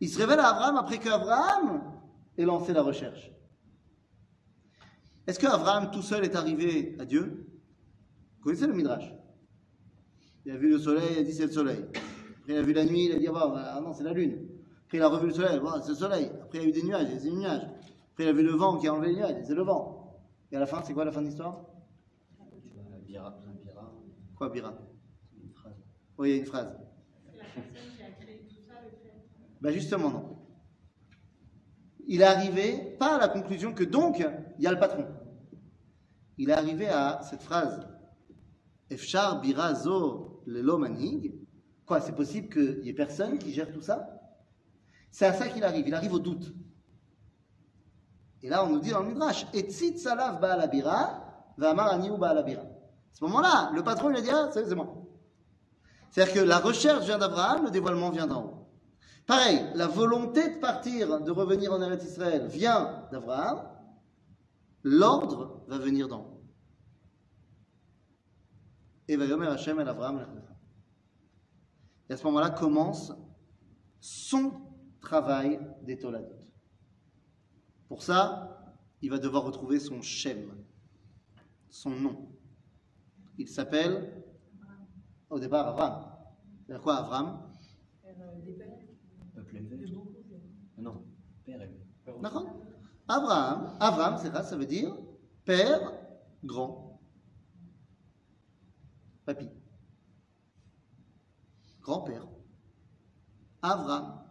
Il 0.00 0.10
se 0.10 0.18
révèle 0.18 0.40
à 0.40 0.48
Abraham 0.48 0.76
après 0.76 0.98
qu'Abraham 0.98 1.82
ait 2.36 2.44
lancé 2.44 2.72
la 2.72 2.82
recherche. 2.82 3.32
Est-ce 5.26 5.38
qu'Abraham 5.38 5.90
tout 5.90 6.02
seul 6.02 6.24
est 6.24 6.36
arrivé 6.36 6.96
à 7.00 7.06
Dieu? 7.06 7.46
Vous 8.36 8.44
connaissez 8.44 8.66
le 8.66 8.74
Midrash? 8.74 9.10
Il 10.44 10.52
a 10.52 10.56
vu 10.58 10.68
le 10.68 10.78
soleil, 10.78 11.12
il 11.12 11.18
a 11.20 11.22
dit 11.22 11.32
c'est 11.32 11.46
le 11.46 11.52
soleil. 11.52 11.82
Après 12.42 12.52
il 12.52 12.56
a 12.56 12.62
vu 12.62 12.74
la 12.74 12.84
nuit, 12.84 13.06
il 13.06 13.12
a 13.12 13.18
dit 13.18 13.28
ah, 13.28 13.32
bah, 13.32 13.72
ah 13.76 13.80
non 13.80 13.94
c'est 13.94 14.04
la 14.04 14.12
lune. 14.12 14.46
Après 14.84 14.98
il 14.98 15.02
a 15.02 15.08
revu 15.08 15.28
le 15.28 15.32
soleil, 15.32 15.58
ah, 15.66 15.80
c'est 15.80 15.90
le 15.90 15.94
soleil. 15.94 16.30
Après 16.42 16.58
il 16.58 16.64
y 16.64 16.66
a 16.66 16.68
eu 16.68 16.72
des 16.72 16.82
nuages, 16.82 17.06
il 17.08 17.10
y 17.10 17.14
a 17.14 17.16
eu 17.16 17.20
des 17.20 17.30
nuages. 17.30 17.62
Après 18.12 18.24
il 18.24 18.28
a 18.28 18.32
vu 18.34 18.42
le 18.42 18.52
vent 18.52 18.76
qui 18.76 18.86
a 18.86 18.92
enlevé 18.92 19.12
les 19.12 19.16
nuages, 19.16 19.44
c'est 19.46 19.54
le 19.54 19.62
vent. 19.62 20.20
Et 20.52 20.56
à 20.56 20.60
la 20.60 20.66
fin, 20.66 20.82
c'est 20.82 20.92
quoi 20.92 21.06
la 21.06 21.12
fin 21.12 21.22
de 21.22 21.28
l'histoire? 21.28 21.73
Bira, 23.14 23.28
un 23.46 23.54
Bira, 23.64 23.92
Quoi, 24.34 24.48
Bira? 24.50 24.74
Une 25.40 25.52
phrase. 25.52 25.76
Oui, 26.18 26.30
il 26.30 26.32
y 26.32 26.34
a 26.34 26.38
une 26.40 26.46
phrase. 26.46 26.76
Ben 29.60 29.72
justement, 29.72 30.10
non. 30.10 30.38
Il 32.08 32.22
est 32.22 32.24
arrivé, 32.24 32.96
pas 32.98 33.14
à 33.14 33.18
la 33.18 33.28
conclusion 33.28 33.72
que 33.72 33.84
donc, 33.84 34.18
il 34.18 34.64
y 34.64 34.66
a 34.66 34.72
le 34.72 34.80
patron. 34.80 35.06
Il 36.38 36.50
est 36.50 36.54
arrivé 36.54 36.88
à 36.88 37.22
cette 37.22 37.42
phrase. 37.42 37.86
Efchar 38.90 39.40
bira 39.40 39.74
zo 39.74 40.42
lelo 40.46 40.76
manig. 40.76 41.34
Quoi, 41.86 42.00
c'est 42.00 42.16
possible 42.16 42.48
qu'il 42.48 42.80
n'y 42.80 42.88
ait 42.88 42.94
personne 42.94 43.38
qui 43.38 43.52
gère 43.52 43.70
tout 43.70 43.80
ça? 43.80 44.20
C'est 45.12 45.26
à 45.26 45.32
ça 45.32 45.48
qu'il 45.48 45.62
arrive. 45.62 45.86
Il 45.86 45.94
arrive 45.94 46.14
au 46.14 46.18
doute. 46.18 46.52
Et 48.42 48.48
là, 48.48 48.64
on 48.64 48.70
nous 48.70 48.80
dit 48.80 48.90
dans 48.90 49.02
le 49.02 49.08
Midrash, 49.08 49.46
Etzit 49.54 49.98
salav 49.98 50.40
ba'al 50.40 50.68
bira, 50.68 51.54
va'amar 51.56 51.92
aniu 51.92 52.18
ba'al 52.18 52.44
bira. 52.44 52.62
À 52.62 52.73
ce 53.14 53.24
moment-là, 53.24 53.70
le 53.72 53.82
patron, 53.82 54.10
il 54.10 54.16
a 54.16 54.20
dit, 54.20 54.30
ah, 54.30 54.50
c'est 54.52 54.74
moi. 54.74 54.92
C'est-à-dire 56.10 56.34
que 56.34 56.40
la 56.40 56.58
recherche 56.58 57.06
vient 57.06 57.18
d'Abraham, 57.18 57.64
le 57.64 57.70
dévoilement 57.70 58.10
vient 58.10 58.26
d'en 58.26 58.44
haut. 58.44 58.68
Pareil, 59.26 59.66
la 59.74 59.86
volonté 59.86 60.54
de 60.54 60.60
partir, 60.60 61.20
de 61.20 61.30
revenir 61.30 61.72
en 61.72 61.80
Eretz 61.80 62.04
Israël 62.04 62.46
vient 62.46 63.08
d'Abraham, 63.10 63.68
l'ordre 64.82 65.64
va 65.66 65.78
venir 65.78 66.08
d'en 66.08 66.20
haut. 66.20 66.42
Et 69.08 69.14
Abraham. 69.14 70.26
Et 72.08 72.12
à 72.12 72.16
ce 72.16 72.24
moment-là 72.24 72.50
commence 72.50 73.12
son 74.00 74.52
travail 75.00 75.60
d'étoladot. 75.82 76.38
Pour 77.88 78.02
ça, 78.02 78.74
il 79.02 79.10
va 79.10 79.18
devoir 79.18 79.44
retrouver 79.44 79.78
son 79.78 80.02
Shem, 80.02 80.52
son 81.68 81.90
nom. 81.90 82.28
Il 83.38 83.48
s'appelle, 83.48 84.22
au 85.30 85.38
départ, 85.38 85.68
Avram. 85.68 86.04
C'est 86.66 86.80
quoi 86.80 86.96
Avram? 86.96 87.50
Peuple 89.34 89.56
élevé. 89.56 89.92
Non, 90.78 91.04
père 91.44 91.60
élevé. 91.60 91.84
D'accord 92.20 92.46
Abraham, 93.08 93.76
Avram, 93.80 94.16
c'est 94.18 94.30
ça, 94.30 94.42
ça 94.42 94.56
veut 94.56 94.66
dire 94.66 94.96
père 95.44 95.92
grand. 96.42 97.00
Papy. 99.26 99.48
Grand-père. 101.80 102.26
Avram, 103.62 104.22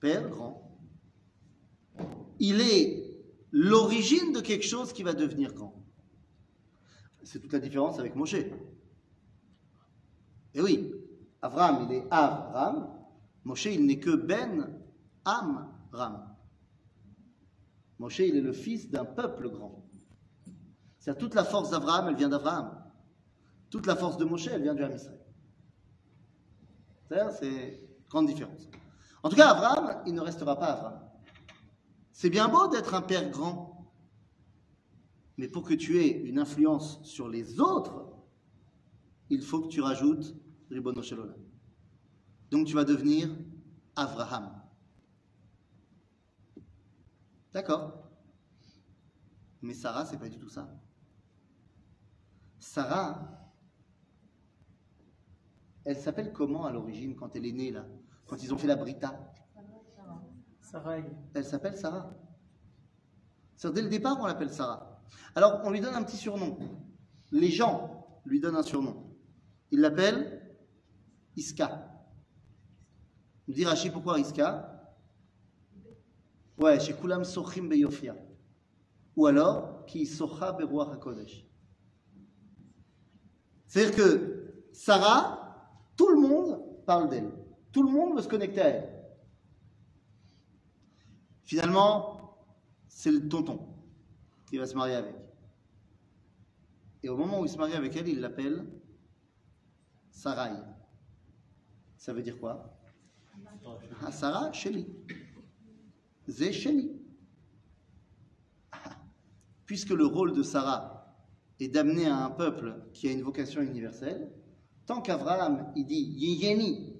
père 0.00 0.28
grand. 0.28 0.78
Il 2.38 2.60
est 2.60 3.04
l'origine 3.52 4.32
de 4.32 4.40
quelque 4.40 4.64
chose 4.64 4.92
qui 4.92 5.02
va 5.02 5.14
devenir 5.14 5.54
grand. 5.54 5.83
C'est 7.24 7.40
toute 7.40 7.52
la 7.52 7.58
différence 7.58 7.98
avec 7.98 8.14
Moshe. 8.14 8.34
Et 8.34 8.60
oui, 10.60 10.94
Avram, 11.42 11.88
il 11.88 11.96
est 11.96 12.06
Avram. 12.10 12.88
Moshe, 13.44 13.66
il 13.66 13.86
n'est 13.86 13.98
que 13.98 14.14
Ben 14.14 14.70
Amram. 15.24 16.34
Moshe, 17.98 18.20
il 18.20 18.36
est 18.36 18.40
le 18.40 18.52
fils 18.52 18.90
d'un 18.90 19.04
peuple 19.04 19.50
grand. 19.50 19.84
C'est 20.98 21.18
toute 21.18 21.34
la 21.34 21.44
force 21.44 21.70
d'Abraham, 21.70 22.08
elle 22.08 22.16
vient 22.16 22.28
d'Abraham. 22.28 22.82
Toute 23.70 23.86
la 23.86 23.96
force 23.96 24.16
de 24.16 24.24
Moshe, 24.24 24.46
elle 24.46 24.62
vient 24.62 24.74
du 24.74 24.82
Ham. 24.82 24.96
C'est-à-dire, 27.06 27.32
c'est 27.32 27.80
grande 28.08 28.26
différence. 28.26 28.68
En 29.22 29.28
tout 29.28 29.36
cas, 29.36 29.50
Abraham, 29.50 30.02
il 30.06 30.14
ne 30.14 30.20
restera 30.20 30.58
pas 30.58 30.66
Abraham. 30.66 31.00
C'est 32.12 32.30
bien 32.30 32.48
beau 32.48 32.68
d'être 32.68 32.94
un 32.94 33.02
père 33.02 33.28
grand, 33.30 33.73
mais 35.36 35.48
pour 35.48 35.64
que 35.64 35.74
tu 35.74 35.98
aies 35.98 36.20
une 36.20 36.38
influence 36.38 37.02
sur 37.04 37.28
les 37.28 37.60
autres, 37.60 38.14
il 39.30 39.42
faut 39.42 39.60
que 39.62 39.68
tu 39.68 39.80
rajoutes 39.80 40.36
Ribono. 40.70 41.02
Donc 42.50 42.66
tu 42.66 42.74
vas 42.74 42.84
devenir 42.84 43.30
Abraham. 43.96 44.62
D'accord 47.52 48.10
Mais 49.62 49.74
Sarah, 49.74 50.04
c'est 50.04 50.18
pas 50.18 50.28
du 50.28 50.38
tout 50.38 50.48
ça. 50.48 50.68
Sarah, 52.58 53.52
elle 55.84 55.96
s'appelle 55.96 56.32
comment 56.32 56.64
à 56.64 56.72
l'origine 56.72 57.14
quand 57.14 57.36
elle 57.36 57.46
est 57.46 57.52
née 57.52 57.70
là? 57.70 57.86
Quand 58.26 58.42
ils 58.42 58.52
ont 58.54 58.58
fait 58.58 58.66
la 58.66 58.76
Brita? 58.76 59.32
Sarai. 60.60 61.04
Elle 61.34 61.44
s'appelle 61.44 61.76
Sarah. 61.76 62.14
C'est-à-dire, 63.56 63.74
dès 63.76 63.82
le 63.82 63.88
départ, 63.90 64.18
on 64.20 64.26
l'appelle 64.26 64.50
Sarah. 64.50 64.93
Alors, 65.34 65.60
on 65.64 65.70
lui 65.70 65.80
donne 65.80 65.94
un 65.94 66.02
petit 66.02 66.16
surnom. 66.16 66.56
Les 67.32 67.50
gens 67.50 68.20
lui 68.24 68.40
donnent 68.40 68.56
un 68.56 68.62
surnom. 68.62 69.16
Ils 69.70 69.80
l'appellent 69.80 70.56
Iska. 71.36 71.90
Nous 73.48 73.54
dit 73.54 73.64
Rachid 73.64 73.92
pourquoi 73.92 74.20
Iska? 74.20 74.70
Ouais, 76.58 76.78
chez 76.78 76.94
Kulam 76.94 77.24
Sochim 77.24 77.68
Beyofia. 77.68 78.14
Ou 79.16 79.26
alors, 79.26 79.84
Ki 79.86 80.06
Socha 80.06 80.52
Beruach 80.52 80.94
HaKodesh. 80.94 81.44
C'est-à-dire 83.66 83.96
que 83.96 84.66
Sarah, 84.72 85.68
tout 85.96 86.08
le 86.08 86.20
monde 86.20 86.84
parle 86.86 87.08
d'elle. 87.08 87.32
Tout 87.72 87.82
le 87.82 87.90
monde 87.90 88.16
veut 88.16 88.22
se 88.22 88.28
connecter 88.28 88.60
à 88.60 88.68
elle. 88.68 89.04
Finalement, 91.42 92.38
c'est 92.86 93.10
le 93.10 93.28
tonton 93.28 93.73
qui 94.54 94.58
va 94.58 94.66
se 94.66 94.76
marier 94.76 94.94
avec. 94.94 95.16
Et 97.02 97.08
au 97.08 97.16
moment 97.16 97.40
où 97.40 97.44
il 97.44 97.48
se 97.48 97.58
marie 97.58 97.72
avec 97.72 97.96
elle, 97.96 98.06
il 98.06 98.20
l'appelle 98.20 98.64
Sarai. 100.12 100.52
Ça 101.96 102.12
veut 102.12 102.22
dire 102.22 102.38
quoi? 102.38 102.78
Ah, 104.00 104.12
Sarah, 104.12 104.52
Sheli. 104.52 104.86
Zé 106.28 106.52
Sheli. 106.52 106.92
Ah, 108.70 108.96
Puisque 109.66 109.90
le 109.90 110.06
rôle 110.06 110.32
de 110.32 110.44
Sarah 110.44 111.18
est 111.58 111.66
d'amener 111.66 112.06
à 112.06 112.24
un 112.24 112.30
peuple 112.30 112.76
qui 112.92 113.08
a 113.08 113.10
une 113.10 113.22
vocation 113.22 113.60
universelle, 113.60 114.30
tant 114.86 115.02
qu'Abraham, 115.02 115.72
il 115.74 115.84
dit 115.84 116.00
Yéyéni, 116.00 116.94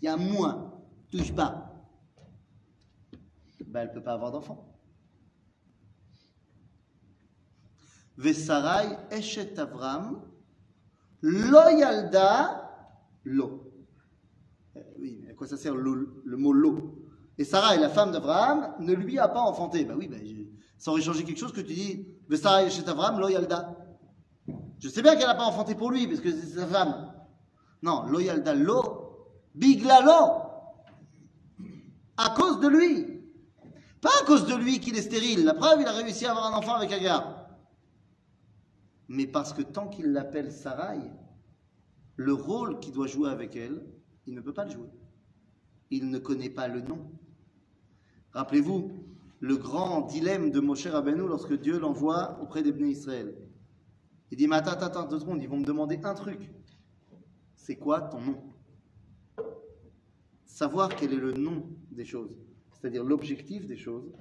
il 0.00 0.04
y 0.06 0.08
a 0.08 0.16
moi, 0.16 0.82
touche 1.08 1.32
pas, 1.32 1.72
ben, 3.64 3.82
elle 3.82 3.88
ne 3.90 3.94
peut 3.94 4.02
pas 4.02 4.14
avoir 4.14 4.32
d'enfant. 4.32 4.71
Vesarai 8.16 8.96
Eshet 9.10 9.58
Avram, 9.58 10.22
lo 11.22 11.68
yalda 11.78 12.70
lo. 13.24 13.70
Euh, 14.76 14.80
Oui, 14.98 15.24
à 15.30 15.34
quoi 15.34 15.46
ça 15.46 15.56
sert 15.56 15.74
le, 15.74 16.36
mot 16.36 16.52
lo? 16.52 16.98
Et 17.38 17.44
Sarah, 17.44 17.76
la 17.76 17.88
femme 17.88 18.12
d'Abraham, 18.12 18.74
ne 18.80 18.92
lui 18.92 19.18
a 19.18 19.28
pas 19.28 19.40
enfanté. 19.40 19.84
Ben 19.84 19.96
oui, 19.96 20.10
je- 20.24 20.44
ça 20.78 20.90
aurait 20.90 21.00
changé 21.02 21.24
quelque 21.24 21.38
chose 21.38 21.52
que 21.52 21.60
tu 21.60 21.72
dis 21.74 22.06
Vesarai 22.28 22.66
Eshet 22.66 22.88
Avram, 22.88 23.18
lo 23.18 23.28
yalda. 23.28 23.76
Je 24.78 24.88
sais 24.88 25.02
bien 25.02 25.14
qu'elle 25.16 25.26
n'a 25.26 25.34
pas 25.34 25.44
enfanté 25.46 25.74
pour 25.74 25.90
lui, 25.90 26.06
parce 26.06 26.20
que 26.20 26.30
c'est 26.30 26.58
sa 26.58 26.66
femme. 26.66 27.12
Non, 27.82 28.04
lo 28.06 28.20
yalda 28.20 28.54
lo, 28.54 29.40
biglalo. 29.54 30.42
À 32.16 32.30
cause 32.36 32.60
de 32.60 32.68
lui. 32.68 33.20
Pas 34.00 34.10
à 34.20 34.26
cause 34.26 34.46
de 34.46 34.54
lui 34.54 34.80
qu'il 34.80 34.96
est 34.96 35.02
stérile. 35.02 35.44
La 35.44 35.54
preuve, 35.54 35.80
il 35.80 35.86
a 35.86 35.92
réussi 35.92 36.26
à 36.26 36.32
avoir 36.32 36.52
un 36.52 36.58
enfant 36.58 36.74
avec 36.74 36.92
Agar. 36.92 37.41
Mais 39.08 39.26
parce 39.26 39.52
que 39.52 39.62
tant 39.62 39.88
qu'il 39.88 40.12
l'appelle 40.12 40.52
Sarai, 40.52 41.00
le 42.16 42.32
rôle 42.32 42.80
qu'il 42.80 42.92
doit 42.92 43.06
jouer 43.06 43.30
avec 43.30 43.56
elle, 43.56 43.84
il 44.26 44.34
ne 44.34 44.40
peut 44.40 44.54
pas 44.54 44.64
le 44.64 44.70
jouer. 44.70 44.88
Il 45.90 46.10
ne 46.10 46.18
connaît 46.18 46.50
pas 46.50 46.68
le 46.68 46.80
nom. 46.80 47.10
Rappelez-vous 48.32 48.92
le 49.40 49.56
grand 49.56 50.02
dilemme 50.02 50.50
de 50.50 50.60
Moshe 50.60 50.86
Rabbeinu 50.86 51.26
lorsque 51.26 51.60
Dieu 51.60 51.78
l'envoie 51.78 52.40
auprès 52.40 52.62
des 52.62 52.72
Bnei 52.72 52.92
Israël. 52.92 53.34
Il 54.30 54.38
dit, 54.38 54.46
mais 54.46 54.56
attends, 54.56 54.70
attends, 54.70 54.86
attends, 54.86 55.08
deux 55.08 55.18
secondes, 55.18 55.42
ils 55.42 55.48
vont 55.48 55.58
me 55.58 55.64
demander 55.64 55.98
un 56.04 56.14
truc. 56.14 56.50
C'est 57.56 57.76
quoi 57.76 58.00
ton 58.00 58.20
nom? 58.20 58.42
Savoir 60.46 60.94
quel 60.94 61.12
est 61.12 61.16
le 61.16 61.32
nom 61.32 61.68
des 61.90 62.04
choses, 62.04 62.38
c'est-à-dire 62.72 63.02
l'objectif 63.02 63.66
des 63.66 63.76
choses, 63.76 64.12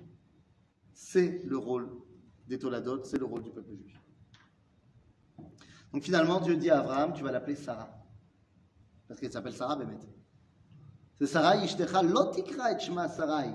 c'est 0.91 1.43
le 1.43 1.57
rôle 1.57 1.89
des 2.47 2.57
Toladot, 2.57 3.03
c'est 3.03 3.19
le 3.19 3.25
rôle 3.25 3.43
du 3.43 3.51
peuple 3.51 3.75
juif. 3.75 4.00
Donc 5.93 6.03
finalement, 6.03 6.39
Dieu 6.39 6.55
dit 6.55 6.69
à 6.69 6.79
Abraham, 6.79 7.13
tu 7.13 7.23
vas 7.23 7.31
l'appeler 7.31 7.55
Sarah. 7.55 7.89
Parce 9.07 9.19
qu'elle 9.19 9.31
s'appelle 9.31 9.53
Sarah 9.53 9.75
Bémet. 9.75 9.99
C'est 11.15 11.27
Sarah, 11.27 11.57
Ishtecha, 11.57 12.01
Lotikra 12.01 12.71
et 12.71 12.79
Shma 12.79 13.09
Sarai. 13.09 13.53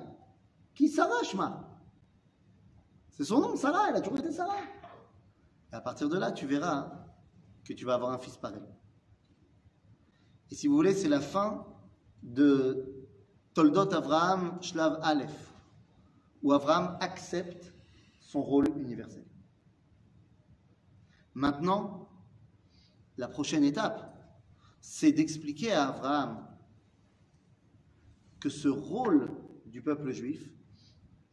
Qui 0.74 0.88
Sarah 0.88 1.22
Shma 1.24 1.80
C'est 3.10 3.24
son 3.24 3.40
nom, 3.40 3.56
Sarah, 3.56 3.88
elle 3.88 3.96
a 3.96 4.00
toujours 4.00 4.18
été 4.18 4.32
Sarah. 4.32 4.60
Et 5.72 5.74
à 5.74 5.80
partir 5.80 6.08
de 6.08 6.18
là, 6.18 6.30
tu 6.30 6.46
verras 6.46 6.76
hein, 6.76 6.92
que 7.64 7.72
tu 7.72 7.84
vas 7.84 7.94
avoir 7.94 8.12
un 8.12 8.18
fils 8.18 8.36
pareil. 8.36 8.62
Et 10.50 10.54
si 10.54 10.68
vous 10.68 10.74
voulez, 10.74 10.94
c'est 10.94 11.08
la 11.08 11.20
fin 11.20 11.66
de 12.22 13.06
Toldot 13.54 13.92
Avraham 13.92 14.62
Shlav 14.62 15.00
Aleph, 15.02 15.54
où 16.42 16.52
Avraham 16.52 16.98
accepte 17.00 17.72
son 18.20 18.42
rôle 18.42 18.68
universel. 18.76 19.24
Maintenant, 21.34 22.05
la 23.16 23.28
prochaine 23.28 23.64
étape, 23.64 24.12
c'est 24.80 25.12
d'expliquer 25.12 25.72
à 25.72 25.88
Abraham 25.88 26.46
que 28.40 28.48
ce 28.48 28.68
rôle 28.68 29.30
du 29.66 29.82
peuple 29.82 30.12
juif 30.12 30.52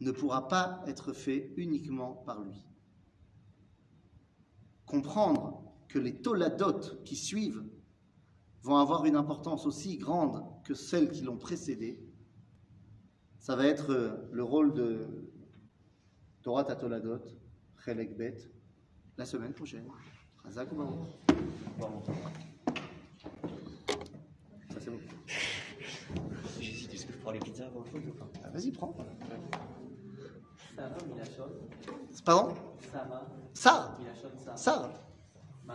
ne 0.00 0.10
pourra 0.10 0.48
pas 0.48 0.82
être 0.86 1.12
fait 1.12 1.52
uniquement 1.56 2.14
par 2.26 2.42
lui. 2.42 2.64
Comprendre 4.86 5.72
que 5.88 5.98
les 5.98 6.20
toladot 6.20 7.02
qui 7.04 7.16
suivent 7.16 7.64
vont 8.62 8.76
avoir 8.76 9.04
une 9.04 9.16
importance 9.16 9.66
aussi 9.66 9.98
grande 9.98 10.42
que 10.64 10.74
celles 10.74 11.10
qui 11.10 11.22
l'ont 11.22 11.36
précédé, 11.36 12.02
ça 13.38 13.56
va 13.56 13.66
être 13.66 13.90
euh, 13.90 14.28
le 14.32 14.42
rôle 14.42 14.72
de 14.72 15.06
Torah 16.42 16.64
Toladot, 16.64 17.20
Chelek 17.84 18.16
Bet, 18.16 18.38
la 19.18 19.26
semaine 19.26 19.52
prochaine. 19.52 19.86
Ça 20.50 20.64
c'est 24.80 24.90
bon. 24.90 24.98
J'hésite, 26.60 26.94
est-ce 26.94 27.06
que 27.06 27.12
je 27.12 27.18
prends 27.18 27.32
les 27.32 27.38
pizzas 27.40 27.66
avant 27.66 27.80
le 27.80 27.86
foot 27.86 28.02
Vas-y, 28.52 28.70
prends. 28.70 28.94
Sarah, 30.76 30.94
Milachon. 31.06 31.50
Pardon? 32.24 32.54
Sarah, 32.92 33.26
Sar. 33.52 33.98
Milachon, 33.98 34.28
Sarah. 34.44 34.56
Sar. 34.56 34.90
Ma, 35.64 35.74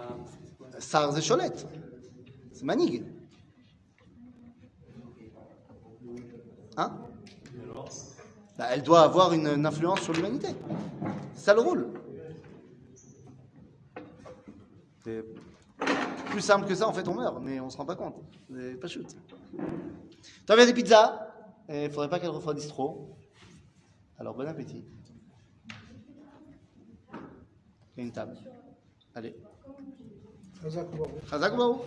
c'est 0.80 1.28
Cholette. 1.28 1.68
C'est 2.54 2.64
Manig. 2.64 3.06
Hein? 6.78 6.98
Bah, 8.58 8.68
Elle 8.72 8.84
doit 8.84 9.02
avoir 9.02 9.34
une, 9.34 9.66
influence 9.66 10.02
sur 10.02 10.14
l'humanité. 10.14 10.50
Ça 11.34 11.54
le 11.54 11.62
rôle. 11.62 11.99
C'est 15.04 15.24
plus 16.30 16.42
simple 16.42 16.68
que 16.68 16.76
ça, 16.76 16.88
en 16.88 16.94
fait, 16.94 17.08
on 17.08 17.16
meurt, 17.16 17.42
mais 17.42 17.60
on 17.60 17.70
se 17.70 17.78
rend 17.78 17.86
pas 17.86 17.96
compte. 17.96 18.16
C'est 18.54 18.80
pas 18.80 18.88
chute. 18.88 19.16
T'as 20.46 20.56
bien 20.56 20.66
des 20.66 20.74
pizzas 20.74 21.30
il 21.72 21.90
faudrait 21.92 22.10
pas 22.10 22.20
qu'elles 22.20 22.30
refroidissent 22.30 22.68
trop. 22.68 23.16
Alors, 24.18 24.34
bon 24.34 24.48
appétit. 24.48 24.84
Il 27.96 27.98
y 27.98 28.02
a 28.02 28.04
une 28.04 28.12
table. 28.12 28.38
Allez. 29.14 29.36
Chazak 30.62 31.54
ou 31.58 31.82